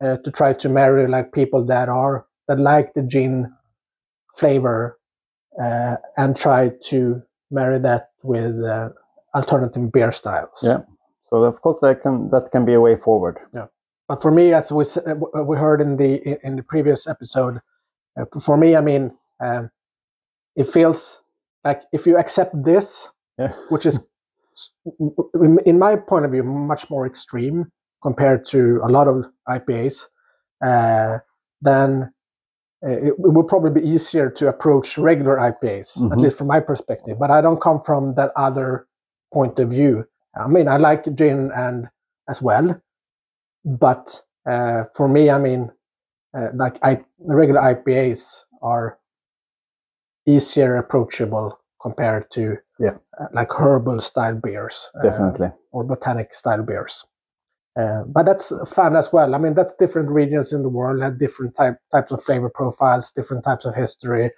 uh, 0.00 0.16
to 0.18 0.30
try 0.30 0.52
to 0.52 0.68
marry 0.68 1.06
like 1.08 1.32
people 1.32 1.64
that 1.66 1.88
are 1.88 2.26
that 2.48 2.60
like 2.60 2.94
the 2.94 3.02
gin 3.02 3.52
flavor 4.36 4.98
uh, 5.60 5.96
and 6.16 6.36
try 6.36 6.70
to 6.90 7.22
marry 7.54 7.78
that 7.78 8.10
with 8.22 8.62
uh, 8.62 8.90
alternative 9.34 9.90
beer 9.92 10.12
styles. 10.12 10.60
Yeah. 10.62 10.80
So 11.30 11.44
of 11.44 11.60
course 11.62 11.80
that 11.80 12.02
can 12.02 12.30
that 12.30 12.50
can 12.52 12.64
be 12.64 12.74
a 12.74 12.80
way 12.80 12.96
forward. 12.96 13.38
Yeah. 13.54 13.66
But 14.08 14.20
for 14.20 14.30
me, 14.30 14.52
as 14.52 14.70
we 14.70 14.84
uh, 15.06 15.44
we 15.44 15.56
heard 15.56 15.80
in 15.80 15.96
the 15.96 16.12
in- 16.46 16.56
the 16.56 16.62
previous 16.62 17.06
episode, 17.06 17.60
uh, 18.18 18.26
for 18.40 18.56
me, 18.56 18.76
I 18.76 18.80
mean, 18.82 19.12
um, 19.40 19.70
it 20.56 20.66
feels 20.66 21.22
like 21.64 21.82
if 21.92 22.06
you 22.06 22.18
accept 22.18 22.52
this, 22.64 23.08
Yeah. 23.38 23.52
which 23.70 23.86
is, 23.86 24.06
in- 25.66 25.78
my 25.78 25.96
point 25.96 26.24
of 26.24 26.30
view, 26.32 26.42
much 26.44 26.90
more 26.90 27.06
extreme 27.06 27.72
compared 28.02 28.44
to 28.44 28.80
a 28.84 28.88
lot 28.90 29.08
of 29.08 29.24
IPAs, 29.48 30.06
uh, 30.62 31.18
then 31.62 32.12
it, 32.84 33.08
it 33.08 33.14
will 33.18 33.44
probably 33.44 33.70
be 33.80 33.88
easier 33.88 34.30
to 34.30 34.48
approach 34.48 34.98
regular 34.98 35.36
IPAs, 35.38 36.04
at 36.12 36.18
Mhm. 36.18 36.20
least 36.22 36.38
from 36.38 36.48
my 36.48 36.60
perspective. 36.60 37.18
But 37.18 37.30
I 37.30 37.40
don't 37.40 37.60
come 37.60 37.80
from 37.80 38.14
that 38.14 38.30
other 38.36 38.86
point 39.32 39.58
of 39.58 39.70
view. 39.70 40.04
I 40.36 40.46
mean, 40.48 40.68
I 40.68 40.76
like 40.76 41.04
gin 41.14 41.50
and 41.54 41.88
as 42.28 42.40
well, 42.42 42.76
but 43.64 44.22
uh, 44.46 44.84
for 44.94 45.08
me, 45.08 45.30
I 45.30 45.38
mean, 45.38 45.72
uh, 46.36 46.48
like 46.54 46.78
I, 46.82 47.02
regular 47.18 47.60
IPAs 47.60 48.44
are 48.62 48.98
easier 50.26 50.76
approachable 50.76 51.58
compared 51.80 52.30
to 52.32 52.58
Yeah. 52.78 52.96
uh, 53.18 53.26
like 53.32 53.52
herbal 53.52 54.00
style 54.00 54.34
beers 54.34 54.90
uh, 54.98 55.02
Definitely. 55.02 55.52
or 55.72 55.84
botanic 55.84 56.34
style 56.34 56.62
beers. 56.62 57.06
Uh, 57.76 58.04
but 58.06 58.24
that's 58.24 58.52
fun 58.72 58.94
as 58.94 59.12
well. 59.12 59.34
I 59.34 59.38
mean, 59.38 59.54
that's 59.54 59.74
different 59.74 60.10
regions 60.10 60.52
in 60.52 60.62
the 60.62 60.68
world 60.68 61.02
have 61.02 61.18
different 61.18 61.56
type, 61.56 61.76
types 61.92 62.12
of 62.12 62.22
flavor 62.22 62.48
profiles, 62.48 63.10
different 63.10 63.44
types 63.44 63.64
of 63.64 63.74
history, 63.74 64.30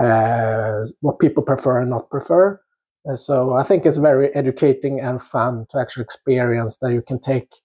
uh, 0.00 0.86
what 1.00 1.18
people 1.18 1.42
prefer 1.42 1.80
and 1.80 1.90
not 1.90 2.10
prefer. 2.10 2.60
Uh, 3.08 3.16
so 3.16 3.54
I 3.54 3.64
think 3.64 3.86
it's 3.86 3.98
very 3.98 4.34
educating 4.34 5.00
and 5.00 5.20
fun 5.22 5.66
to 5.70 5.80
actually 5.80 6.04
experience 6.04 6.78
that 6.78 6.92
you 6.92 7.02
can 7.02 7.20
take 7.20 7.56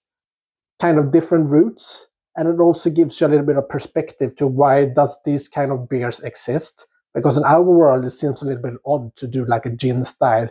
kind 0.80 0.98
of 0.98 1.10
different 1.10 1.50
routes, 1.50 2.08
and 2.36 2.48
it 2.48 2.60
also 2.60 2.90
gives 2.90 3.20
you 3.20 3.26
a 3.26 3.28
little 3.28 3.46
bit 3.46 3.56
of 3.56 3.68
perspective 3.68 4.34
to 4.36 4.46
why 4.46 4.84
does 4.84 5.18
these 5.24 5.48
kind 5.48 5.72
of 5.72 5.88
beers 5.88 6.20
exist. 6.20 6.86
Because 7.14 7.36
in 7.36 7.44
our 7.44 7.62
world, 7.62 8.04
it 8.04 8.10
seems 8.10 8.42
a 8.42 8.46
little 8.46 8.62
bit 8.62 8.74
odd 8.86 9.14
to 9.16 9.26
do 9.26 9.44
like 9.44 9.66
a 9.66 9.70
gin 9.70 10.04
style 10.04 10.48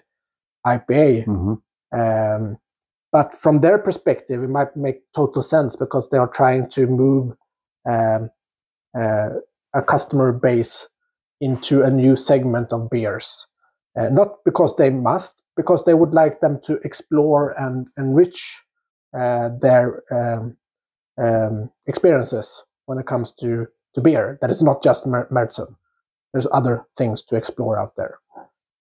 IPA. 0.65 1.21
hmm 1.21 1.53
Um, 1.93 2.57
but 3.11 3.33
from 3.33 3.61
their 3.61 3.77
perspective, 3.77 4.43
it 4.43 4.49
might 4.49 4.75
make 4.75 5.01
total 5.15 5.41
sense 5.41 5.75
because 5.75 6.09
they 6.09 6.17
are 6.17 6.27
trying 6.27 6.69
to 6.71 6.87
move 6.87 7.33
um, 7.87 8.29
uh, 8.97 9.29
a 9.73 9.81
customer 9.81 10.31
base 10.31 10.89
into 11.39 11.81
a 11.81 11.89
new 11.89 12.15
segment 12.15 12.73
of 12.73 12.89
beers. 12.89 13.47
Uh, 13.97 14.09
not 14.09 14.43
because 14.45 14.75
they 14.75 14.89
must, 14.89 15.41
because 15.55 15.83
they 15.83 15.93
would 15.93 16.13
like 16.13 16.39
them 16.39 16.59
to 16.63 16.75
explore 16.83 17.51
and 17.59 17.87
enrich 17.97 18.61
uh, 19.17 19.49
their 19.59 20.03
um, 20.11 20.55
um, 21.17 21.71
experiences 21.87 22.63
when 22.85 22.99
it 22.99 23.07
comes 23.07 23.31
to, 23.31 23.65
to 23.95 24.01
beer. 24.01 24.37
That 24.41 24.51
is 24.51 24.61
not 24.61 24.83
just 24.83 25.07
Mer- 25.07 25.27
Märzen. 25.31 25.75
There's 26.33 26.47
other 26.51 26.85
things 26.95 27.23
to 27.23 27.35
explore 27.35 27.79
out 27.79 27.95
there. 27.95 28.19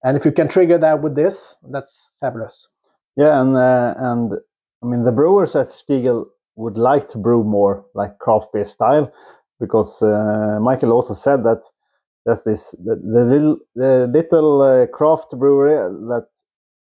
And 0.04 0.16
if 0.16 0.24
you 0.24 0.32
can 0.32 0.48
trigger 0.48 0.76
that 0.78 1.02
with 1.02 1.14
this, 1.14 1.56
that's 1.70 2.10
fabulous. 2.20 2.68
Yeah, 3.16 3.40
and 3.40 3.56
uh, 3.56 3.94
and 3.96 4.32
I 4.82 4.86
mean 4.86 5.04
the 5.04 5.12
brewers 5.12 5.56
at 5.56 5.68
Stiegl 5.68 6.26
would 6.56 6.78
like 6.78 7.08
to 7.10 7.18
brew 7.18 7.44
more 7.44 7.84
like 7.94 8.18
craft 8.18 8.52
beer 8.52 8.66
style, 8.66 9.10
because 9.60 10.02
uh, 10.02 10.58
Michael 10.60 10.92
also 10.92 11.14
said 11.14 11.42
that 11.44 11.62
there's 12.24 12.42
this 12.42 12.70
the, 12.84 12.96
the 12.96 13.24
little 13.24 13.58
the 13.74 14.06
little 14.12 14.62
uh, 14.62 14.86
craft 14.86 15.30
brewery 15.38 15.76
that, 16.08 16.26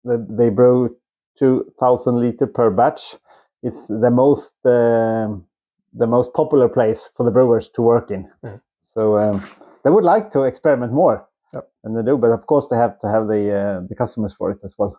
that 0.05 0.27
they 0.39 0.51
brew 0.51 0.97
two 1.39 1.65
thousand 1.81 2.21
liter 2.21 2.47
per 2.47 2.71
batch. 2.71 3.17
It's 3.63 3.89
the 3.89 4.11
most 4.11 4.55
um 4.65 5.47
the 5.93 6.07
most 6.07 6.33
popular 6.35 6.69
place 6.69 7.11
for 7.17 7.25
the 7.25 7.33
brewers 7.33 7.69
to 7.75 7.83
work 7.83 8.11
in. 8.11 8.29
Mhm. 8.45 8.61
So 8.95 9.19
um, 9.19 9.43
they 9.83 9.91
would 9.91 10.05
like 10.05 10.31
to 10.33 10.43
experiment 10.43 10.93
more, 10.93 11.27
Yep. 11.55 11.69
and 11.85 11.97
they 11.97 12.03
do. 12.03 12.17
But 12.17 12.31
of 12.31 12.47
course, 12.47 12.69
they 12.69 12.77
have 12.77 12.99
to 13.01 13.09
have 13.09 13.27
the 13.27 13.43
uh, 13.53 13.81
the 13.89 13.95
customers 13.97 14.35
for 14.35 14.51
it 14.53 14.59
as 14.65 14.75
well. 14.79 14.97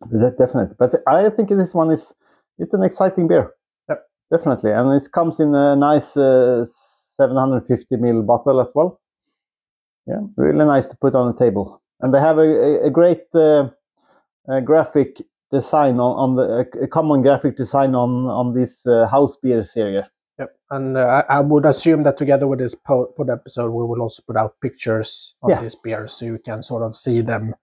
That 0.00 0.36
definitely. 0.38 0.74
But 0.78 1.02
I 1.06 1.30
think 1.30 1.48
this 1.48 1.74
one 1.74 1.90
is 1.90 2.12
it's 2.58 2.74
an 2.74 2.82
exciting 2.82 3.28
beer. 3.28 3.52
Yep. 3.88 4.02
Definitely, 4.30 4.72
and 4.72 4.92
it 5.02 5.10
comes 5.12 5.40
in 5.40 5.54
a 5.54 5.76
nice 5.76 6.16
uh, 6.16 6.66
750 7.16 7.96
ml 7.96 8.26
bottle 8.26 8.60
as 8.60 8.72
well. 8.74 9.00
Yeah, 10.06 10.20
really 10.36 10.64
nice 10.64 10.86
to 10.86 10.96
put 10.96 11.14
on 11.14 11.32
the 11.32 11.38
table. 11.38 11.80
And 12.00 12.12
they 12.12 12.20
have 12.20 12.38
a, 12.38 12.42
a, 12.42 12.86
a 12.86 12.90
great 12.90 13.22
uh, 13.34 13.68
uh, 14.48 14.60
graphic 14.60 15.22
design 15.50 15.98
on, 16.00 16.12
on 16.18 16.36
the 16.36 16.42
a, 16.80 16.84
a 16.84 16.88
common 16.88 17.22
graphic 17.22 17.56
design 17.56 17.94
on 17.94 18.26
on 18.26 18.54
this 18.54 18.86
uh, 18.86 19.06
house 19.06 19.36
beer 19.42 19.64
series. 19.64 20.04
Yep. 20.38 20.50
And 20.70 20.96
uh, 20.96 21.22
I, 21.28 21.36
I 21.38 21.40
would 21.40 21.64
assume 21.64 22.02
that 22.02 22.16
together 22.16 22.46
with 22.48 22.58
this 22.58 22.74
po- 22.74 23.06
pod 23.16 23.30
episode, 23.30 23.70
we 23.70 23.84
will 23.84 24.02
also 24.02 24.22
put 24.26 24.36
out 24.36 24.60
pictures 24.60 25.34
of 25.42 25.50
Yeah. 25.50 25.62
these 25.62 25.76
beers 25.76 26.12
so 26.12 26.24
you 26.26 26.38
can 26.44 26.62
sort 26.62 26.82
of 26.82 26.94
see 26.96 27.20
them 27.22 27.54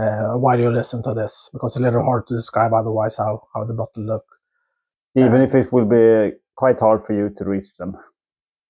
uh, 0.00 0.34
while 0.34 0.58
you 0.58 0.70
listen 0.70 1.02
to 1.02 1.14
this 1.14 1.48
because 1.52 1.76
it's 1.76 1.80
a 1.80 1.82
little 1.82 2.02
hard 2.02 2.26
to 2.26 2.34
describe 2.34 2.72
otherwise 2.72 3.16
how, 3.16 3.42
how 3.54 3.64
the 3.64 3.74
bottle 3.74 4.04
look. 4.04 4.24
Even 5.16 5.40
Uh, 5.40 5.44
if 5.44 5.54
it 5.54 5.72
will 5.72 5.84
be 5.86 6.32
quite 6.56 6.80
hard 6.80 7.04
for 7.06 7.12
you 7.12 7.30
to 7.38 7.44
reach 7.44 7.76
them 7.78 7.96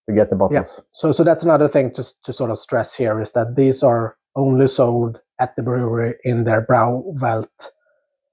to 0.08 0.14
get 0.14 0.30
the 0.30 0.36
bottles. 0.36 0.76
Yeah. 0.78 0.84
So, 0.92 1.12
so 1.12 1.24
that's 1.24 1.44
another 1.44 1.68
thing 1.68 1.92
to, 1.92 2.04
to 2.24 2.32
sort 2.32 2.50
of 2.50 2.58
stress 2.58 2.94
here 2.94 3.20
is 3.20 3.32
that 3.32 3.56
these 3.56 3.82
are 3.82 4.16
only 4.36 4.68
sold 4.68 5.20
at 5.40 5.56
the 5.56 5.62
brewery 5.62 6.14
in 6.24 6.44
their 6.44 6.60
Brauwelt 6.60 7.70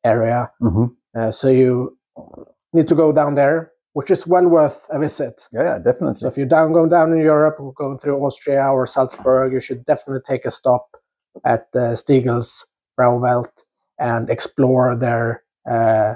area. 0.04 0.52
hmm 0.60 0.86
Uh, 1.16 1.32
so 1.32 1.48
you 1.50 1.98
need 2.74 2.88
to 2.88 2.96
go 2.96 3.12
down 3.12 3.36
there, 3.36 3.72
which 3.94 4.12
is 4.12 4.26
well 4.28 4.48
worth 4.48 4.88
a 4.90 5.00
visit. 5.00 5.48
Yeah, 5.52 5.64
yeah, 5.64 5.78
definitely. 5.80 6.14
So 6.14 6.28
if 6.28 6.38
you're 6.38 6.46
down 6.58 6.74
going 6.74 6.90
down 6.90 7.12
in 7.14 7.20
Europe, 7.20 7.58
going 7.76 7.98
through 8.00 8.18
Austria 8.26 8.66
or 8.72 8.88
Salzburg, 8.88 9.54
you 9.54 9.62
should 9.62 9.84
definitely 9.86 10.22
take 10.26 10.46
a 10.46 10.52
stop 10.52 10.86
at 11.44 11.68
uh, 11.76 11.96
Stiegl's 11.96 12.66
Brauwelt 13.02 13.64
and 13.98 14.30
explore 14.30 14.96
their 14.96 15.44
uh, 15.70 16.14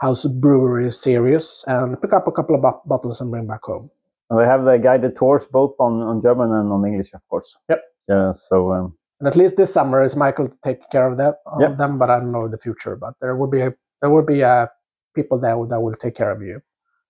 house 0.00 0.26
brewery 0.26 0.92
series 0.92 1.64
and 1.66 2.00
pick 2.00 2.12
up 2.12 2.26
a 2.26 2.32
couple 2.32 2.54
of 2.56 2.62
bo- 2.62 2.82
bottles 2.84 3.20
and 3.20 3.30
bring 3.30 3.46
back 3.46 3.62
home. 3.64 3.90
And 4.28 4.38
they 4.38 4.44
have 4.44 4.64
the 4.64 4.76
guided 4.78 5.16
tours 5.16 5.46
both 5.50 5.74
on, 5.78 6.02
on 6.02 6.20
German 6.20 6.52
and 6.52 6.70
on 6.72 6.84
English, 6.86 7.12
of 7.14 7.22
course. 7.28 7.56
Yep. 7.70 7.80
Yeah. 8.08 8.32
So 8.32 8.72
um, 8.72 8.96
And 9.18 9.28
at 9.28 9.36
least 9.36 9.56
this 9.56 9.72
summer 9.72 10.02
is 10.02 10.14
Michael 10.14 10.48
taking 10.62 10.84
care 10.92 11.06
of 11.10 11.16
that 11.18 11.36
of 11.46 11.60
Yep. 11.60 11.78
them, 11.78 11.98
but 11.98 12.10
I 12.10 12.20
don't 12.20 12.32
know 12.32 12.48
the 12.48 12.58
future. 12.58 12.96
But 12.96 13.14
there 13.20 13.34
will 13.36 13.48
be 13.50 13.60
a, 13.62 13.72
there 14.00 14.10
will 14.10 14.24
be 14.34 14.44
uh, 14.44 14.66
people 15.14 15.38
there 15.40 15.56
that 15.70 15.80
will 15.80 15.94
take 15.94 16.16
care 16.16 16.30
of 16.30 16.42
you, 16.42 16.60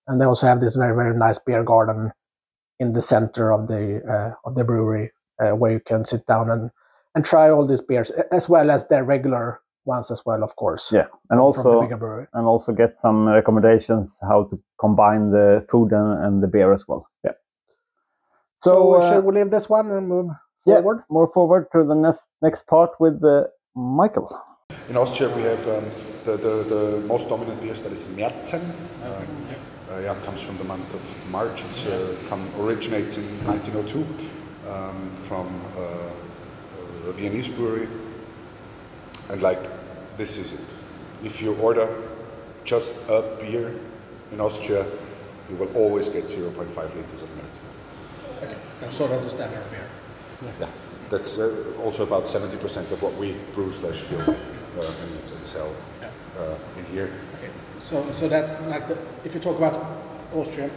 and 0.07 0.19
they 0.19 0.25
also 0.25 0.47
have 0.47 0.61
this 0.61 0.75
very 0.75 0.95
very 0.95 1.15
nice 1.15 1.39
beer 1.39 1.63
garden 1.63 2.11
in 2.79 2.93
the 2.93 3.01
center 3.01 3.51
of 3.51 3.67
the 3.67 3.83
uh, 4.13 4.31
of 4.47 4.55
the 4.55 4.63
brewery, 4.63 5.11
uh, 5.41 5.51
where 5.59 5.73
you 5.73 5.79
can 5.79 6.03
sit 6.05 6.25
down 6.25 6.49
and 6.49 6.71
and 7.15 7.25
try 7.25 7.49
all 7.49 7.65
these 7.67 7.81
beers 7.81 8.11
as 8.31 8.47
well 8.49 8.71
as 8.71 8.87
their 8.87 9.03
regular 9.03 9.59
ones 9.85 10.11
as 10.11 10.21
well, 10.25 10.43
of 10.43 10.55
course. 10.55 10.91
Yeah, 10.91 11.07
and 11.29 11.29
from 11.29 11.37
the 11.37 11.43
also 11.43 11.81
bigger 11.81 11.97
brewery. 11.97 12.27
and 12.33 12.45
also 12.47 12.71
get 12.71 12.99
some 12.99 13.27
recommendations 13.27 14.17
how 14.21 14.43
to 14.45 14.59
combine 14.79 15.31
the 15.31 15.65
food 15.69 15.91
and, 15.91 16.23
and 16.25 16.43
the 16.43 16.47
beer 16.47 16.71
as 16.73 16.87
well. 16.87 17.07
Yeah. 17.23 17.31
So, 18.59 18.69
So, 18.71 18.93
uh, 18.93 19.09
shall 19.09 19.21
we 19.21 19.33
leave 19.35 19.49
this 19.49 19.67
one 19.69 19.89
and 19.91 20.07
move 20.07 20.27
yeah, 20.65 20.75
forward? 20.75 21.03
more 21.09 21.31
forward 21.33 21.65
to 21.73 21.83
the 21.83 21.95
next 21.95 22.25
next 22.41 22.67
part 22.67 22.91
with 22.99 23.23
uh, 23.23 23.45
Michael. 23.75 24.29
In 24.89 24.97
Austria, 24.97 25.29
we 25.35 25.41
have 25.41 25.67
um, 25.67 25.85
the, 26.25 26.37
the, 26.37 26.53
the 26.75 27.03
most 27.07 27.27
dominant 27.29 27.59
beer 27.61 27.73
that 27.73 27.91
is 27.91 28.05
Märzen. 28.05 28.61
Uh, 29.91 29.99
yeah, 29.99 30.15
comes 30.25 30.41
from 30.41 30.57
the 30.57 30.63
month 30.63 30.93
of 30.93 31.31
March. 31.31 31.63
It's 31.65 31.85
uh, 31.87 32.15
come 32.29 32.41
originates 32.59 33.17
in 33.17 33.23
1902 33.45 34.05
um, 34.69 35.11
from 35.15 35.47
uh, 35.77 35.81
a 35.81 36.20
Viennese 37.11 37.47
brewery. 37.49 37.87
And 39.29 39.41
like, 39.41 39.59
this 40.17 40.37
is 40.37 40.53
it. 40.53 40.59
If 41.23 41.41
you 41.41 41.55
order 41.55 41.87
just 42.63 43.09
a 43.09 43.21
beer 43.39 43.73
in 44.31 44.39
Austria, 44.39 44.85
you 45.49 45.55
will 45.55 45.71
always 45.75 46.09
get 46.09 46.23
0.5 46.25 46.95
liters 46.95 47.21
of 47.21 47.29
Märzen. 47.31 47.61
Okay, 48.43 48.55
that's 48.79 48.95
sort 48.95 49.11
of 49.11 49.23
the 49.23 49.29
standard 49.29 49.63
beer. 49.71 49.87
Yeah, 50.59 50.67
that's 51.09 51.37
uh, 51.39 51.73
also 51.83 52.03
about 52.03 52.23
70% 52.23 52.91
of 52.91 53.01
what 53.01 53.13
we 53.15 53.35
brew 53.53 53.71
slash 53.71 53.99
fill 54.01 54.21
uh, 54.21 54.33
and, 54.77 55.11
and 55.19 55.45
sell 55.45 55.75
uh, 56.39 56.55
in 56.79 56.85
here. 56.85 57.11
Okay, 57.37 57.49
so 57.83 58.03
so 58.11 58.27
that's 58.27 58.59
like 58.61 58.87
the, 58.87 58.97
if 59.23 59.35
you 59.35 59.39
talk 59.39 59.57
about 59.57 59.77
Austrian 60.33 60.71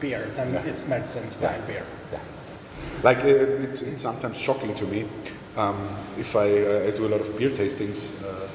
beer, 0.00 0.28
then 0.36 0.52
Yeah. 0.52 0.64
it's 0.66 0.84
Märzen 0.84 1.32
style 1.32 1.62
beer. 1.66 1.84
Yeah. 2.12 2.20
Like 3.02 3.18
uh, 3.24 3.62
it's, 3.64 3.80
it's 3.82 4.02
sometimes 4.02 4.38
shocking 4.38 4.74
to 4.74 4.84
me 4.84 5.06
um, 5.56 5.88
if 6.18 6.36
I, 6.36 6.48
uh, 6.62 6.86
I 6.86 6.90
do 6.96 7.06
a 7.06 7.10
lot 7.10 7.20
of 7.20 7.36
beer 7.38 7.50
tastings, 7.50 8.06
uh, 8.24 8.48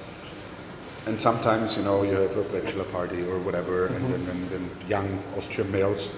and 1.07 1.19
sometimes 1.19 1.77
you 1.77 1.83
know 1.83 2.03
you 2.03 2.13
have 2.13 2.37
a 2.37 2.43
bachelor 2.43 2.83
party 2.85 3.23
or 3.23 3.39
whatever, 3.39 3.87
and, 3.87 4.13
and, 4.13 4.27
and, 4.27 4.51
and 4.51 4.89
young 4.89 5.23
Austrian 5.35 5.71
males 5.71 6.09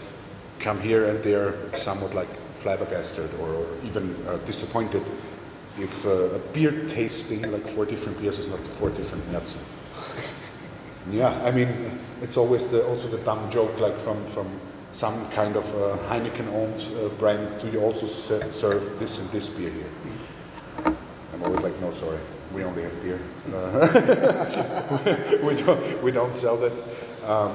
come 0.60 0.80
here 0.80 1.06
and 1.06 1.22
they're 1.24 1.54
somewhat 1.74 2.14
like 2.14 2.30
flabbergasted 2.54 3.30
or, 3.40 3.50
or 3.50 3.68
even 3.84 4.16
uh, 4.28 4.38
disappointed 4.46 5.04
if 5.78 6.06
uh, 6.06 6.36
a 6.36 6.40
beer 6.54 6.86
tasting 6.88 7.52
like 7.52 7.68
four 7.68 7.86
different 7.86 8.20
beers 8.22 8.40
is 8.40 8.48
not 8.48 8.60
four 8.60 8.90
different 8.90 9.30
nuts. 9.32 9.70
Yeah, 11.12 11.38
I 11.44 11.52
mean, 11.52 11.68
it's 12.22 12.38
always 12.38 12.64
the, 12.64 12.86
also 12.88 13.10
the 13.10 13.18
dumb 13.26 13.52
joke, 13.52 13.78
like 13.82 13.98
from, 13.98 14.24
from 14.24 14.48
some 14.94 15.30
kind 15.32 15.58
of 15.58 15.66
uh, 15.76 15.98
Heineken-owned 16.08 16.88
uh, 16.96 17.10
brand, 17.16 17.60
do 17.60 17.68
you 17.68 17.82
also 17.82 18.06
se- 18.06 18.52
serve 18.52 19.00
this 19.00 19.20
and 19.20 19.30
this 19.30 19.50
beer 19.50 19.70
here? 19.70 19.90
I'm 21.44 21.50
always 21.50 21.64
like, 21.64 21.82
no, 21.82 21.92
sorry, 21.92 22.20
we 22.54 22.64
only 22.64 22.84
have 22.84 23.02
beer. 23.04 23.20
Uh, 23.54 25.38
we, 25.44 25.56
don't, 25.62 26.04
we 26.04 26.10
don't 26.12 26.34
sell 26.34 26.56
that. 26.56 26.72
Um, 27.28 27.52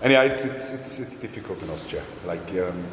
and 0.00 0.12
yeah, 0.12 0.22
it's, 0.22 0.44
it's, 0.44 0.72
it's, 0.72 1.00
it's 1.00 1.16
difficult 1.16 1.60
in 1.64 1.70
Austria. 1.70 2.02
Like, 2.24 2.48
um, 2.52 2.84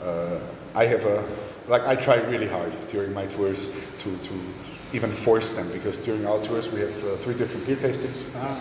uh, 0.00 0.38
I 0.76 0.84
have 0.84 1.04
a, 1.04 1.26
like, 1.66 1.82
I 1.82 1.96
try 1.96 2.16
really 2.30 2.46
hard 2.46 2.72
during 2.92 3.12
my 3.12 3.26
tours 3.26 3.66
to, 3.98 4.16
to 4.16 4.34
even 4.92 5.10
force 5.10 5.54
them 5.54 5.68
because 5.72 5.98
during 5.98 6.24
our 6.26 6.40
tours 6.44 6.70
we 6.70 6.82
have 6.82 7.04
uh, 7.04 7.16
three 7.16 7.34
different 7.34 7.66
beer 7.66 7.76
tastings. 7.76 8.24
Ah, 8.36 8.56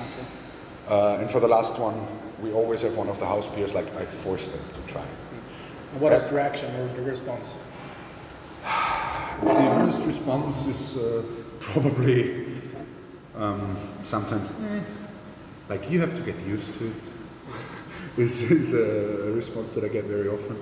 Uh, 0.87 1.17
and 1.19 1.29
for 1.29 1.39
the 1.39 1.47
last 1.47 1.77
one, 1.79 1.95
we 2.41 2.51
always 2.51 2.81
have 2.81 2.95
one 2.97 3.09
of 3.09 3.19
the 3.19 3.25
house 3.25 3.47
beers, 3.47 3.73
like, 3.75 3.87
I 3.95 4.05
force 4.05 4.49
them 4.49 4.61
to 4.73 4.93
try. 4.93 5.05
What 5.93 6.01
What 6.01 6.13
is 6.13 6.29
the 6.29 6.35
reaction 6.35 6.69
or 6.75 6.87
the 6.95 7.01
response? 7.01 7.57
The 9.45 9.51
honest 9.51 10.05
response 10.07 10.65
is 10.65 10.97
uh, 10.97 11.23
probably 11.59 12.47
um, 13.37 13.77
sometimes, 14.01 14.55
eh, 14.55 14.81
like 15.69 15.89
you 15.89 15.99
have 15.99 16.15
to 16.15 16.21
get 16.23 16.39
used 16.47 16.73
to 16.79 16.87
it. 16.87 17.03
this 18.17 18.41
is 18.49 18.73
a 18.73 19.31
response 19.31 19.75
that 19.75 19.83
I 19.83 19.89
get 19.89 20.05
very 20.05 20.27
often. 20.29 20.57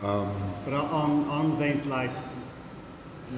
But 0.00 0.74
aren't, 0.74 1.28
aren't 1.28 1.58
they 1.58 1.80
like 1.82 2.10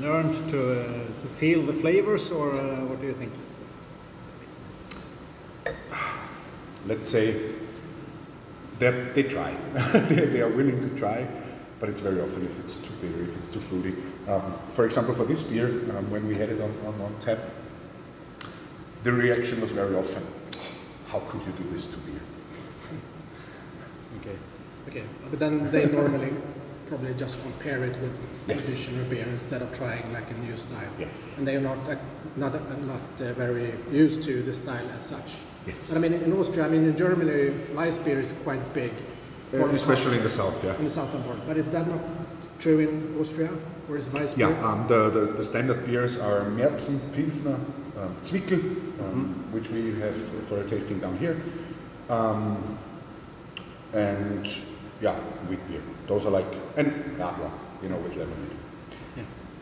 learned 0.01 0.35
to, 0.51 0.81
uh, 0.81 1.21
to 1.21 1.27
feel 1.29 1.63
the 1.63 1.73
flavors, 1.73 2.33
or 2.33 2.55
uh, 2.55 2.85
what 2.87 3.01
do 3.01 3.07
you 3.07 3.15
think? 3.15 3.33
Let's 6.87 7.09
say 7.09 7.53
that 8.81 9.15
they 9.15 9.23
try, 9.23 9.55
they, 9.93 10.27
they 10.27 10.41
are 10.41 10.49
willing 10.49 10.81
to 10.81 10.89
try, 10.99 11.27
but 11.81 11.89
it's 11.89 12.01
very 12.01 12.21
often 12.21 12.45
if 12.45 12.59
it's 12.59 12.77
too 12.77 12.93
bitter, 13.01 13.23
if 13.23 13.37
it's 13.37 13.49
too 13.49 13.61
fruity. 13.61 13.95
Um, 14.29 14.53
for 14.71 14.85
example, 14.85 15.15
for 15.15 15.25
this 15.25 15.43
beer, 15.43 15.67
um, 15.97 16.11
when 16.11 16.27
we 16.27 16.35
had 16.35 16.49
it 16.51 16.61
on, 16.61 16.75
on, 16.87 17.01
on 17.01 17.15
tap, 17.21 17.39
the 19.05 19.13
reaction 19.13 19.61
was 19.61 19.71
very 19.73 19.95
often, 19.95 20.25
how 21.09 21.21
could 21.21 21.41
you 21.47 21.53
do 21.53 21.69
this 21.71 21.87
to 21.89 21.97
beer? 21.99 22.21
Okay. 24.21 24.37
Okay, 24.89 25.05
but 25.31 25.39
then 25.39 25.71
they 25.71 25.85
normally 25.87 26.33
probably 26.89 27.15
just 27.15 27.41
compare 27.43 27.85
it 27.85 27.97
with 28.01 28.13
Yes. 28.49 28.65
traditional 28.65 29.05
beer 29.05 29.27
instead 29.29 29.61
of 29.61 29.71
trying 29.77 30.11
like 30.15 30.31
a 30.31 30.35
new 30.39 30.57
style. 30.57 30.89
Yes. 30.99 31.37
And 31.37 31.47
they 31.47 31.57
are 31.57 31.61
not 31.61 31.87
uh, 31.89 31.97
not 32.37 32.55
uh, 32.55 32.61
not 32.87 33.03
uh, 33.21 33.35
very 33.35 33.75
used 33.93 34.23
to 34.25 34.43
the 34.43 34.55
style 34.55 34.87
as 34.97 35.03
such. 35.03 35.35
Yes. 35.67 35.91
But 35.93 35.99
I 35.99 36.01
mean, 36.01 36.15
in 36.15 36.33
Austria, 36.33 36.65
I 36.65 36.69
mean, 36.71 36.85
in 36.85 36.97
Germany, 36.97 37.53
Weiss 37.75 37.99
beer 37.99 38.19
is 38.21 38.33
quite 38.43 38.63
big. 38.73 38.93
Uh, 39.55 39.67
especially 39.69 40.17
in 40.19 40.23
the 40.23 40.29
south, 40.31 40.63
yeah. 40.65 40.77
in 40.77 40.85
the 40.85 40.91
southern 40.91 41.23
part. 41.23 41.39
But 41.47 41.57
is 41.57 41.71
that 41.71 41.87
not 41.89 42.01
true 42.59 42.79
in 42.81 43.17
Austria, 43.19 43.51
or 43.89 43.97
is 43.97 44.09
Weiss 44.13 44.35
beer? 44.35 44.51
Yeah, 44.51 44.61
um, 44.69 44.87
the, 44.89 45.09
the, 45.11 45.21
the 45.33 45.45
standard 45.45 45.87
beers 45.87 46.17
are 46.19 46.41
Märzen, 46.45 46.99
Pilsner, 47.15 47.59
um, 47.97 48.15
Zwickel, 48.23 48.61
um, 49.01 49.47
which 49.53 49.71
we 49.71 49.99
have 50.01 50.17
for 50.47 50.61
a 50.61 50.65
tasting 50.65 50.99
down 50.99 51.17
here, 51.19 51.41
um, 52.11 52.79
and 53.95 54.47
yeah, 55.01 55.15
wheat 55.49 55.67
beer. 55.69 55.83
Those 56.07 56.27
are 56.27 56.31
like, 56.31 56.47
and 56.77 56.93
Radler, 57.17 57.51
you 57.83 57.89
know, 57.89 57.97
with 57.99 58.17
lemonade. 58.17 58.57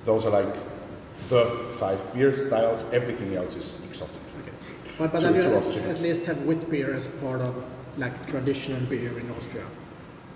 Those 0.04 0.24
are 0.24 0.30
like 0.30 0.54
the 1.28 1.44
five 1.78 2.12
beer 2.14 2.34
styles. 2.34 2.84
Everything 2.92 3.34
else 3.34 3.56
is 3.56 3.80
exotic. 3.84 4.14
Okay. 4.42 4.52
But, 4.98 5.12
but 5.12 5.18
To- 5.18 5.24
then 5.26 5.34
you 5.34 5.40
to 5.42 5.48
at- 5.48 5.54
Austrians. 5.54 5.98
at 5.98 6.02
least 6.02 6.24
have 6.26 6.44
wheat 6.44 6.68
beer 6.70 6.94
as 6.94 7.06
part 7.08 7.40
of 7.40 7.54
like 7.98 8.26
traditional 8.26 8.80
beer 8.86 9.18
in 9.18 9.30
Austria. 9.30 9.64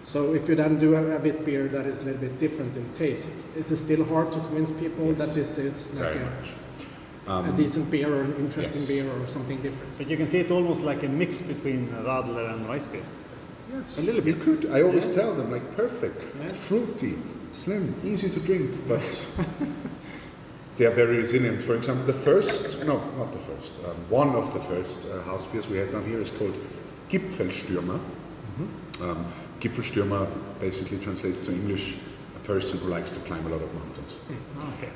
So 0.05 0.35
if 0.35 0.49
you 0.49 0.55
then 0.55 0.79
do 0.79 0.95
a, 0.95 1.17
a 1.17 1.19
wheat 1.19 1.45
beer 1.45 1.69
that 1.69 1.87
is 1.87 2.03
a 2.03 2.07
little 2.07 2.21
bit 2.21 2.39
different 2.39 2.77
in 2.77 2.93
taste, 2.95 3.33
is 3.57 3.71
it 3.71 3.77
still 3.77 4.05
hard 4.07 4.33
to 4.33 4.39
convince 4.41 4.73
people 4.73 5.07
Yes. 5.07 5.19
that 5.19 5.35
this 5.35 5.59
is 5.59 5.93
like 5.95 6.15
Very 6.15 6.25
a, 6.25 7.43
much. 7.45 7.49
a 7.55 7.57
decent 7.57 7.91
beer 7.91 8.09
or 8.13 8.23
an 8.23 8.35
interesting 8.37 8.81
yes. 8.83 8.89
beer 8.89 9.11
or 9.11 9.27
something 9.29 9.61
different? 9.63 9.97
But 9.99 10.09
you 10.09 10.17
can 10.17 10.27
see 10.27 10.39
it 10.39 10.51
almost 10.51 10.81
like 10.81 11.03
a 11.03 11.09
mix 11.09 11.41
between 11.43 11.89
Radler 11.89 12.53
and 12.55 12.67
Weissbier. 12.67 13.05
Yes, 13.73 13.99
a 13.99 14.03
little 14.03 14.21
bit. 14.23 14.37
You 14.37 14.43
could. 14.43 14.71
I 14.73 14.83
always 14.83 15.09
tell 15.15 15.35
them 15.35 15.53
like 15.53 15.77
perfect, 15.77 16.25
Yes. 16.43 16.67
fruity, 16.69 17.19
slim, 17.53 17.95
easy 18.03 18.29
to 18.31 18.41
drink, 18.41 18.89
but 18.89 19.27
they 20.77 20.87
are 20.87 20.91
very 20.91 21.19
resilient. 21.19 21.63
For 21.63 21.77
example, 21.77 22.05
the 22.07 22.13
first, 22.15 22.85
no, 22.85 23.01
not 23.19 23.33
the 23.33 23.39
first, 23.39 23.75
um, 23.85 23.97
one 24.09 24.35
of 24.35 24.53
the 24.55 24.61
first 24.61 25.07
uh, 25.07 25.23
house 25.23 25.47
beers 25.47 25.69
we 25.69 25.77
had 25.77 25.93
down 25.93 26.05
here 26.05 26.19
is 26.21 26.31
called 26.31 26.57
Gipfelstürmer. 27.11 28.01
Um, 29.01 29.27
Gipfelstürmer 29.61 30.29
basically 30.61 30.99
translates 30.99 31.41
to 31.43 31.53
English 31.53 31.97
a 32.37 32.39
person 32.47 32.79
who 32.79 32.89
likes 32.89 33.11
to 33.11 33.21
climb 33.21 33.47
a 33.47 33.49
lot 33.49 33.63
of 33.63 33.75
mountains. 33.75 34.17
Okay. 34.75 34.91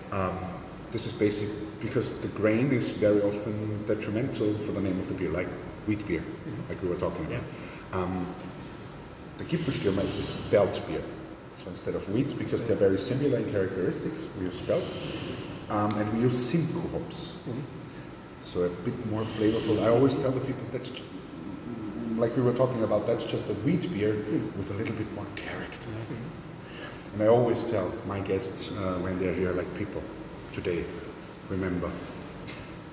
This 0.91 1.07
is 1.07 1.12
basic 1.12 1.49
because 1.81 2.21
the 2.21 2.29
grain 2.29 2.71
is 2.71 2.93
very 2.93 3.21
often 3.23 3.85
detrimental 3.87 4.55
for 4.55 4.71
the 4.73 4.81
name 4.81 5.01
of 5.01 5.09
the 5.09 5.15
beer, 5.15 5.31
like 5.31 5.49
wheat 5.89 6.07
beer, 6.07 6.23
like 6.69 6.81
we 6.83 6.89
were 6.89 6.97
talking 6.97 7.27
about. 7.27 7.43
Um, 7.93 8.33
the 9.39 9.45
Gipfelstürmer 9.45 10.07
is 10.07 10.19
a 10.19 10.23
spelt 10.23 10.81
beer. 10.87 11.03
So 11.57 11.69
instead 11.71 11.97
of 11.97 12.09
wheat, 12.15 12.39
because 12.39 12.62
they're 12.62 12.77
very 12.77 12.99
similar 12.99 13.39
in 13.39 13.51
characteristics, 13.51 14.27
we 14.39 14.45
use 14.47 14.59
spelt. 14.59 14.85
Um, 15.69 15.99
and 15.99 16.12
we 16.12 16.21
use 16.21 16.37
Simcoe 16.39 16.87
hops. 16.97 17.35
So 18.43 18.62
a 18.62 18.69
bit 18.69 19.07
more 19.07 19.23
flavorful. 19.23 19.83
I 19.83 19.89
always 19.89 20.17
tell 20.17 20.31
the 20.31 20.41
people 20.41 20.65
that's, 20.71 20.93
like 22.17 22.37
we 22.37 22.43
were 22.43 22.53
talking 22.53 22.83
about, 22.83 23.07
that's 23.07 23.25
just 23.25 23.49
a 23.51 23.55
wheat 23.55 23.93
beer 23.93 24.15
with 24.57 24.71
a 24.71 24.75
little 24.75 24.95
bit 24.95 25.12
more 25.15 25.27
character. 25.37 25.89
And 27.12 27.23
I 27.23 27.27
always 27.27 27.65
tell 27.65 27.93
my 28.07 28.21
guests 28.21 28.73
uh, 28.73 28.99
when 29.03 29.19
they're 29.19 29.35
here, 29.35 29.53
like 29.53 29.73
people, 29.77 30.03
today, 30.53 30.85
remember, 31.49 31.91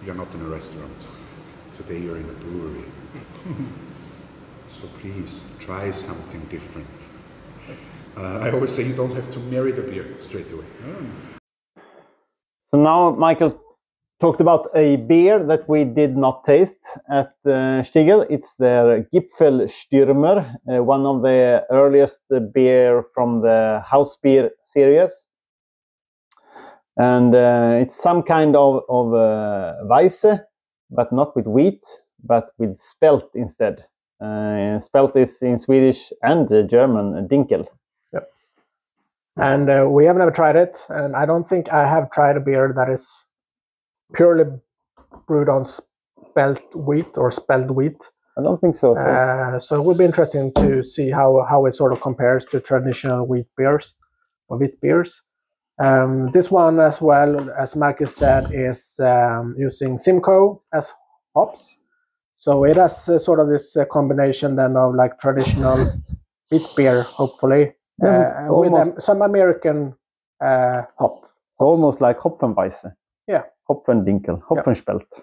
you're 0.06 0.16
not 0.16 0.34
in 0.34 0.42
a 0.42 0.46
restaurant. 0.46 1.08
Today 1.74 2.00
you're 2.00 2.18
in 2.18 2.30
a 2.30 2.34
brewery. 2.34 2.86
so 4.68 4.88
please 5.00 5.44
try 5.60 5.92
something 5.92 6.42
different. 6.46 7.08
Uh, 8.18 8.40
I 8.40 8.52
always 8.52 8.72
say 8.72 8.84
you 8.84 8.96
don't 8.96 9.14
have 9.14 9.30
to 9.32 9.40
marry 9.40 9.72
the 9.72 9.82
beer 9.82 10.06
straight 10.20 10.52
away. 10.52 10.66
So 12.72 12.82
now, 12.82 13.12
Michael, 13.12 13.60
talked 14.22 14.40
about 14.40 14.70
a 14.76 14.98
beer 14.98 15.44
that 15.44 15.68
we 15.68 15.84
did 15.84 16.16
not 16.16 16.44
taste 16.44 16.86
at 17.10 17.34
uh, 17.46 17.82
Stiegl. 17.82 18.28
It's 18.30 18.56
the 18.56 19.08
Gipfelstürmer, 19.12 20.56
uh, 20.72 20.84
one 20.84 21.08
of 21.08 21.24
the 21.24 21.66
earliest 21.72 22.22
beer 22.54 23.04
from 23.16 23.42
the 23.42 23.84
house 23.84 24.18
beer 24.22 24.52
series. 24.62 25.28
And 26.98 27.34
uh, 27.34 27.80
it's 27.82 27.96
some 28.00 28.22
kind 28.22 28.56
of, 28.56 28.84
of 28.88 29.14
uh, 29.16 29.74
Weisse, 29.90 30.40
but 30.92 31.12
not 31.12 31.36
with 31.36 31.48
wheat, 31.48 31.84
but 32.24 32.52
with 32.60 32.80
spelt 32.80 33.32
instead. 33.34 33.86
Uh, 34.24 34.80
spelt 34.82 35.16
is 35.18 35.42
in 35.42 35.58
Swedish 35.58 36.14
and 36.22 36.48
German 36.70 37.28
dinkel. 37.28 37.68
and 39.38 39.70
uh, 39.70 39.88
we 39.90 40.06
have 40.06 40.18
never 40.18 40.30
tried 40.30 40.58
it 40.58 40.86
and 40.90 41.16
i 41.16 41.26
don't 41.26 41.46
think 41.46 41.72
i 41.72 41.88
have 41.88 42.12
tried 42.12 42.36
a 42.36 42.40
beer 42.42 42.74
that 42.76 42.90
is 42.90 43.26
purely 44.14 44.46
brewed 45.28 45.50
on 45.50 45.64
spelt 45.66 46.62
wheat 46.76 47.18
or 47.18 47.32
spelled 47.32 47.72
wheat 47.72 48.10
I 48.38 48.42
don't 48.44 48.60
think 48.62 48.76
so. 48.76 48.96
uh, 48.98 49.60
so 49.60 49.76
it 49.80 49.84
would 49.86 49.98
be 49.98 50.06
interesting 50.06 50.52
to 50.56 50.84
see 50.84 51.10
how 51.12 51.46
how 51.50 51.66
it 51.66 51.74
sort 51.74 51.92
of 51.94 52.02
compares 52.02 52.46
to 52.46 52.60
traditional 52.60 53.26
wheat 53.28 53.48
beers 53.58 53.94
or 54.48 54.58
wheat 54.58 54.80
beers 54.82 55.22
um, 55.80 56.32
this 56.32 56.50
one 56.52 56.80
as 56.80 57.02
well 57.02 57.50
as 57.58 57.76
marcus 57.76 58.16
said 58.16 58.44
is 58.52 59.00
um, 59.04 59.56
using 59.58 59.98
simcoe 59.98 60.60
as 60.74 60.94
hops 61.36 61.78
so 62.36 62.64
it 62.64 62.78
has 62.78 63.10
uh, 63.10 63.20
sort 63.20 63.40
of 63.40 63.48
this 63.50 63.76
uh, 63.78 63.86
combination 63.86 64.56
then 64.56 64.76
of 64.78 64.96
like 64.96 65.20
traditional 65.20 65.78
wheat 66.52 66.68
beer 66.76 67.04
hopefully 67.04 67.74
Yeah, 68.02 68.48
uh, 68.50 68.54
with 68.54 68.74
um, 68.74 68.94
some 69.00 69.22
American 69.22 69.94
uh, 70.42 70.84
hop. 70.98 71.26
almost 71.60 72.02
like 72.02 72.18
Hopfenweisse. 72.20 72.92
Yeah. 73.28 73.44
Hopfendinkel, 73.72 74.42
Hopfenspelt. 74.44 75.22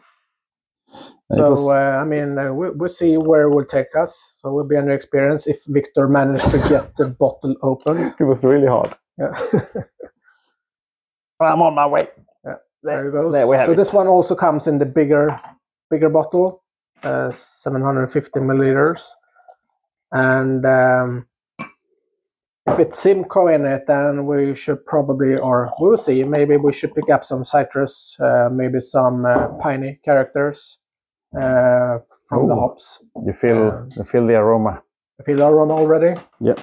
So 1.35 1.51
was- 1.51 1.69
uh, 1.69 2.01
I 2.01 2.05
mean, 2.05 2.39
uh, 2.39 2.53
we, 2.53 2.71
we'll 2.71 2.89
see 2.89 3.17
where 3.19 3.43
it 3.43 3.51
will 3.55 3.65
take 3.65 3.95
us. 3.95 4.39
So 4.41 4.49
it 4.49 4.53
will 4.53 4.65
be 4.67 4.77
a 4.77 4.83
new 4.83 4.93
experience 4.93 5.47
if 5.47 5.59
Victor 5.67 6.09
managed 6.09 6.51
to 6.51 6.59
get 6.69 6.97
the 6.97 7.09
bottle 7.09 7.55
open. 7.63 7.99
it 8.21 8.25
was 8.25 8.43
really 8.43 8.67
hard. 8.67 8.97
Yeah. 9.19 9.39
I'm 11.41 11.63
on 11.63 11.75
my 11.75 11.87
way. 11.87 12.09
Yeah, 12.45 12.55
There, 12.83 12.97
there 12.97 13.09
it 13.09 13.13
goes. 13.13 13.33
there 13.33 13.47
we 13.47 13.57
have 13.57 13.67
so 13.67 13.73
it. 13.73 13.77
this 13.77 13.93
one 13.93 14.09
also 14.09 14.35
comes 14.35 14.67
in 14.67 14.79
the 14.79 14.87
bigger, 14.87 15.37
bigger 15.91 16.09
bottle, 16.09 16.65
uh, 17.05 17.31
750 17.31 18.41
milliliters, 18.41 19.07
and 20.11 20.67
um, 20.67 21.28
if 22.71 22.79
it's 22.79 22.99
Simcoe 22.99 23.49
in 23.49 23.65
it, 23.67 23.87
then 23.87 24.27
we 24.27 24.55
should 24.55 24.85
probably, 24.87 25.37
or 25.37 25.71
we'll 25.79 25.97
see. 25.97 26.25
Maybe 26.25 26.57
we 26.57 26.73
should 26.73 26.95
pick 26.95 27.09
up 27.11 27.25
some 27.25 27.45
citrus, 27.45 28.17
uh, 28.21 28.49
maybe 28.53 28.81
some 28.81 29.25
uh, 29.25 29.49
piney 29.61 30.01
characters 30.05 30.79
uh, 31.37 31.99
from 32.29 32.49
the 32.49 32.55
hops. 32.55 33.01
You 33.27 33.33
feel 33.33 33.69
Uh, 33.69 33.85
you 33.97 34.05
feel 34.05 34.27
the 34.27 34.35
aroma. 34.37 34.83
I 35.21 35.23
feel 35.25 35.37
the 35.39 35.47
aroma 35.47 35.75
already. 35.75 36.21
Yeah. 36.41 36.55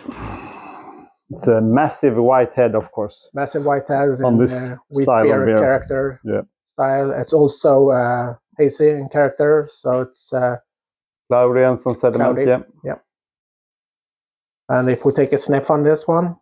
It's 1.30 1.48
a 1.48 1.60
massive 1.60 2.16
white 2.18 2.54
head, 2.54 2.76
of 2.76 2.92
course. 2.92 3.30
Massive 3.34 3.66
white 3.66 3.88
head 3.88 4.10
On 4.24 4.34
in, 4.34 4.40
this 4.40 4.54
uh, 4.70 4.76
wheat 4.92 5.04
style 5.06 5.24
of 5.24 5.28
beer, 5.28 5.46
beer. 5.46 5.58
character 5.58 6.22
Yeah. 6.24 6.42
style. 6.64 7.12
It's 7.12 7.34
also 7.34 7.90
uh, 7.90 8.36
hazy 8.58 8.90
in 8.92 9.10
character, 9.10 9.68
so 9.70 10.02
it's. 10.02 10.32
Uh, 10.32 10.58
Cloudy 11.28 11.64
and 11.64 11.80
some 11.80 11.96
sediment. 11.96 12.36
Cloudy. 12.36 12.64
Yeah. 12.84 12.96
And 14.70 14.90
if 14.90 15.06
we 15.06 15.12
take 15.14 15.34
a 15.34 15.38
sniff 15.38 15.70
on 15.70 15.84
this 15.84 16.08
one, 16.08 16.36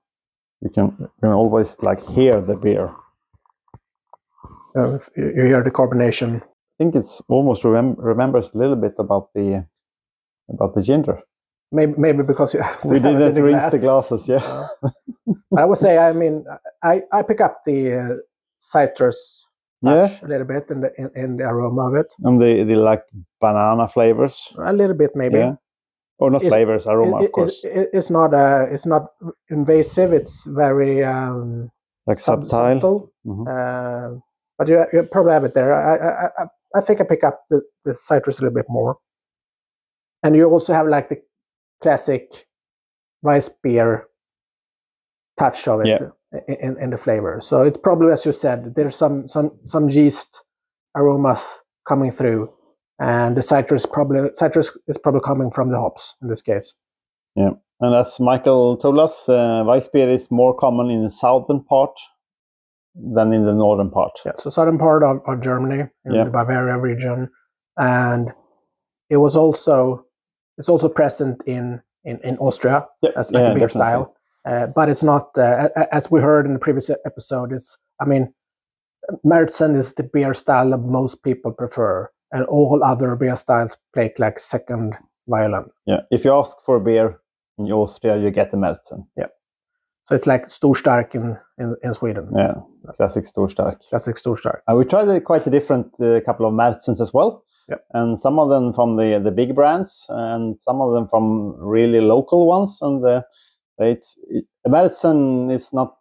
You 0.61 0.69
can 0.69 0.95
you 0.99 1.09
can 1.21 1.31
always 1.31 1.75
like 1.83 2.01
hear 2.15 2.41
the 2.41 2.55
beer. 2.55 2.95
uh, 4.75 4.97
you 5.17 5.45
hear 5.45 5.63
the 5.63 5.71
carbonation. 5.71 6.41
I 6.41 6.75
think 6.77 6.95
it's 6.95 7.21
almost 7.29 7.63
remem- 7.63 7.95
remembers 7.97 8.51
a 8.53 8.57
little 8.57 8.75
bit 8.75 8.95
about 8.97 9.29
the 9.35 9.65
about 10.49 10.73
the 10.75 10.81
ginger. 10.81 11.19
Maybe, 11.71 11.93
maybe 11.97 12.23
because 12.23 12.53
you 12.53 12.59
We 12.89 12.99
have 12.99 13.05
it 13.05 13.21
in 13.21 13.33
didn't 13.33 13.43
rinse 13.43 13.61
glass. 13.61 13.71
the 13.71 13.79
glasses, 13.79 14.27
yeah. 14.27 14.67
But 15.51 15.61
I 15.61 15.65
would 15.65 15.77
say, 15.77 15.97
I 15.97 16.13
mean, 16.13 16.45
I, 16.83 17.01
I 17.11 17.23
pick 17.23 17.41
up 17.41 17.61
the 17.65 17.79
uh, 17.99 18.15
citrus 18.57 19.47
Yeah. 19.81 20.01
touch 20.07 20.23
a 20.23 20.27
little 20.27 20.47
bit 20.47 20.69
in 20.71 20.81
the 20.81 20.89
in, 20.97 21.09
in 21.23 21.37
the 21.37 21.43
aroma 21.45 21.89
of 21.89 21.95
it, 21.95 22.07
And 22.23 22.39
the, 22.41 22.63
the 22.63 22.75
like 22.75 23.03
banana 23.41 23.87
flavors. 23.87 24.53
a 24.57 24.71
little 24.73 24.95
bit 24.95 25.11
maybe. 25.15 25.37
Yeah. 25.39 25.55
Or 26.19 26.29
not 26.29 26.41
flavors, 26.41 26.85
aroma, 26.87 27.21
It- 27.21 27.25
of 27.25 27.31
course. 27.31 27.63
it- 27.63 27.75
it- 27.77 27.89
it's 27.93 28.09
not 28.09 28.33
uh, 28.33 28.65
it's 28.71 28.85
not 28.85 29.07
invasive. 29.49 30.13
It's 30.13 30.45
very 30.45 31.03
um, 31.03 31.71
like 32.07 32.19
sub- 32.19 32.47
subtle. 32.47 32.79
subtle. 32.81 33.11
Mhm. 33.25 33.47
Uh, 33.47 34.19
but 34.57 34.67
you, 34.67 34.85
you 34.93 35.03
probably 35.03 35.33
have 35.33 35.43
it 35.43 35.53
there. 35.55 35.73
I, 35.73 35.95
I, 35.95 36.25
I, 36.43 36.45
I 36.75 36.81
think 36.81 37.01
I 37.01 37.03
pick 37.05 37.23
up 37.23 37.41
the, 37.49 37.61
the 37.85 37.93
citrus 37.93 38.39
a 38.39 38.43
little 38.43 38.55
bit 38.55 38.67
more. 38.69 38.97
And 40.21 40.35
you 40.35 40.45
also 40.45 40.73
have 40.73 40.87
like 40.87 41.09
the 41.09 41.17
classic 41.81 42.45
Weiss 43.23 43.49
beer 43.49 44.05
touch 45.37 45.67
of 45.67 45.81
it 45.81 45.87
Yeah. 45.87 46.39
in, 46.47 46.77
in 46.79 46.89
the 46.91 46.97
flavor. 46.97 47.39
So 47.41 47.61
it's 47.63 47.77
probably, 47.77 48.11
as 48.13 48.25
you 48.25 48.31
said, 48.31 48.75
there's 48.75 48.95
some 48.95 49.27
some 49.27 49.51
some 49.65 49.89
yeast 49.89 50.43
aromas 50.95 51.63
coming 51.87 52.11
through, 52.11 52.53
and 52.99 53.35
the 53.37 53.41
citrus 53.41 53.85
probably 53.85 54.29
citrus 54.33 54.77
is 54.87 54.97
probably 54.97 55.21
coming 55.21 55.51
from 55.51 55.69
the 55.71 55.79
hops 55.79 56.15
in 56.21 56.27
this 56.27 56.41
case. 56.41 56.73
Yeah, 57.35 57.51
and 57.79 57.95
as 57.95 58.19
Michael 58.19 58.77
told 58.77 58.99
us, 58.99 59.27
uh, 59.27 59.63
Weissbier 59.65 60.07
is 60.13 60.29
more 60.31 60.55
common 60.55 60.89
in 60.89 61.03
the 61.03 61.09
southern 61.09 61.63
part 61.63 61.97
than 62.95 63.33
in 63.33 63.45
the 63.45 63.53
northern 63.55 63.89
part. 63.89 64.11
Yeah, 64.25 64.33
so 64.37 64.49
southern 64.49 64.77
part 64.77 65.03
of, 65.03 65.21
of 65.25 65.41
Germany, 65.41 65.89
in 66.05 66.13
Yeah. 66.13 66.25
the 66.25 66.29
Bavaria 66.29 66.77
region, 66.79 67.29
and 67.77 68.31
it 69.09 69.17
was 69.17 69.35
also 69.35 70.05
it's 70.57 70.69
also 70.69 70.89
present 70.89 71.43
in 71.47 71.81
in, 72.03 72.19
in 72.23 72.37
Austria 72.37 72.85
Yeah, 73.01 73.11
as 73.17 73.31
like 73.31 73.41
yeah, 73.43 73.51
a 73.51 73.55
beer 73.55 73.67
definitely. 73.67 73.79
style, 73.79 74.15
uh, 74.45 74.67
but 74.67 74.89
it's 74.89 75.03
not 75.03 75.29
uh, 75.37 75.69
as 75.91 76.11
we 76.11 76.21
heard 76.21 76.45
in 76.45 76.53
the 76.53 76.59
previous 76.59 76.91
episode. 77.05 77.51
It's 77.51 77.77
I 77.99 78.05
mean, 78.05 78.33
Märzen 79.25 79.75
is 79.75 79.93
the 79.95 80.03
beer 80.03 80.33
style 80.33 80.69
that 80.69 80.79
most 80.79 81.23
people 81.23 81.51
prefer, 81.51 82.09
and 82.33 82.45
all 82.47 82.81
other 82.83 83.15
beer 83.15 83.35
styles 83.37 83.77
play 83.93 84.11
like 84.19 84.37
second 84.39 84.95
violin. 85.27 85.65
Yeah. 85.85 86.01
If 86.11 86.25
you 86.25 86.33
ask 86.33 86.57
for 86.65 86.75
a 86.75 86.81
beer 86.81 87.19
in 87.57 87.71
Austria, 87.71 88.17
you 88.17 88.31
get 88.31 88.51
the 88.51 88.57
Märzen. 88.57 89.05
Yeah, 89.15 89.27
so 90.05 90.15
it's 90.15 90.27
like 90.27 90.47
Storstark 90.47 91.15
in, 91.15 91.37
in, 91.57 91.75
in 91.83 91.93
Sweden, 91.93 92.27
Yeah. 92.35 92.55
Classic 92.97 93.23
Storstark. 93.25 93.77
classic 93.89 94.15
Storstark. 94.17 94.59
Uh, 94.69 94.75
we 94.75 94.83
tried 94.85 95.07
a, 95.07 95.21
quite 95.21 95.47
a 95.47 95.49
different 95.49 95.87
uh, 96.01 96.19
couple 96.25 96.45
of 96.45 96.53
Märzens 96.53 96.99
as 96.99 97.13
well. 97.13 97.43
Yep. 97.69 97.85
And 97.93 98.19
some 98.19 98.39
of 98.39 98.49
them 98.49 98.73
from 98.73 98.97
the, 98.97 99.21
the 99.23 99.31
big 99.31 99.55
brands 99.55 100.05
and 100.09 100.57
some 100.57 100.81
of 100.81 100.93
them 100.93 101.07
from 101.07 101.55
really 101.57 102.01
local 102.01 102.45
ones. 102.45 102.79
And 102.81 103.05
uh, 103.05 103.21
it's 103.77 104.17
it, 104.29 104.43
a 104.65 104.69
Märzen 104.69 105.49
is 105.53 105.71
not. 105.71 105.95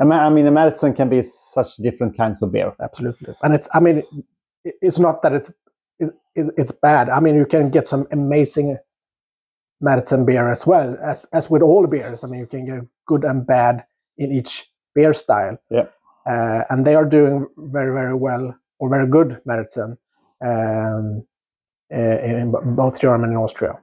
I 0.00 0.04
mean- 0.30 0.46
a 0.46 0.50
Märzen 0.50 0.96
can 0.96 1.08
be 1.10 1.22
such 1.22 1.76
different 1.76 2.16
kinds 2.16 2.40
of 2.42 2.50
beer. 2.52 2.72
absolutely 2.80 3.34
and 3.42 3.54
it's 3.54 3.68
i 3.74 3.78
mean 3.80 4.02
it's 4.82 4.98
not 4.98 5.22
that 5.22 5.32
it's 5.32 5.50
it's, 6.34 6.50
it's 6.56 6.72
bad 6.72 7.08
i 7.10 7.20
mean 7.20 7.34
you 7.36 7.46
can 7.46 7.70
get 7.70 7.88
some 7.88 8.06
amazing 8.12 8.76
Märzen 9.84 10.24
beer 10.26 10.48
as 10.50 10.66
well 10.66 10.96
as 11.02 11.26
as 11.32 11.50
with 11.50 11.62
all 11.62 11.86
beers 11.86 12.24
i 12.24 12.26
mean 12.28 12.40
you 12.40 12.46
can 12.46 12.64
get 12.66 12.82
good 13.06 13.24
and 13.24 13.46
bad 13.46 13.84
in 14.18 14.32
each 14.32 14.70
beer 14.94 15.12
style 15.12 15.58
Yeah. 15.70 15.86
uh, 16.26 16.64
and 16.70 16.84
they 16.86 16.94
are 16.94 17.04
doing 17.04 17.46
very 17.56 17.92
very 17.92 18.14
well 18.14 18.54
or 18.78 18.88
very 18.88 19.06
good 19.06 19.40
Märzen 19.46 19.96
um, 20.44 21.26
uh, 21.92 22.18
in 22.30 22.52
both 22.74 23.00
germany 23.00 23.34
and 23.34 23.42
austria 23.42 23.74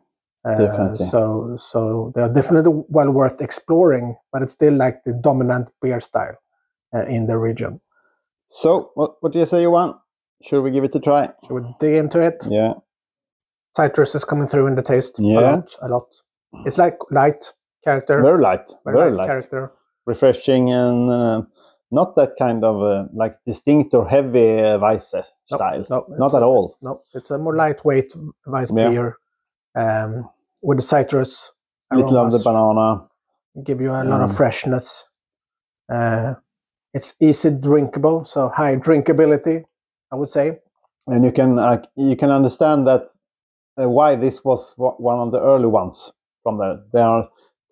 uh, 0.45 0.57
Definitely. 0.57 1.05
so 1.07 1.55
so 1.57 2.11
they're 2.15 2.33
definitely 2.33 2.73
well 2.89 3.11
worth 3.11 3.41
exploring 3.41 4.15
but 4.31 4.41
it's 4.41 4.53
still 4.53 4.73
like 4.75 5.03
the 5.05 5.13
dominant 5.13 5.69
beer 5.81 5.99
style 6.01 6.37
uh, 6.95 7.05
in 7.15 7.27
the 7.27 7.37
region 7.37 7.79
So, 8.61 8.91
what, 8.95 9.11
what 9.21 9.33
do 9.33 9.39
you 9.39 9.45
say, 9.47 9.61
Johan? 9.63 9.95
Should 10.43 10.61
we 10.61 10.71
give 10.71 10.83
it 10.83 10.95
a 10.95 10.99
try? 10.99 11.29
Should 11.47 11.53
we 11.53 11.75
dig 11.79 11.95
into 11.95 12.21
it? 12.21 12.45
Yeah. 12.49 12.73
Citrus 13.75 14.13
is 14.15 14.25
coming 14.25 14.47
through 14.47 14.67
in 14.67 14.75
the 14.75 14.81
taste 14.83 15.19
a 15.19 15.23
Yeah. 15.23 15.39
lot, 15.39 15.75
a 15.81 15.87
lot. 15.87 16.07
It's 16.65 16.77
like 16.77 16.97
light 17.11 17.53
character, 17.83 18.21
Very 18.21 18.39
light. 18.39 18.67
very, 18.85 18.97
Very, 18.97 19.09
light, 19.11 19.17
light. 19.19 19.27
character. 19.27 19.71
Refreshing 20.05 20.71
and 20.71 21.09
uh, 21.09 21.41
not 21.91 22.15
that 22.15 22.33
kind 22.37 22.63
of 22.63 22.81
uh, 22.81 23.05
like 23.13 23.37
distinct 23.45 23.93
or 23.93 24.07
heavy 24.07 24.59
uh, 24.61 24.77
style. 25.45 25.85
No, 25.89 26.05
Not 26.09 26.35
at 26.35 26.43
a- 26.43 26.45
all. 26.45 26.77
No, 26.81 27.01
it's 27.13 27.31
a 27.31 27.37
more 27.37 27.55
lightweight 27.55 28.13
Weiss 28.45 28.71
Yeah. 28.75 28.89
beer 28.89 29.17
um, 29.75 30.29
with 30.61 30.77
the 30.79 30.81
citrus 30.83 31.51
Little 31.91 32.17
of 32.17 32.31
the 32.31 32.39
banana. 32.43 33.07
Give 33.63 33.81
you 33.81 33.91
a 33.91 34.03
lot 34.03 34.21
of 34.21 34.29
Mm. 34.31 34.37
freshness. 34.37 35.07
Uh, 35.91 36.33
it's 36.93 37.13
easy 37.19 37.49
drinkable, 37.51 38.23
so 38.25 38.49
high 38.49 38.75
drinkability, 38.75 39.63
I 40.13 40.15
would 40.15 40.29
say. 40.29 40.59
and 41.07 41.25
you 41.25 41.31
can 41.31 41.59
uh, 41.59 41.77
you 41.95 42.15
can 42.15 42.31
understand 42.31 42.87
that 42.87 43.03
uh, 43.81 43.89
why 43.97 44.15
this 44.15 44.43
was 44.45 44.73
one 44.77 45.19
of 45.19 45.31
the 45.31 45.39
early 45.51 45.65
ones 45.81 46.11
from 46.43 46.57
the 46.57 46.69
they 46.93 47.01
are 47.01 47.23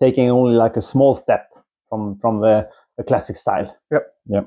taking 0.04 0.30
only 0.30 0.56
like 0.64 0.76
a 0.78 0.82
small 0.82 1.14
step 1.16 1.44
from 1.90 2.18
from 2.22 2.42
the, 2.42 2.68
the 2.98 3.04
classic 3.04 3.36
style 3.38 3.68
Yep. 3.92 4.04
yep 4.36 4.46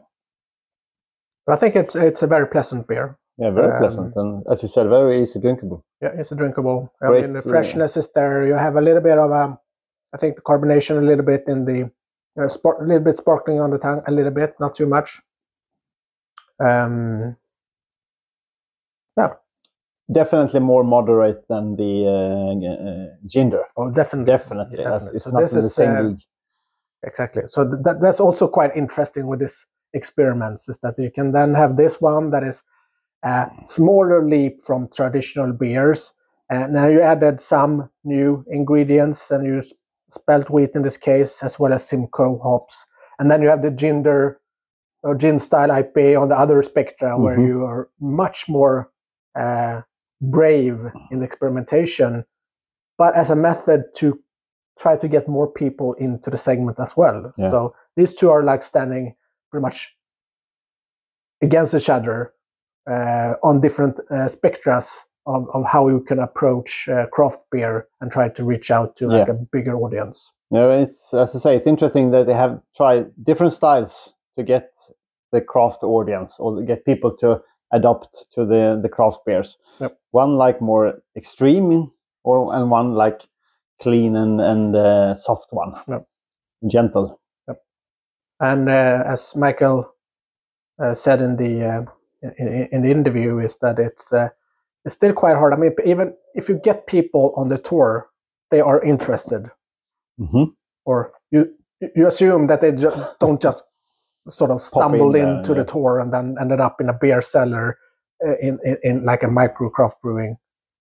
But 1.46 1.52
I 1.56 1.58
think 1.60 1.76
it's 1.76 1.94
it's 2.08 2.22
a 2.22 2.26
very 2.36 2.46
pleasant 2.54 2.86
beer. 2.88 3.06
Yeah, 3.42 3.50
very 3.60 3.72
Um, 3.72 3.78
pleasant, 3.82 4.16
and 4.20 4.30
as 4.52 4.62
you 4.62 4.68
said, 4.68 4.88
very 4.88 5.14
easy 5.22 5.40
drinkable. 5.40 5.78
Yeah, 6.02 6.12
it's 6.20 6.32
a 6.32 6.36
drinkable. 6.36 6.78
I 7.02 7.06
Great, 7.06 7.22
mean, 7.22 7.32
the 7.32 7.40
uh, 7.46 7.50
freshness 7.52 7.96
is 7.96 8.08
there. 8.14 8.46
You 8.50 8.54
have 8.66 8.76
a 8.76 8.80
little 8.88 9.02
bit 9.02 9.18
of 9.18 9.30
a, 9.30 9.58
I 10.14 10.16
think 10.20 10.36
the 10.36 10.42
carbonation 10.50 10.98
a 10.98 11.06
little 11.10 11.24
bit 11.32 11.42
in 11.48 11.64
the, 11.64 11.78
uh, 12.40 12.46
a 12.46 12.84
little 12.90 13.04
bit 13.08 13.16
sparkling 13.16 13.58
on 13.60 13.70
the 13.70 13.78
tongue, 13.78 14.02
a 14.06 14.12
little 14.12 14.30
bit, 14.40 14.54
not 14.60 14.74
too 14.76 14.86
much. 14.86 15.20
Um, 16.60 17.36
Definitely 20.12 20.60
more 20.60 20.84
moderate 20.84 21.48
than 21.48 21.76
the 21.76 22.04
uh, 22.06 22.60
g- 22.60 22.66
uh, 22.68 23.16
ginger. 23.26 23.62
oh, 23.78 23.90
definitely, 23.90 24.30
Definitely, 24.32 24.76
That's- 24.84 25.08
it's 25.14 25.24
So 25.24 25.30
not 25.30 25.40
this 25.40 25.52
in 25.52 25.58
the 25.60 25.64
is, 25.66 25.74
same 25.74 25.96
uh, 25.96 26.02
league. 26.02 26.20
Exactly. 27.02 27.42
So 27.46 27.64
th- 27.64 27.82
that, 27.84 28.00
that's 28.02 28.20
also 28.20 28.46
quite 28.46 28.76
interesting 28.76 29.26
with 29.26 29.38
this 29.40 29.64
experiments 29.94 30.68
is 30.68 30.78
that 30.78 30.98
you 30.98 31.10
can 31.10 31.32
then 31.32 31.54
have 31.54 31.76
this 31.78 32.00
one 32.02 32.30
that 32.32 32.42
is 32.42 32.62
a 33.22 33.46
smaller 33.64 34.28
leap 34.28 34.60
from 34.62 34.88
traditional 34.94 35.52
beers. 35.54 36.12
And 36.50 36.74
now 36.74 36.86
you 36.88 37.00
added 37.00 37.40
some 37.40 37.88
new 38.04 38.44
ingredients 38.50 39.30
and 39.30 39.46
you 39.46 39.62
spelt 40.10 40.50
wheat 40.50 40.70
in 40.74 40.82
this 40.82 40.98
case, 40.98 41.42
as 41.42 41.58
well 41.58 41.72
as 41.72 41.88
Simcoe 41.88 42.38
hops. 42.42 42.84
And 43.18 43.30
then 43.30 43.40
you 43.40 43.48
have 43.48 43.62
the 43.62 43.70
ginger 43.70 44.38
or 45.02 45.14
gin 45.14 45.38
style 45.38 45.70
IPA 45.70 46.20
on 46.20 46.28
the 46.28 46.38
other 46.38 46.62
spectra 46.62 47.18
where 47.18 47.38
Mhm. 47.38 47.46
you 47.46 47.64
are 47.64 47.88
much 48.00 48.48
more 48.48 48.90
uh, 49.34 49.82
brave 50.20 50.78
in 51.10 51.18
the 51.20 51.24
experimentation, 51.24 52.24
but 52.98 53.14
as 53.14 53.30
a 53.30 53.36
method 53.36 53.84
to 53.96 54.18
try 54.78 54.96
to 54.96 55.08
get 55.08 55.28
more 55.28 55.46
people 55.50 55.92
into 55.94 56.30
the 56.30 56.36
segment 56.36 56.80
as 56.80 56.96
well. 56.96 57.32
Yeah. 57.36 57.50
So 57.50 57.74
these 57.96 58.12
two 58.14 58.30
are 58.30 58.42
like 58.42 58.62
standing 58.62 59.14
pretty 59.50 59.62
much 59.62 59.94
against 61.42 61.74
each 61.74 61.88
other 61.90 62.32
uh, 62.90 63.34
on 63.42 63.60
different 63.60 64.00
uh, 64.10 64.28
spectras 64.28 65.04
of, 65.26 65.48
of 65.54 65.64
how 65.64 65.88
you 65.88 66.00
can 66.00 66.18
approach 66.18 66.88
uh, 66.88 67.06
craft 67.06 67.40
beer 67.50 67.86
and 68.00 68.10
try 68.10 68.28
to 68.28 68.44
reach 68.44 68.70
out 68.70 68.96
to 68.96 69.06
like 69.08 69.28
Yeah. 69.28 69.34
a 69.34 69.36
bigger 69.52 69.76
audience. 69.76 70.32
No, 70.50 70.70
it's 70.70 71.12
as 71.14 71.34
I 71.34 71.38
say, 71.38 71.56
it's 71.56 71.66
interesting 71.66 72.10
that 72.10 72.26
they 72.26 72.34
have 72.34 72.60
tried 72.76 73.10
different 73.24 73.52
styles 73.52 74.12
to 74.36 74.42
get 74.42 74.72
the 75.32 75.40
craft 75.40 75.82
audience 75.82 76.36
or 76.38 76.62
get 76.62 76.84
people 76.84 77.10
to 77.18 77.40
adopt 77.72 78.26
to 78.32 78.44
the 78.46 78.78
the 78.82 78.88
craft 78.88 79.18
beers. 79.26 79.56
Yep. 79.80 79.98
One 80.12 80.36
like 80.36 80.60
more 80.60 81.02
extreme, 81.16 81.90
or 82.24 82.54
and 82.54 82.70
one 82.70 82.94
like 82.94 83.22
clean 83.82 84.16
and 84.16 84.40
and 84.40 84.76
uh, 84.76 85.14
soft 85.14 85.48
one, 85.50 85.74
Yep. 85.88 86.06
gentle. 86.70 87.20
Yep. 87.48 87.58
And 88.40 88.68
uh, 88.68 89.02
as 89.06 89.34
Michael 89.36 89.90
uh, 90.82 90.94
said 90.94 91.20
in 91.20 91.36
the 91.36 91.64
uh, 91.64 91.82
in, 92.38 92.68
in 92.72 92.82
the 92.82 92.90
interview, 92.90 93.38
is 93.38 93.56
that 93.58 93.78
it's 93.78 94.12
uh, 94.12 94.28
it's 94.84 94.94
still 94.94 95.12
quite 95.12 95.36
hard. 95.36 95.52
I 95.52 95.56
mean, 95.56 95.74
even 95.84 96.14
if 96.34 96.48
you 96.48 96.56
get 96.62 96.86
people 96.86 97.32
on 97.36 97.48
the 97.48 97.58
tour, 97.58 98.08
they 98.50 98.60
are 98.60 98.82
interested, 98.82 99.50
hmm 100.18 100.44
or 100.84 101.12
you 101.30 101.46
you 101.96 102.06
assume 102.06 102.46
that 102.46 102.60
they 102.60 102.72
ju- 102.72 102.92
don't 103.20 103.42
just 103.42 103.64
sort 104.30 104.50
of 104.50 104.60
stumbled 104.60 104.94
in 104.94 104.98
stumble 104.98 105.12
there, 105.12 105.36
into 105.38 105.52
yeah. 105.52 105.58
the 105.58 105.64
tour 105.64 105.98
and 106.00 106.12
then 106.12 106.36
ended 106.40 106.60
up 106.60 106.80
in 106.80 106.88
a 106.88 106.94
beer 106.94 107.22
cellar 107.22 107.78
uh, 108.26 108.36
in, 108.40 108.58
in 108.64 108.76
in 108.82 109.04
like 109.04 109.22
a 109.22 109.28
micro 109.28 109.68
craft 109.68 110.00
brewing 110.02 110.36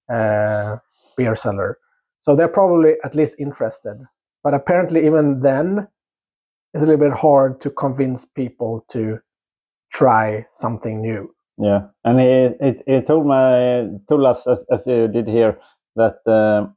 uh, 0.10 0.78
beer 1.18 1.36
cellar. 1.36 1.78
So 2.22 2.36
they're 2.36 2.48
probably 2.48 2.96
at 3.04 3.16
least 3.16 3.36
interested. 3.40 3.98
But 4.44 4.54
apparently, 4.54 5.06
even 5.06 5.42
then, 5.42 5.88
it's 6.74 6.84
a 6.84 6.86
little 6.86 7.10
bit 7.10 7.18
hard 7.18 7.62
to 7.62 7.70
convince 7.70 8.26
people 8.26 8.86
to 8.90 9.20
try 9.92 10.46
something 10.50 11.02
new. 11.02 11.34
Yeah, 11.58 11.88
and 12.04 12.20
he, 12.20 12.26
it, 12.26 12.84
he 12.88 13.02
told 13.02 13.28
my 13.28 13.88
told 14.10 14.26
us 14.26 14.48
as, 14.48 14.66
as 14.72 14.88
you 14.88 15.08
did 15.08 15.28
here 15.28 15.60
that 15.96 16.18
uh, 16.26 16.68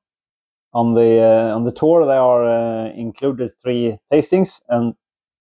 on 0.75 0.95
the 0.95 1.21
uh, 1.21 1.57
on 1.57 1.65
the 1.65 1.73
tour 1.73 2.05
there 2.05 2.21
are 2.21 2.45
uh, 2.45 2.93
included 2.93 3.53
three 3.63 3.99
tastings, 4.13 4.61
and 4.69 4.95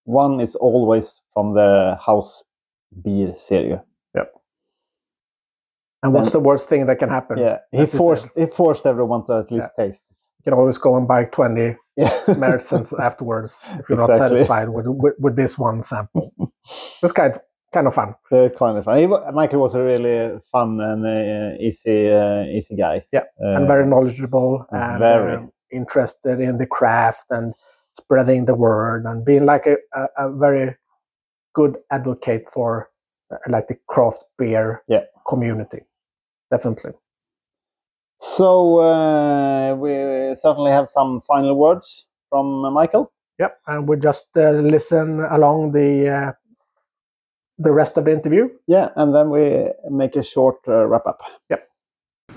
one 0.05 0.39
is 0.39 0.55
always 0.55 1.21
from 1.33 1.53
the 1.53 1.97
house 2.05 2.43
beer 3.03 3.35
series. 3.37 3.79
Yeah. 4.15 4.23
And 6.03 6.13
what's 6.13 6.31
the 6.31 6.39
worst 6.39 6.69
thing 6.69 6.85
that 6.85 6.99
can 6.99 7.09
happen? 7.09 7.37
Yeah, 7.39 7.57
he 7.71 7.79
As 7.79 7.81
you 7.81 7.85
said. 7.91 7.97
forced 7.97 8.29
he 8.37 8.45
forced 8.45 8.85
everyone 8.85 9.25
to 9.27 9.39
at 9.39 9.51
least 9.51 9.71
taste. 9.77 10.03
You 10.39 10.51
can 10.51 10.53
always 10.53 10.77
go 10.77 10.95
and 10.97 11.07
buy 11.07 11.25
20 11.25 11.75
Yeah, 11.97 12.09
Märzens 12.27 12.93
afterwards 12.99 13.63
if 13.79 13.89
you're 13.89 13.97
not 13.97 14.13
satisfied 14.13 14.69
with, 14.69 14.85
with, 14.87 15.13
with 15.19 15.35
this 15.35 15.57
one 15.57 15.81
sample. 15.81 16.31
It's 17.03 17.11
kind 17.11 17.35
of, 17.35 17.41
kind 17.71 17.87
of 17.87 17.93
fun. 17.93 18.15
Uh, 18.31 18.49
kind 18.57 18.77
of 18.77 18.85
fun. 18.85 18.97
He, 18.97 19.07
Michael 19.33 19.61
was 19.61 19.75
a 19.75 19.81
really 19.83 20.39
fun 20.51 20.79
and 20.81 21.05
uh, 21.05 21.57
easy 21.63 22.11
uh, 22.11 22.43
easy 22.57 22.75
guy. 22.75 23.05
Yeah, 23.13 23.25
uh, 23.43 23.55
and 23.57 23.67
very 23.67 23.85
knowledgeable 23.85 24.65
and 24.71 24.99
very. 24.99 25.35
um, 25.35 25.51
interested 25.71 26.39
in 26.41 26.57
the 26.57 26.65
craft 26.65 27.25
and 27.29 27.53
spreading 27.95 28.45
the 28.45 28.55
word 28.55 29.05
and 29.05 29.25
being 29.25 29.45
like 29.45 29.65
a, 29.65 29.77
a, 29.93 30.07
a 30.27 30.31
very 30.33 30.75
good 31.53 31.77
advocate 31.91 32.47
for 32.49 32.89
uh, 33.31 33.37
like 33.49 33.67
the 33.67 33.77
craft 33.87 34.23
beer 34.37 34.83
Yeah. 34.87 35.03
community. 35.27 35.81
Definitely. 36.51 36.91
So 38.19 38.79
uh, 38.79 39.75
we 39.75 40.35
certainly 40.35 40.71
have 40.71 40.89
some 40.89 41.21
final 41.21 41.55
words 41.55 42.05
from 42.29 42.65
uh, 42.65 42.71
Michael. 42.71 43.11
Yep, 43.39 43.59
and 43.67 43.87
we 43.87 43.97
just 43.97 44.27
uh, 44.37 44.51
listen 44.51 45.19
along 45.31 45.73
the 45.73 46.09
uh, 46.09 46.31
the 47.57 47.71
rest 47.71 47.97
of 47.97 48.05
the 48.05 48.11
interview. 48.11 48.49
Yeah, 48.67 48.89
and 48.95 49.13
then 49.13 49.29
we 49.29 49.67
make 49.89 50.15
a 50.15 50.23
short 50.23 50.57
uh, 50.67 50.85
wrap 50.87 51.05
up. 51.05 51.19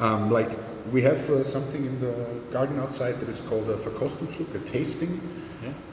Um, 0.00 0.30
like 0.30 0.48
we 0.92 1.02
have 1.02 1.28
uh, 1.30 1.44
something 1.44 1.84
in 1.84 2.00
the 2.00 2.40
garden 2.50 2.78
outside 2.78 3.20
that 3.20 3.28
is 3.28 3.40
called 3.40 3.68
a 3.68 3.76
Verkostungsschluck, 3.76 4.54
a 4.54 4.58
tasting. 4.60 5.20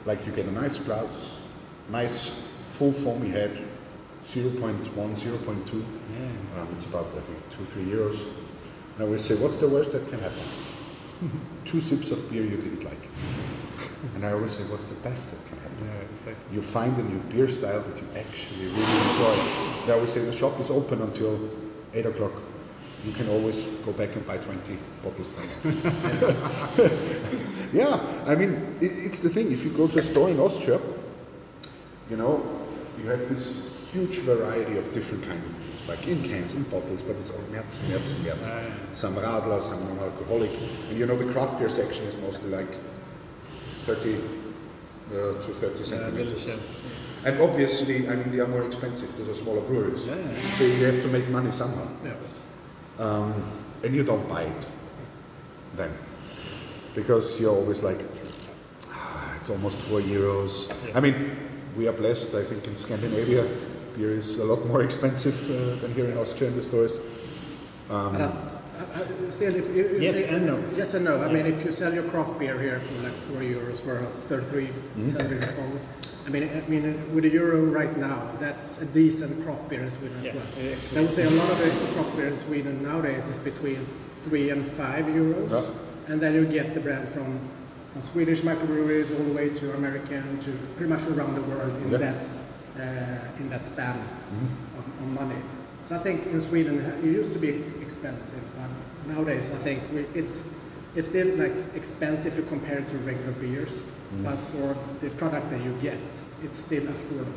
Like 0.04 0.24
you 0.26 0.32
get 0.32 0.46
a 0.46 0.52
nice 0.52 0.78
glass, 0.78 1.30
nice 1.90 2.48
full 2.66 2.92
foamy 2.92 3.28
head, 3.30 3.60
0.1, 4.24 4.84
0.2. 4.84 5.74
Um, 5.74 6.68
it's 6.72 6.86
about 6.86 7.06
I 7.16 7.20
think 7.20 7.48
two 7.50 7.64
three 7.64 7.84
euros. 7.84 8.26
And 8.94 9.02
I 9.02 9.06
always 9.06 9.24
say, 9.24 9.34
what's 9.34 9.58
the 9.58 9.68
worst 9.68 9.92
that 9.92 10.08
can 10.08 10.20
happen? 10.20 10.42
Two 11.66 11.80
sips 11.80 12.10
of 12.12 12.30
beer 12.30 12.42
you 12.42 12.56
didn't 12.56 12.82
like. 12.82 13.08
And 14.14 14.24
I 14.24 14.32
always 14.32 14.52
say, 14.52 14.62
what's 14.64 14.86
the 14.86 14.94
best 15.06 15.30
that 15.30 15.46
can 15.48 15.58
happen? 15.58 15.76
Yeah, 15.84 16.14
exactly. 16.14 16.54
you 16.54 16.62
find 16.62 16.96
a 16.96 17.02
new 17.02 17.18
beer 17.28 17.48
style 17.48 17.82
that 17.82 18.00
you 18.00 18.06
actually 18.16 18.66
really 18.66 18.98
enjoy. 19.10 19.36
I 19.86 19.90
always 19.92 20.12
say 20.12 20.24
the 20.24 20.32
shop 20.32 20.58
is 20.60 20.70
open 20.70 21.02
until 21.02 21.50
8 21.92 22.06
o'clock. 22.06 22.32
You 23.06 23.12
can 23.12 23.28
always 23.28 23.66
go 23.86 23.92
back 23.92 24.16
and 24.16 24.26
buy 24.26 24.38
20 24.38 24.76
bottles 25.02 25.36
yeah, 27.72 28.00
I 28.26 28.34
mean, 28.34 28.76
it, 28.80 28.90
it's 29.06 29.20
the 29.20 29.28
thing. 29.28 29.52
If 29.52 29.64
you 29.64 29.70
go 29.70 29.86
to 29.86 29.98
a 29.98 30.02
store 30.02 30.28
in 30.28 30.40
Austria, 30.40 30.80
you 32.10 32.16
know, 32.16 32.42
you 32.98 33.08
have 33.08 33.28
this 33.28 33.72
huge 33.92 34.18
variety 34.18 34.76
of 34.76 34.92
different 34.92 35.24
kinds 35.24 35.46
of 35.46 35.56
beers, 35.60 35.88
like 35.88 36.08
in 36.08 36.22
cans, 36.22 36.54
in 36.54 36.64
bottles, 36.64 37.02
but 37.02 37.16
it's 37.16 37.30
all 37.30 37.42
März, 37.52 37.80
März, 37.88 38.14
März. 38.24 38.50
Some 38.92 39.14
Radler, 39.14 39.62
some 39.62 39.86
non-alcoholic. 39.88 40.50
And 40.88 40.98
you 40.98 41.06
know, 41.06 41.16
the 41.16 41.32
craft 41.32 41.58
beer 41.58 41.68
section 41.68 42.04
is 42.04 42.16
mostly 42.18 42.50
like 42.50 42.72
30 43.84 44.16
uh, 44.16 45.42
to 45.42 45.54
30 45.54 45.84
centimeters. 45.84 46.48
And 47.24 47.40
obviously, 47.40 48.08
I 48.08 48.16
mean, 48.16 48.30
they 48.30 48.40
are 48.40 48.48
more 48.48 48.64
expensive. 48.64 49.16
Those 49.16 49.28
are 49.28 49.34
smaller 49.34 49.60
breweries. 49.60 50.06
Yeah, 50.06 50.16
yeah. 50.16 50.58
They 50.58 50.70
have 50.90 51.00
to 51.02 51.08
make 51.08 51.28
money 51.28 51.50
somehow. 51.50 51.88
Yeah. 52.04 52.14
Um, 52.98 53.34
and 53.84 53.94
you 53.94 54.02
don't 54.02 54.26
buy 54.28 54.42
it 54.42 54.66
then. 55.76 55.92
Because 56.94 57.38
you're 57.40 57.54
always 57.54 57.82
like, 57.82 58.00
"Ah, 58.90 59.36
it's 59.36 59.50
almost 59.50 59.80
four 59.80 60.00
euros. 60.00 60.72
I 60.94 61.00
mean, 61.00 61.14
we 61.76 61.86
are 61.88 61.92
blessed, 61.92 62.34
I 62.34 62.42
think, 62.42 62.66
in 62.66 62.74
Scandinavia. 62.76 63.44
Beer 63.96 64.12
is 64.12 64.38
a 64.38 64.44
lot 64.44 64.64
more 64.66 64.82
expensive 64.88 65.36
uh, 65.50 65.80
than 65.80 65.92
here 65.94 66.06
in 66.06 66.16
Austria 66.16 66.48
in 66.50 66.56
the 66.56 66.62
stores. 66.62 66.98
Um, 67.90 68.16
Uh, 68.76 69.30
Still, 69.30 69.54
if 69.56 69.68
you, 69.74 69.88
you 69.88 70.00
Yes 70.04 70.14
say, 70.14 70.28
and 70.28 70.44
no. 70.46 70.56
Yes 70.76 70.92
and 70.94 71.04
no. 71.04 71.22
I 71.22 71.32
mean, 71.32 71.46
if 71.46 71.64
you 71.64 71.72
sell 71.72 71.94
your 71.94 72.04
craft 72.12 72.38
beer 72.38 72.60
here 72.60 72.78
for 72.78 72.92
like 73.02 73.16
four 73.16 73.40
euros 73.40 73.80
for 73.80 73.98
a 74.00 74.06
33 74.28 74.68
Mm-hmm. 74.68 75.76
Centiliter 76.26 76.32
bottle, 76.32 76.64
I 76.64 76.68
mean, 76.70 76.84
I 76.84 76.88
mean, 76.88 77.14
with 77.14 77.24
a 77.24 77.28
euro 77.28 77.60
right 77.64 77.96
now, 77.96 78.30
that's 78.38 78.80
a 78.80 78.84
decent 78.86 79.42
craft 79.44 79.68
beer 79.68 79.82
in 79.82 79.90
Sweden 79.90 80.16
as 80.20 80.26
Yeah, 80.26 80.34
well. 80.34 80.44
yeah, 80.64 80.76
So 80.90 80.98
I 80.98 81.02
would 81.02 81.10
say 81.10 81.24
a 81.24 81.30
lot 81.30 81.50
of 81.50 81.58
the 81.58 81.70
craft 81.94 82.16
beer 82.16 82.28
in 82.28 82.34
Sweden 82.34 82.82
nowadays 82.82 83.28
is 83.28 83.38
between 83.38 83.86
three 84.18 84.50
and 84.50 84.66
five 84.66 85.06
euros, 85.06 85.50
Yeah. 85.50 86.12
and 86.12 86.20
then 86.20 86.34
you 86.34 86.44
get 86.46 86.74
the 86.74 86.80
brand 86.80 87.08
from 87.08 87.38
from 87.92 88.02
Swedish 88.02 88.42
microbreweries 88.42 89.10
all 89.10 89.24
the 89.24 89.32
way 89.32 89.48
to 89.48 89.72
American 89.74 90.38
to 90.40 90.50
pretty 90.76 90.92
much 90.92 91.06
around 91.06 91.34
the 91.34 91.40
world 91.42 91.72
in 91.82 91.90
Yeah. 91.90 91.98
that 91.98 92.28
uh, 92.78 93.40
in 93.40 93.48
that 93.48 93.64
span 93.64 93.94
Mm-hmm. 93.96 94.78
of, 94.78 94.84
of 95.02 95.08
money. 95.20 95.40
So 95.82 95.96
I 95.96 95.98
think 95.98 96.26
in 96.26 96.40
Sweden 96.40 96.80
it 96.80 97.04
used 97.04 97.32
to 97.32 97.38
be 97.38 97.62
expensive, 97.80 98.42
but 98.58 98.68
nowadays 99.14 99.50
I 99.50 99.56
think 99.64 99.80
we, 99.94 100.04
it's 100.20 100.42
it's 100.94 101.08
still 101.08 101.36
like 101.38 101.54
expensive 101.74 102.32
if 102.32 102.38
you 102.38 102.44
compare 102.48 102.78
it 102.78 102.88
to 102.88 102.98
regular 102.98 103.32
beers, 103.32 103.80
Mm-hmm. 104.06 104.24
but 104.24 104.36
for 104.38 104.76
the 105.00 105.10
product 105.16 105.50
that 105.50 105.60
you 105.62 105.72
get, 105.82 105.98
it's 106.44 106.58
still 106.58 106.82
affordable. 106.84 107.32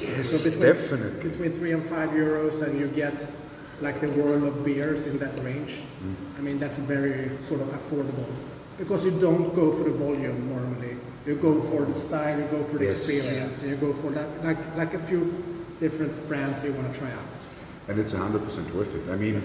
Yes, 0.00 0.30
So 0.30 0.50
between- 0.50 0.62
definitely. 0.72 1.30
between 1.30 1.52
three 1.52 1.72
and 1.72 1.84
five 1.84 2.10
euros, 2.10 2.62
and 2.62 2.78
you 2.80 2.88
get 2.88 3.26
like 3.80 4.00
the 4.00 4.08
world 4.08 4.44
of 4.44 4.64
beers 4.64 5.06
in 5.06 5.18
that 5.18 5.34
range. 5.44 5.72
Mm-hmm. 5.80 6.38
I 6.38 6.40
mean, 6.42 6.58
that's 6.58 6.78
very 6.78 7.30
sort 7.42 7.60
of 7.60 7.68
affordable 7.68 8.26
because 8.78 9.04
you 9.04 9.12
don't 9.20 9.54
go 9.54 9.72
for 9.72 9.84
the 9.84 9.90
volume 10.06 10.48
normally. 10.48 10.96
You 11.26 11.34
go 11.36 11.60
for 11.60 11.84
the 11.84 11.94
style, 11.94 12.38
you 12.38 12.44
go 12.46 12.62
for 12.64 12.78
the 12.78 12.84
Yes. 12.86 13.08
experience, 13.08 13.62
and 13.62 13.70
you 13.72 13.76
go 13.76 13.92
for 13.92 14.10
that 14.10 14.28
like 14.44 14.58
like 14.76 14.94
a 14.94 14.98
few 14.98 15.20
different 15.80 16.12
brands 16.28 16.62
you 16.64 16.72
want 16.72 16.92
to 16.92 16.98
try 17.00 17.10
out. 17.10 17.40
and 17.88 17.98
it's 17.98 18.14
100% 18.14 18.72
worth 18.74 18.94
it. 18.94 19.10
I 19.12 19.16
mean, 19.16 19.42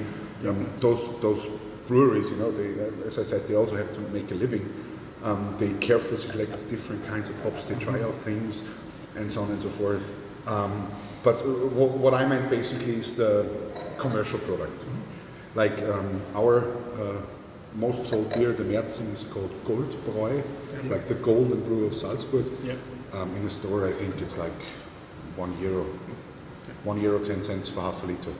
um, 0.48 0.66
those 0.80 1.20
those 1.22 1.48
breweries, 1.88 2.30
you 2.32 2.38
know, 2.38 2.52
they, 2.52 2.70
uh, 2.80 3.08
as 3.08 3.18
I 3.20 3.24
said, 3.26 3.42
they 3.48 3.56
also 3.56 3.76
have 3.76 3.92
to 3.94 4.02
make 4.14 4.32
a 4.32 4.36
living. 4.36 4.64
Um, 5.24 5.56
they 5.58 5.74
carefully 5.74 6.18
select 6.18 6.70
different 6.70 7.06
kinds 7.06 7.30
of 7.30 7.40
hops. 7.44 7.66
They 7.66 7.76
try 7.76 8.02
out 8.02 8.16
things, 8.24 8.64
and 9.16 9.32
so 9.32 9.42
on 9.42 9.52
and 9.52 9.62
so 9.62 9.70
forth. 9.70 10.14
Um, 10.48 10.90
but 11.24 11.42
what 11.46 12.14
I 12.14 12.26
meant 12.26 12.50
basically 12.50 12.96
is 12.96 13.16
the 13.16 13.46
commercial 13.98 14.40
product. 14.40 14.86
Like 15.56 15.82
um, 15.84 16.22
our 16.36 16.72
uh, 16.98 17.22
most 17.76 18.06
sold 18.06 18.34
beer, 18.34 18.54
the 18.54 18.64
Märzen, 18.64 19.12
is 19.14 19.26
called 19.26 19.52
Goldbräu, 19.66 20.44
like 20.90 21.06
the 21.08 21.16
golden 21.16 21.62
brew 21.64 21.86
of 21.86 21.94
Salzburg. 21.94 22.46
Um, 23.14 23.36
in 23.36 23.44
the 23.44 23.50
store, 23.50 23.88
I 23.88 23.92
think 23.92 24.22
it's 24.22 24.38
like 24.38 24.62
one 25.36 25.60
euro, 25.60 25.86
one 26.84 27.02
euro 27.02 27.20
ten 27.20 27.42
cents 27.42 27.68
for 27.68 27.82
half 27.82 28.04
a 28.04 28.06
liter, 28.06 28.34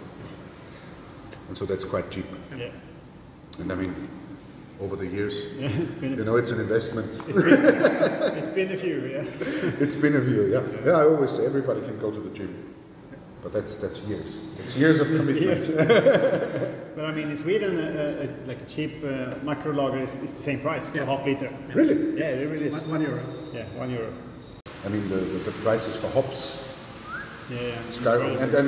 and 1.48 1.58
so 1.58 1.66
that's 1.66 1.84
quite 1.84 2.12
cheap. 2.12 2.26
Yeah. 2.56 2.70
And 3.60 3.72
I 3.72 3.76
mean, 3.76 3.96
over 4.82 4.96
the 4.96 5.08
years, 5.08 5.46
Yeah, 5.60 5.70
it's 5.84 5.96
been 5.96 6.18
you 6.18 6.24
know, 6.24 6.38
it's 6.38 6.52
an 6.52 6.60
investment. 6.60 7.20
it's 7.28 8.50
been 8.50 8.72
a 8.72 8.78
few. 8.78 8.98
Yeah. 9.14 9.84
it's 9.84 9.96
been 9.96 10.16
a 10.16 10.22
few, 10.22 10.46
yeah. 10.46 10.62
Yeah, 10.86 10.98
I 11.00 11.04
always 11.06 11.32
say 11.32 11.46
everybody 11.46 11.82
can 11.82 11.98
go 12.00 12.12
to 12.12 12.20
the 12.20 12.30
gym, 12.30 12.74
but 13.44 13.52
that's 13.52 13.76
that's 13.76 14.00
years. 14.04 14.38
It's 14.60 14.76
years 14.78 15.00
of 15.00 15.08
commitment. 15.18 15.66
But 16.96 17.06
I 17.06 17.12
mean, 17.14 17.30
in 17.32 17.38
Sweden, 17.38 17.78
uh, 17.80 17.84
uh, 17.84 18.48
like 18.48 18.62
a 18.62 18.66
cheap 18.66 19.04
uh, 19.04 19.36
macro 19.44 19.74
lager 19.74 20.00
is, 20.02 20.14
is 20.16 20.32
the 20.32 20.44
same 20.50 20.60
price 20.60 20.90
for 20.92 21.06
half 21.06 21.26
liter. 21.26 21.50
Really? 21.74 22.20
Yeah, 22.20 22.30
it 22.40 22.50
really 22.52 22.66
is. 22.68 22.74
One, 22.82 22.90
one 22.92 23.02
euro. 23.02 23.22
Yeah, 23.54 23.66
one 23.78 23.90
euro. 23.92 24.12
I 24.86 24.90
mean, 24.90 25.08
the, 25.10 25.16
the, 25.16 25.40
the 25.40 25.52
prices 25.64 25.96
for 25.98 26.08
hops 26.10 26.68
Yeah, 27.50 27.62
yeah. 27.62 27.92
skyrocket, 27.92 28.40
and 28.42 28.52
then 28.52 28.66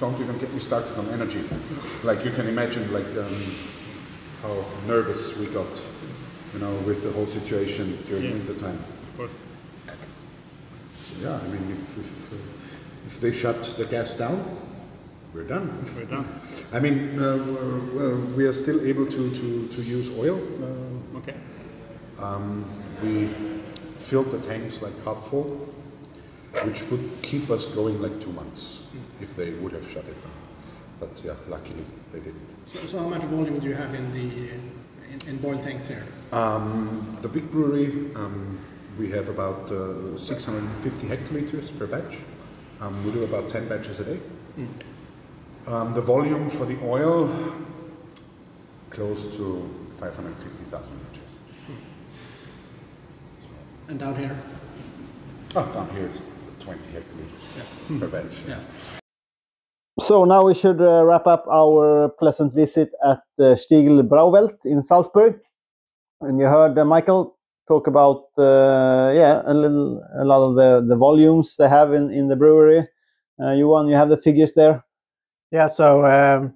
don't 0.00 0.18
even 0.20 0.38
get 0.38 0.52
me 0.52 0.60
started 0.60 0.96
on 0.98 1.08
energy. 1.10 1.42
Like 2.02 2.24
you 2.24 2.30
can 2.32 2.46
imagine, 2.48 2.92
like 2.92 3.08
um, 3.16 3.34
how 4.44 4.64
nervous 4.86 5.36
we 5.38 5.46
got, 5.46 5.80
you 6.52 6.60
know, 6.60 6.72
with 6.86 7.02
the 7.02 7.10
whole 7.12 7.26
situation 7.26 7.98
during 8.06 8.24
Yeah. 8.24 8.32
winter 8.32 8.54
time. 8.54 8.78
Of 9.08 9.16
course. 9.16 9.36
So 11.06 11.12
yeah, 11.22 11.40
I 11.44 11.46
mean, 11.48 11.64
if 11.72 11.96
if, 11.98 12.32
uh, 12.32 12.36
if 13.06 13.20
they 13.20 13.32
shut 13.32 13.62
the 13.78 13.84
gas 13.86 14.16
down, 14.16 14.38
we're 15.34 15.48
done. 15.48 15.68
We're 15.96 16.04
done. 16.16 16.26
I 16.76 16.80
mean, 16.80 16.96
uh, 17.18 17.36
we're- 17.96 18.20
we 18.36 18.44
are 18.46 18.52
still 18.54 18.80
able 18.90 19.06
to, 19.06 19.22
to, 19.40 19.68
to 19.74 19.80
use 19.82 20.10
oil. 20.24 20.38
Uh, 20.60 21.18
Okay. 21.18 21.34
we 23.02 23.28
filled 23.96 24.30
the 24.30 24.38
tanks 24.38 24.82
like 24.82 24.96
half 25.04 25.18
full, 25.30 25.48
which 26.64 26.82
would 26.90 27.04
keep 27.22 27.50
us 27.50 27.66
going 27.66 28.00
like 28.02 28.18
two 28.20 28.32
months 28.32 28.82
if 29.20 29.34
they 29.36 29.50
would 29.60 29.72
have 29.72 29.86
shut 29.90 30.04
it 30.04 30.16
down. 30.24 30.33
But 31.04 31.22
yeah, 31.24 31.34
luckily 31.48 31.84
they 32.12 32.20
didn't. 32.20 32.48
So, 32.66 32.78
so 32.86 32.98
how 33.00 33.08
much 33.08 33.22
volume 33.24 33.58
do 33.58 33.68
you 33.68 33.74
have 33.74 33.94
in 33.94 34.12
the 34.14 34.26
in, 34.54 34.72
in 35.28 35.36
boil 35.42 35.58
tanks 35.58 35.86
here? 35.88 36.02
Um, 36.32 37.18
the 37.20 37.28
big 37.28 37.50
brewery, 37.50 37.88
um, 38.16 38.58
we 38.98 39.10
have 39.10 39.28
about 39.28 39.70
uh, 39.70 40.16
650 40.16 41.06
hectoliters 41.06 41.78
per 41.78 41.86
batch. 41.86 42.18
Um, 42.80 43.04
we 43.04 43.12
do 43.12 43.24
about 43.24 43.48
10 43.50 43.68
batches 43.68 44.00
a 44.00 44.04
day. 44.04 44.18
Um, 45.66 45.92
the 45.94 46.00
volume 46.00 46.48
for 46.48 46.64
the 46.64 46.78
oil, 46.82 47.28
close 48.90 49.36
to 49.36 49.86
550,000 49.98 50.90
liters. 50.90 51.18
And 53.88 53.98
down 53.98 54.16
here? 54.16 54.36
Oh, 55.54 55.66
down 55.74 55.90
here 55.90 56.06
it's 56.06 56.22
20 56.60 56.90
hectoliters 56.90 58.00
per 58.00 58.08
batch. 58.08 58.38
Yeah. 58.48 59.00
So 60.04 60.24
now 60.26 60.44
we 60.44 60.52
should 60.52 60.82
uh, 60.82 61.02
wrap 61.04 61.26
up 61.26 61.46
our 61.50 62.10
pleasant 62.18 62.52
visit 62.52 62.90
at 63.02 63.22
uh, 63.38 63.56
Stiegl 63.56 64.06
Brauwelt 64.06 64.54
in 64.66 64.82
Salzburg. 64.82 65.40
And 66.20 66.38
you 66.38 66.44
heard 66.44 66.78
uh, 66.78 66.84
Michael 66.84 67.38
talk 67.66 67.86
about 67.86 68.24
uh, 68.36 69.10
yeah 69.14 69.40
a 69.46 69.54
little 69.54 70.02
a 70.20 70.24
lot 70.24 70.42
of 70.46 70.56
the, 70.56 70.84
the 70.86 70.96
volumes 70.96 71.56
they 71.56 71.70
have 71.70 71.94
in, 71.94 72.10
in 72.10 72.28
the 72.28 72.36
brewery. 72.36 72.80
Uh, 73.42 73.54
want 73.66 73.88
you 73.88 73.96
have 73.96 74.10
the 74.10 74.18
figures 74.18 74.52
there. 74.52 74.84
Yeah, 75.50 75.68
so 75.68 76.04
um, 76.04 76.54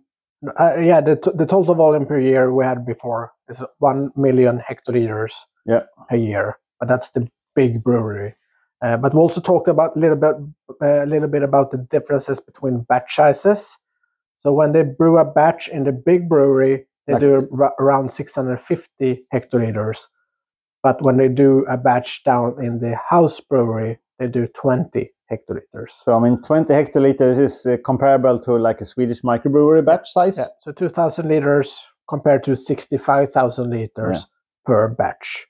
uh, 0.60 0.76
yeah, 0.78 1.00
the, 1.00 1.16
t- 1.16 1.32
the 1.34 1.46
total 1.46 1.74
volume 1.74 2.04
per 2.04 2.20
year 2.20 2.52
we 2.52 2.64
had 2.64 2.84
before 2.84 3.32
is 3.48 3.62
1 3.78 4.12
million 4.16 4.60
hectoliters 4.60 5.32
Yeah. 5.64 5.84
a 6.10 6.16
year, 6.16 6.58
but 6.78 6.88
that's 6.88 7.10
the 7.10 7.28
big 7.54 7.82
brewery. 7.82 8.34
Uh, 8.80 8.96
but 8.96 9.12
we 9.12 9.20
also 9.20 9.40
talked 9.40 9.68
about 9.68 9.96
a 9.96 9.98
little 9.98 10.16
bit, 10.16 10.34
a 10.80 11.06
little 11.06 11.28
bit 11.28 11.42
about 11.42 11.70
the 11.70 11.78
differences 11.78 12.38
between 12.40 12.80
batch 12.88 13.16
sizes. 13.16 13.76
So 14.38 14.52
when 14.52 14.72
they 14.72 14.84
brew 14.84 15.18
a 15.18 15.24
batch 15.24 15.68
in 15.68 15.84
the 15.84 15.92
big 15.92 16.28
brewery, 16.28 16.86
they 17.06 17.14
Like- 17.14 17.20
do 17.20 17.48
around 17.80 18.10
650 18.10 19.26
hectoliters. 19.34 20.06
But 20.82 21.02
when 21.02 21.16
they 21.16 21.28
do 21.28 21.64
a 21.68 21.76
batch 21.76 22.22
down 22.22 22.62
in 22.62 22.78
the 22.78 22.94
house 22.94 23.40
brewery, 23.40 23.98
they 24.18 24.28
do 24.28 24.46
20 24.46 25.12
hectoliters. 25.30 25.90
So 25.90 26.14
I 26.14 26.20
mean, 26.20 26.40
20 26.42 26.72
hectoliters 26.72 27.38
is 27.38 27.66
uh, 27.66 27.78
comparable 27.84 28.38
to 28.40 28.56
like 28.56 28.80
a 28.80 28.84
Swedish 28.84 29.22
microbrewery 29.22 29.84
batch 29.84 30.12
size. 30.12 30.38
Yeah, 30.38 30.48
so 30.60 30.70
2,000 30.72 31.28
liters 31.28 31.84
compared 32.08 32.42
to 32.44 32.54
65,000 32.54 33.70
liters 33.70 34.26
per 34.64 34.88
batch. 34.88 35.46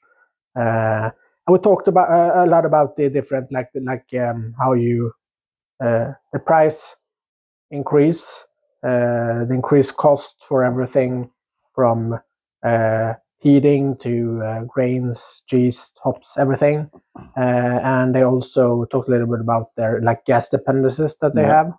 Uh, 0.56 1.10
we 1.48 1.58
talked 1.58 1.88
about 1.88 2.10
uh, 2.10 2.44
a 2.44 2.46
lot 2.46 2.64
about 2.64 2.96
the 2.96 3.10
different, 3.10 3.50
like 3.52 3.70
like 3.82 4.06
um, 4.14 4.54
how 4.60 4.72
you 4.74 5.12
uh, 5.82 6.12
the 6.32 6.38
price 6.38 6.96
increase, 7.70 8.44
uh, 8.84 9.44
the 9.44 9.54
increased 9.54 9.96
cost 9.96 10.44
for 10.48 10.64
everything 10.64 11.30
from 11.74 12.18
uh, 12.64 13.14
heating 13.38 13.96
to 13.98 14.40
uh, 14.44 14.62
grains, 14.64 15.42
yeast, 15.52 16.00
hops, 16.02 16.36
everything. 16.38 16.90
Uh, 17.36 17.80
and 17.82 18.14
they 18.14 18.22
also 18.22 18.84
talked 18.86 19.08
a 19.08 19.10
little 19.12 19.26
bit 19.28 19.40
about 19.40 19.74
their 19.76 20.00
like 20.02 20.24
gas 20.24 20.48
dependencies 20.48 21.14
that 21.16 21.34
they 21.34 21.42
Yeah. 21.42 21.46
have, 21.46 21.72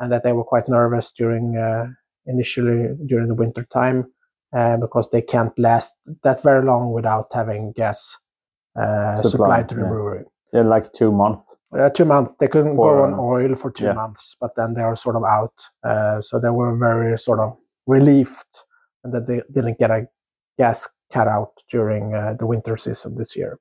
and 0.00 0.12
that 0.12 0.22
they 0.24 0.32
were 0.32 0.44
quite 0.44 0.68
nervous 0.68 1.12
during 1.12 1.56
uh, 1.56 1.86
initially 2.26 2.88
during 3.06 3.28
the 3.28 3.34
winter 3.34 3.64
time 3.64 4.12
uh, 4.54 4.76
because 4.76 5.08
they 5.10 5.22
can't 5.22 5.56
last 5.58 5.94
that 6.22 6.42
very 6.42 6.64
long 6.64 6.92
without 6.92 7.26
having 7.32 7.72
gas 7.72 8.18
uh, 8.76 9.22
Supply, 9.22 9.30
supplied 9.30 9.68
to 9.70 9.74
the 9.76 9.80
yeah. 9.82 9.88
brewery. 9.88 10.24
Yeah, 10.52 10.62
like 10.62 10.92
two 10.92 11.10
months. 11.12 11.42
Uh, 11.76 11.90
two 11.90 12.04
months 12.04 12.34
they 12.38 12.46
couldn't 12.46 12.76
For, 12.76 12.96
go 12.96 13.02
on 13.04 13.14
uh, 13.14 13.18
oil 13.20 13.54
for 13.56 13.70
two 13.70 13.86
yeah. 13.86 13.94
months, 13.94 14.36
but 14.40 14.54
then 14.56 14.74
they 14.74 14.82
are 14.82 14.94
sort 14.96 15.16
of 15.16 15.24
out. 15.24 15.54
Uh, 15.82 16.20
so 16.20 16.38
they 16.38 16.50
were 16.50 16.76
very 16.76 17.18
sort 17.18 17.40
of 17.40 17.56
relieved 17.86 18.62
that 19.02 19.26
they 19.26 19.42
didn't 19.52 19.78
get 19.78 19.90
a 19.90 20.06
gas 20.58 20.88
cut 21.12 21.26
out 21.28 21.52
during 21.68 22.14
uh, 22.14 22.34
the 22.38 22.46
winter 22.46 22.76
season 22.76 23.16
this 23.16 23.36
year. 23.36 23.58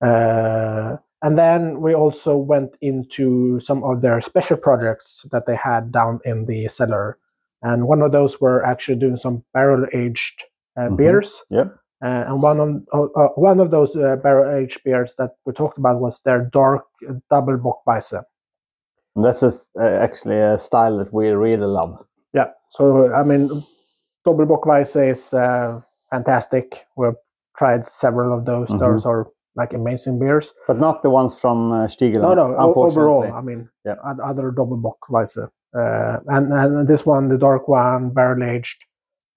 Uh, 0.00 0.96
and 1.22 1.36
then 1.36 1.80
we 1.80 1.94
also 1.94 2.36
went 2.36 2.76
into 2.80 3.58
some 3.58 3.82
of 3.82 4.00
their 4.02 4.20
special 4.20 4.56
projects 4.56 5.26
that 5.32 5.46
they 5.46 5.56
had 5.56 5.90
down 5.90 6.20
in 6.24 6.46
the 6.46 6.68
cellar. 6.68 7.18
And 7.62 7.88
one 7.88 8.02
of 8.02 8.12
those 8.12 8.40
were 8.40 8.64
actually 8.64 8.98
doing 8.98 9.16
some 9.16 9.42
barrel 9.52 9.86
aged 9.92 10.44
uh, 10.76 10.88
Mhm. 10.90 10.96
beers. 10.96 11.42
Yep. 11.50 11.74
Uh, 12.04 12.24
and 12.28 12.42
one 12.42 12.60
of 12.60 12.68
uh, 12.92 13.28
one 13.34 13.58
of 13.60 13.70
those 13.70 13.96
uh, 13.96 14.16
barrel 14.16 14.54
aged 14.56 14.80
beers 14.84 15.14
that 15.18 15.32
we 15.44 15.52
talked 15.52 15.78
about 15.78 16.00
was 16.00 16.20
their 16.24 16.44
dark 16.52 16.84
uh, 17.08 17.14
double 17.30 17.58
Bockweisse. 17.58 18.22
And 19.16 19.24
that's 19.24 19.42
a 19.42 19.52
uh, 19.78 19.82
actually 20.00 20.38
a 20.38 20.58
style 20.58 20.98
that 20.98 21.12
we 21.12 21.28
really 21.30 21.66
love. 21.66 21.98
Yeah. 22.32 22.50
So 22.70 23.12
I 23.12 23.24
mean, 23.24 23.64
double 24.24 24.46
Bockweisse 24.46 25.08
is 25.10 25.34
uh, 25.34 25.80
fantastic. 26.10 26.86
We've 26.96 27.14
tried 27.56 27.84
several 27.84 28.32
of 28.32 28.44
those. 28.44 28.68
Mhm. 28.68 28.78
Those 28.78 29.04
are 29.04 29.26
like 29.56 29.72
amazing 29.74 30.20
beers. 30.20 30.54
But 30.68 30.78
not 30.78 31.02
the 31.02 31.10
ones 31.10 31.34
from 31.34 31.72
uh, 31.72 31.86
Stiegl. 31.88 32.22
No, 32.22 32.34
no. 32.34 32.54
Overall. 32.56 33.24
I 33.32 33.40
mean, 33.40 33.68
Yeah. 33.84 33.96
other 34.22 34.52
double 34.52 34.78
Bockweisse. 34.78 35.48
Uh, 35.76 36.18
and 36.28 36.52
and 36.52 36.86
this 36.86 37.04
one, 37.04 37.28
the 37.28 37.38
dark 37.38 37.66
one, 37.68 38.10
barrel 38.10 38.44
aged, 38.44 38.84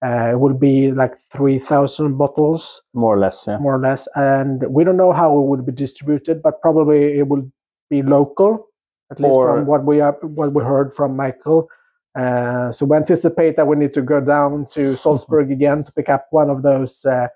uh, 0.01 0.33
will 0.35 0.53
be 0.53 0.91
like 0.91 1.15
three 1.15 1.59
thousand 1.59 2.17
bottles. 2.17 2.81
More 2.93 3.15
or 3.15 3.19
less, 3.19 3.45
yeah. 3.47 3.57
more 3.57 3.75
or 3.75 3.79
less. 3.79 4.07
And 4.15 4.63
we 4.69 4.83
don't 4.83 4.97
know 4.97 5.11
how 5.11 5.37
it 5.37 5.47
will 5.47 5.61
be 5.61 5.71
distributed, 5.71 6.41
but 6.41 6.61
probably 6.61 7.19
it 7.19 7.27
will 7.27 7.51
be 7.89 8.01
local, 8.01 8.67
at 9.11 9.19
least 9.19 9.35
Or- 9.35 9.57
from 9.57 9.65
what 9.67 9.85
we 9.85 10.01
are, 10.01 10.17
what 10.21 10.53
we 10.53 10.63
heard 10.63 10.91
from 10.91 11.15
Michael. 11.15 11.67
Uh, 12.13 12.71
so 12.73 12.85
we 12.85 12.97
anticipate 12.97 13.55
that 13.55 13.67
we 13.67 13.77
need 13.77 13.93
to 13.93 14.01
go 14.01 14.19
down 14.19 14.67
to 14.71 14.95
Salzburg 15.03 15.51
again 15.51 15.83
to 15.83 15.91
pick 15.93 16.09
up 16.09 16.27
one 16.31 16.49
of 16.49 16.61
those 16.61 17.05
uh, 17.05 17.27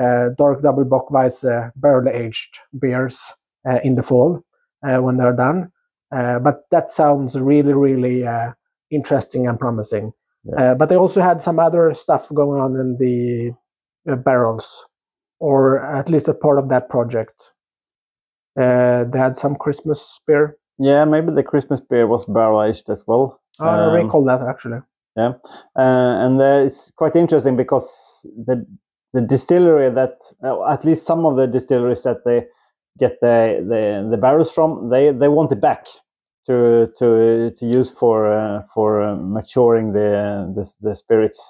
uh, 0.00 0.28
dark 0.38 0.62
double 0.62 0.84
Bockweisse 0.84 1.44
uh, 1.44 1.70
barrel 1.76 2.08
aged 2.08 2.58
beers 2.78 3.34
uh, 3.68 3.80
in 3.82 3.96
the 3.96 4.02
fall 4.02 4.42
uh, 4.86 4.98
when 4.98 5.16
they're 5.16 5.34
done. 5.36 5.72
Uh, 6.12 6.38
but 6.38 6.64
that 6.70 6.90
sounds 6.90 7.38
really, 7.38 7.72
really 7.72 8.26
uh, 8.26 8.52
interesting 8.90 9.46
and 9.46 9.58
promising. 9.58 10.12
Yeah. 10.44 10.72
Uh, 10.72 10.74
but 10.74 10.88
they 10.88 10.96
also 10.96 11.20
had 11.20 11.42
some 11.42 11.58
other 11.58 11.92
stuff 11.94 12.28
going 12.34 12.60
on 12.60 12.76
in 12.76 12.96
the 12.98 13.52
uh, 14.10 14.16
barrels, 14.16 14.86
or 15.38 15.84
at 15.84 16.08
least 16.08 16.28
a 16.28 16.34
part 16.34 16.58
of 16.58 16.68
that 16.70 16.88
project. 16.88 17.52
Uh, 18.58 19.04
they 19.04 19.18
had 19.18 19.36
some 19.36 19.54
Christmas 19.54 20.20
beer. 20.26 20.56
Yeah, 20.78 21.04
maybe 21.04 21.32
the 21.32 21.42
Christmas 21.42 21.80
beer 21.80 22.06
was 22.06 22.26
barrel 22.26 22.62
aged 22.62 22.88
as 22.90 23.02
well. 23.06 23.40
Oh, 23.60 23.64
I 23.66 23.86
Um, 23.86 23.94
recall 24.04 24.24
that 24.24 24.40
actually. 24.42 24.80
Yeah, 25.16 25.32
uh, 25.76 26.24
and 26.24 26.40
uh, 26.40 26.64
it's 26.66 26.90
quite 26.96 27.16
interesting 27.16 27.56
because 27.56 27.88
the 28.46 28.64
the 29.12 29.20
distillery 29.20 29.90
that 29.90 30.18
uh, 30.42 30.64
at 30.70 30.84
least 30.84 31.04
some 31.06 31.26
of 31.26 31.36
the 31.36 31.46
distilleries 31.46 32.02
that 32.02 32.24
they 32.24 32.46
get 32.98 33.18
the 33.20 33.64
the, 33.68 34.08
the 34.10 34.16
barrels 34.16 34.50
from 34.50 34.88
they 34.88 35.10
they 35.12 35.28
want 35.28 35.52
it 35.52 35.60
back 35.60 35.86
to 36.50 36.92
to 36.98 37.52
to 37.58 37.66
use 37.66 37.90
for 37.90 38.32
uh, 38.32 38.62
for 38.74 39.02
uh, 39.02 39.16
maturing 39.16 39.92
the, 39.92 40.52
the 40.56 40.64
the 40.88 40.96
spirits 40.96 41.40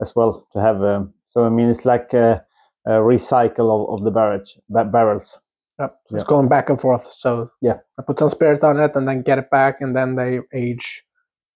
as 0.00 0.14
well 0.16 0.46
to 0.52 0.60
have 0.60 0.82
um, 0.82 1.12
so 1.28 1.44
I 1.44 1.50
mean 1.50 1.68
it's 1.70 1.84
like 1.84 2.14
a, 2.14 2.44
a 2.86 2.92
recycle 2.92 3.68
of, 3.76 3.94
of 3.94 4.04
the 4.04 4.10
barrage 4.10 4.52
ba- 4.70 4.84
barrels. 4.84 5.40
Yep. 5.78 5.98
So 6.08 6.16
it's 6.16 6.24
going 6.24 6.48
back 6.48 6.70
and 6.70 6.80
forth. 6.80 7.12
So 7.12 7.50
Yeah. 7.60 7.78
I 7.98 8.02
put 8.06 8.18
some 8.18 8.30
spirit 8.30 8.64
on 8.64 8.80
it 8.80 8.96
and 8.96 9.06
then 9.08 9.22
get 9.22 9.38
it 9.38 9.50
back, 9.50 9.80
and 9.80 9.96
then 9.96 10.14
they 10.16 10.40
age 10.54 11.04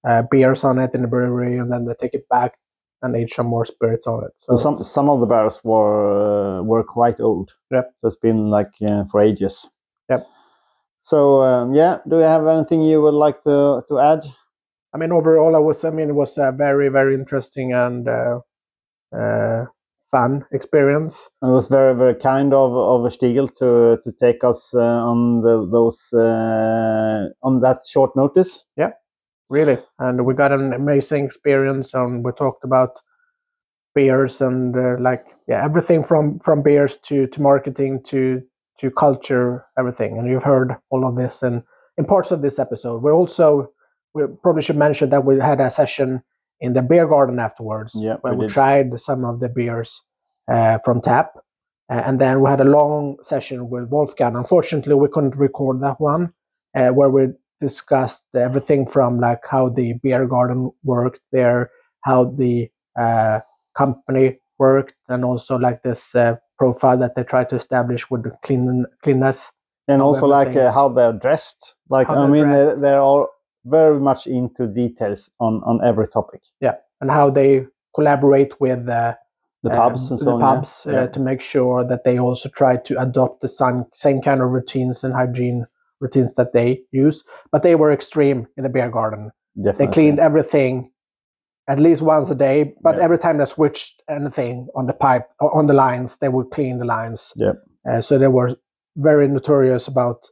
uh, 0.08 0.22
beers 0.30 0.64
on 0.64 0.78
it 0.78 0.94
in 0.94 1.02
the 1.02 1.08
brewery, 1.08 1.58
and 1.58 1.72
then 1.72 1.84
they 1.86 1.94
take 2.00 2.14
it 2.14 2.28
back 2.28 2.54
and 3.02 3.16
age 3.16 3.32
some 3.34 3.46
more 3.46 3.64
spirits 3.64 4.06
on 4.06 4.24
it. 4.24 4.32
So 4.36 4.56
So 4.56 4.62
some 4.62 4.74
some 4.74 5.10
of 5.10 5.20
the 5.20 5.26
barrels 5.26 5.60
were 5.64 6.58
uh, 6.60 6.62
were 6.62 6.84
quite 6.84 7.20
old. 7.20 7.52
Yep. 7.70 7.94
So 8.00 8.08
it's 8.08 8.16
been 8.16 8.50
like 8.50 8.72
uh, 8.82 9.04
for 9.10 9.20
ages. 9.22 9.66
Yep. 10.10 10.26
So 11.10 11.42
um, 11.42 11.74
yeah, 11.74 11.98
do 12.08 12.16
you 12.16 12.22
have 12.34 12.46
anything 12.48 12.82
you 12.82 13.00
would 13.02 13.14
like 13.26 13.38
to 13.44 13.82
to 13.88 13.94
add? 14.00 14.22
I 14.94 14.98
mean, 14.98 15.12
overall, 15.12 15.56
I 15.56 15.60
was. 15.60 15.84
I 15.84 15.90
mean, 15.90 16.10
it 16.10 16.14
was 16.14 16.38
a 16.38 16.52
very, 16.52 16.88
very 16.90 17.14
interesting 17.14 17.72
and 17.72 18.08
uh, 18.08 18.40
uh, 19.16 19.66
fun 20.10 20.44
experience. 20.52 21.28
And 21.42 21.50
It 21.52 21.54
was 21.54 21.68
very 21.68 21.94
very 21.96 22.16
kind 22.16 22.54
of 22.54 22.72
of 22.74 23.00
Stiegl 23.12 23.48
to 23.60 23.98
to 24.04 24.12
take 24.20 24.44
us 24.44 24.72
uh, 24.74 24.80
on 25.12 25.42
the, 25.42 25.68
those 25.76 26.00
uh, 26.14 27.30
on 27.42 27.60
that 27.62 27.80
short 27.86 28.16
notice. 28.16 28.64
Yeah, 28.76 28.92
really 29.50 29.78
and 30.00 30.26
we 30.26 30.34
got 30.34 30.52
an 30.52 30.72
amazing 30.74 31.24
experience 31.26 31.94
and 31.94 32.24
we 32.24 32.32
talked 32.32 32.64
about 32.64 33.00
beers 33.94 34.40
and 34.40 34.76
uh, 34.76 34.96
like 35.00 35.24
yeah 35.48 35.64
everything 35.64 36.04
from 36.04 36.38
from 36.40 36.62
beers 36.62 36.96
to 36.98 37.26
to 37.28 37.40
marketing 37.40 38.02
to 38.04 38.42
to 38.78 38.90
culture 38.90 39.64
everything 39.78 40.18
and 40.18 40.28
you've 40.28 40.42
heard 40.42 40.76
all 40.90 41.06
of 41.06 41.16
this 41.16 41.42
in 41.42 41.62
in 41.98 42.04
parts 42.04 42.30
of 42.30 42.42
this 42.42 42.58
episode. 42.58 43.02
We 43.02 43.10
also 43.10 43.70
we 44.14 44.24
probably 44.42 44.62
should 44.62 44.76
mention 44.76 45.10
that 45.10 45.24
we 45.24 45.38
had 45.38 45.60
a 45.60 45.70
session 45.70 46.22
in 46.60 46.72
the 46.72 46.82
beer 46.82 47.06
garden 47.06 47.38
afterwards 47.38 47.94
Yeah, 47.96 48.16
where 48.22 48.34
we 48.34 48.46
we, 48.46 48.48
tried 48.48 48.98
some 49.00 49.24
of 49.24 49.40
the 49.40 49.48
beers 49.48 50.02
uh, 50.48 50.78
from 50.84 51.00
tap. 51.00 51.32
Uh, 51.88 52.02
and 52.04 52.20
then 52.20 52.40
we 52.40 52.50
had 52.50 52.60
a 52.60 52.64
long 52.64 53.16
session 53.22 53.70
with 53.70 53.88
wolfgang. 53.90 54.36
Unfortunately 54.36 54.94
we 54.94 55.08
couldn't 55.08 55.36
record 55.36 55.80
that 55.82 56.00
one 56.00 56.32
uh, 56.74 56.90
where 56.90 57.10
we 57.10 57.28
discussed 57.60 58.24
everything 58.34 58.86
from 58.86 59.18
like 59.18 59.40
how 59.48 59.68
the 59.68 59.94
beer 60.02 60.26
garden 60.26 60.70
worked 60.84 61.20
there, 61.32 61.70
how 62.02 62.24
the 62.24 62.68
uh, 62.98 63.40
company 63.74 64.38
worked, 64.58 64.94
and 65.08 65.24
also 65.24 65.56
like 65.56 65.82
this 65.82 66.14
uh, 66.14 66.36
profile 66.58 66.96
that 66.98 67.14
they 67.14 67.22
try 67.24 67.44
to 67.44 67.56
establish 67.56 68.10
with 68.10 68.22
the 68.24 68.32
clean 68.42 68.86
cleanness. 69.02 69.52
And 69.88 70.02
also 70.02 70.26
like 70.26 70.56
uh, 70.56 70.72
how 70.72 70.88
they're 70.88 71.12
dressed. 71.12 71.74
Like 71.88 72.08
How 72.08 72.24
I 72.24 72.26
mean, 72.26 72.50
they're, 72.50 72.66
dressed. 72.66 72.82
they're 72.82 73.00
all 73.00 73.28
very 73.64 74.00
much 74.00 74.26
into 74.26 74.66
details 74.66 75.30
on 75.38 75.62
on 75.64 75.80
every 75.84 76.08
topic. 76.08 76.42
Yeah, 76.60 76.74
and 77.00 77.10
how 77.10 77.30
they 77.30 77.66
collaborate 77.94 78.60
with 78.60 78.88
uh, 78.88 79.14
The 79.62 79.70
uh, 79.70 79.76
pubs 79.76 80.10
and 80.10 80.18
so 80.18 80.24
the 80.24 80.30
on. 80.32 80.40
yeah. 80.40 80.46
pubs 80.54 80.86
uh, 80.86 80.90
Yeah. 80.92 81.06
to 81.06 81.20
make 81.20 81.40
sure 81.40 81.84
that 81.84 82.02
they 82.04 82.18
also 82.18 82.48
try 82.48 82.76
to 82.76 83.00
adopt 83.00 83.40
the 83.40 83.48
same, 83.48 83.84
same 83.92 84.20
kind 84.22 84.40
of 84.42 84.50
routines 84.50 85.04
and 85.04 85.14
hygiene 85.14 85.66
routines 86.00 86.34
that 86.34 86.52
they 86.52 86.82
use. 86.92 87.24
But 87.52 87.62
they 87.62 87.74
were 87.74 87.90
extreme 87.92 88.46
in 88.56 88.64
the 88.64 88.70
beer 88.70 88.90
garden. 88.90 89.30
They 89.56 89.86
cleaned 89.86 90.18
everything 90.18 90.90
at 91.68 91.78
least 91.78 92.02
once 92.02 92.30
a 92.30 92.34
day, 92.34 92.74
but 92.82 92.96
Yeah. 92.96 93.02
every 93.04 93.18
time 93.18 93.38
they 93.38 93.44
switched 93.44 94.02
anything 94.08 94.68
on 94.74 94.86
the 94.86 94.92
pipe 94.92 95.26
or 95.40 95.54
on 95.56 95.66
the 95.66 95.74
lines, 95.74 96.18
they 96.18 96.28
would 96.28 96.50
clean 96.50 96.78
the 96.78 96.84
lines. 96.84 97.32
Yeah. 97.36 97.52
Uh, 97.88 98.00
so 98.00 98.18
they 98.18 98.28
were 98.28 98.50
very 98.96 99.28
notorious 99.28 99.88
about 99.88 100.26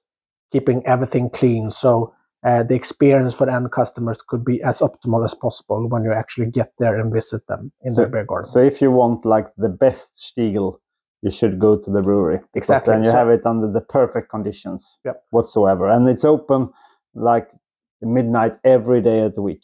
keeping 0.53 0.87
everything 0.87 1.31
clean. 1.31 1.71
So 1.71 2.13
uh, 2.45 2.63
the 2.63 2.75
experience 2.75 3.35
for 3.35 3.47
the 3.47 3.53
end 3.55 3.71
customers 3.73 4.19
could 4.29 4.45
be 4.45 4.63
as 4.63 4.81
optimal 4.81 5.25
as 5.25 5.35
possible 5.35 5.89
when 5.89 6.05
you 6.05 6.13
actually 6.13 6.51
get 6.51 6.73
there 6.79 6.99
and 7.01 7.13
visit 7.13 7.47
them 7.49 7.73
in 7.83 7.95
So- 7.95 8.03
their 8.03 8.09
beer 8.11 8.25
garden. 8.25 8.49
So 8.51 8.61
if 8.61 8.81
you 8.83 8.91
want 8.93 9.25
like 9.25 9.49
the 9.57 9.71
best 9.71 10.17
Stiegl, 10.17 10.79
you 11.23 11.31
should 11.31 11.59
go 11.59 11.77
to 11.79 11.91
the 11.91 12.03
brewery. 12.03 12.41
Exactly. 12.55 12.93
Then 12.93 13.03
you 13.03 13.11
So- 13.11 13.17
have 13.17 13.31
it 13.31 13.47
under 13.47 13.73
the 13.73 13.81
perfect 13.81 14.29
conditions 14.31 14.99
Yep. 15.05 15.23
whatsoever. 15.31 15.89
And 15.89 16.07
it's 16.09 16.25
open 16.25 16.69
like 17.15 17.49
midnight 18.03 18.59
every 18.63 19.01
day 19.01 19.21
of 19.23 19.35
the 19.35 19.41
week. 19.43 19.63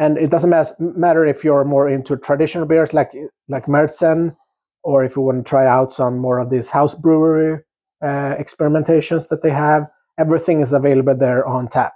And 0.00 0.16
it 0.16 0.30
doesn't 0.30 0.50
matter 0.80 1.26
if 1.26 1.44
you're 1.44 1.64
more 1.64 1.88
into 1.88 2.16
traditional 2.16 2.66
beers 2.66 2.94
like 2.94 3.12
like 3.48 3.66
Märzen, 3.66 4.34
or 4.82 5.04
if 5.04 5.14
you 5.14 5.22
want 5.22 5.44
to 5.44 5.48
try 5.48 5.66
out 5.66 5.92
some 5.92 6.18
more 6.18 6.38
of 6.38 6.48
these 6.48 6.70
house 6.70 6.94
brewery 6.94 7.62
uh, 8.02 8.34
experimentations 8.36 9.28
that 9.28 9.42
they 9.42 9.50
have. 9.50 9.86
Everything 10.18 10.60
is 10.60 10.72
available 10.72 11.14
there 11.14 11.46
on 11.46 11.68
tap, 11.68 11.92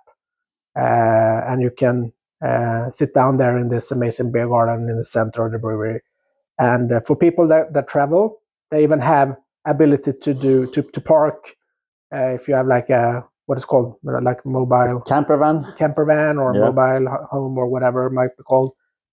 uh, 0.78 1.40
and 1.48 1.62
you 1.62 1.70
can 1.70 2.12
uh, 2.44 2.90
sit 2.90 3.14
down 3.14 3.38
there 3.38 3.56
in 3.56 3.70
this 3.70 3.90
amazing 3.90 4.30
beer 4.32 4.48
garden 4.48 4.88
in 4.90 4.96
the 4.98 5.04
center 5.04 5.46
of 5.46 5.52
the 5.52 5.58
brewery. 5.58 6.00
And 6.58 6.92
uh, 6.92 7.00
for 7.00 7.16
people 7.16 7.48
that, 7.48 7.72
that 7.72 7.88
travel, 7.88 8.40
they 8.70 8.82
even 8.82 9.00
have 9.00 9.36
ability 9.64 10.12
to 10.20 10.34
do 10.34 10.66
to, 10.72 10.82
to 10.82 11.00
park 11.00 11.56
uh, 12.14 12.34
if 12.34 12.48
you 12.48 12.54
have 12.54 12.66
like 12.66 12.90
a 12.90 13.24
what 13.46 13.58
is 13.58 13.64
called 13.64 13.96
like 14.02 14.44
mobile 14.44 15.00
Camper 15.02 15.36
van. 15.36 15.72
camper 15.76 16.04
van 16.04 16.38
or 16.38 16.54
Yeah. 16.54 16.70
mobile 16.70 17.06
home 17.30 17.58
or 17.58 17.66
whatever 17.68 18.06
it 18.06 18.12
might 18.12 18.36
be 18.36 18.42
called. 18.42 18.72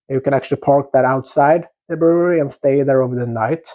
You 0.09 0.21
can 0.21 0.34
actually 0.34 0.61
park 0.61 0.91
that 0.93 1.05
outside 1.05 1.67
the 1.89 1.97
brewery 1.97 2.39
and 2.39 2.49
stay 2.49 2.84
there 2.84 3.01
over 3.01 3.15
the 3.15 3.27
night 3.27 3.67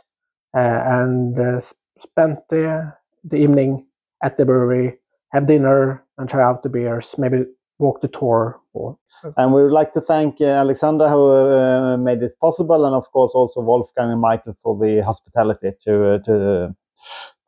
uh, 0.57 0.81
and 0.99 1.39
uh, 1.39 1.61
spend 1.99 2.39
the, 2.51 2.93
the 3.25 3.37
evening 3.37 3.87
at 4.23 4.37
the 4.37 4.45
brewery, 4.47 4.99
have 5.33 5.47
dinner 5.47 6.05
and 6.19 6.29
try 6.29 6.43
out 6.43 6.63
the 6.63 6.69
beers, 6.69 7.15
maybe 7.19 7.45
walk 7.79 8.01
the 8.01 8.09
tour. 8.09 8.59
Or, 8.73 8.97
And 9.37 9.53
we 9.55 9.63
would 9.63 9.73
like 9.73 9.93
to 9.95 10.01
thank 10.01 10.41
uh, 10.41 10.45
Alexandra 10.45 11.09
who 11.11 11.33
uh, 11.33 11.97
made 11.99 12.21
this 12.21 12.35
possible, 12.35 12.85
and 12.87 12.95
of 12.95 13.11
course 13.13 13.33
also 13.35 13.61
Wolfgang 13.61 14.11
and 14.13 14.21
Michael 14.21 14.55
for 14.63 14.77
the 14.79 15.03
hospitality 15.03 15.73
to 15.85 15.93
uh, 16.15 16.19
to 16.27 16.75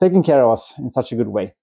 taking 0.00 0.22
care 0.22 0.44
of 0.44 0.52
us 0.52 0.74
in 0.78 0.90
such 0.90 1.12
a 1.12 1.16
good 1.16 1.28
way. 1.28 1.54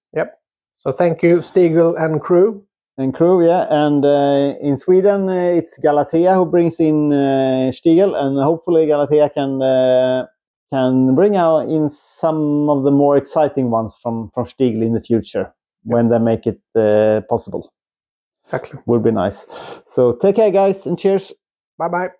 So 0.86 0.92
thank 0.92 1.20
you, 1.20 1.38
Stiegl 1.38 2.00
and 2.00 2.20
crew. 2.20 2.62
And 2.96 3.12
crew, 3.12 3.44
yeah. 3.44 3.66
And 3.68 4.04
uh, 4.04 4.54
in 4.62 4.78
Sweden, 4.78 5.28
uh, 5.28 5.32
it's 5.32 5.76
Galatea 5.80 6.36
who 6.36 6.46
brings 6.46 6.78
in 6.78 7.12
uh, 7.12 7.72
Stiegl, 7.72 8.14
and 8.14 8.40
hopefully 8.40 8.86
Galatea 8.86 9.28
can 9.34 9.60
uh, 9.60 10.26
can 10.72 11.16
bring 11.16 11.34
out 11.34 11.68
in 11.68 11.90
some 11.90 12.70
of 12.70 12.84
the 12.84 12.92
more 12.92 13.16
exciting 13.16 13.70
ones 13.70 13.96
from 14.00 14.30
from 14.30 14.44
Stiegl 14.44 14.82
in 14.82 14.92
the 14.92 15.00
future 15.00 15.52
when 15.82 16.08
they 16.08 16.20
make 16.20 16.46
it 16.46 16.60
uh, 16.76 17.20
possible. 17.28 17.72
Exactly. 18.44 18.78
Would 18.86 19.02
be 19.02 19.10
nice. 19.10 19.44
So 19.92 20.12
take 20.12 20.36
care, 20.36 20.52
guys, 20.52 20.86
and 20.86 20.96
cheers. 20.96 21.32
Bye 21.78 21.88
bye. 21.88 22.10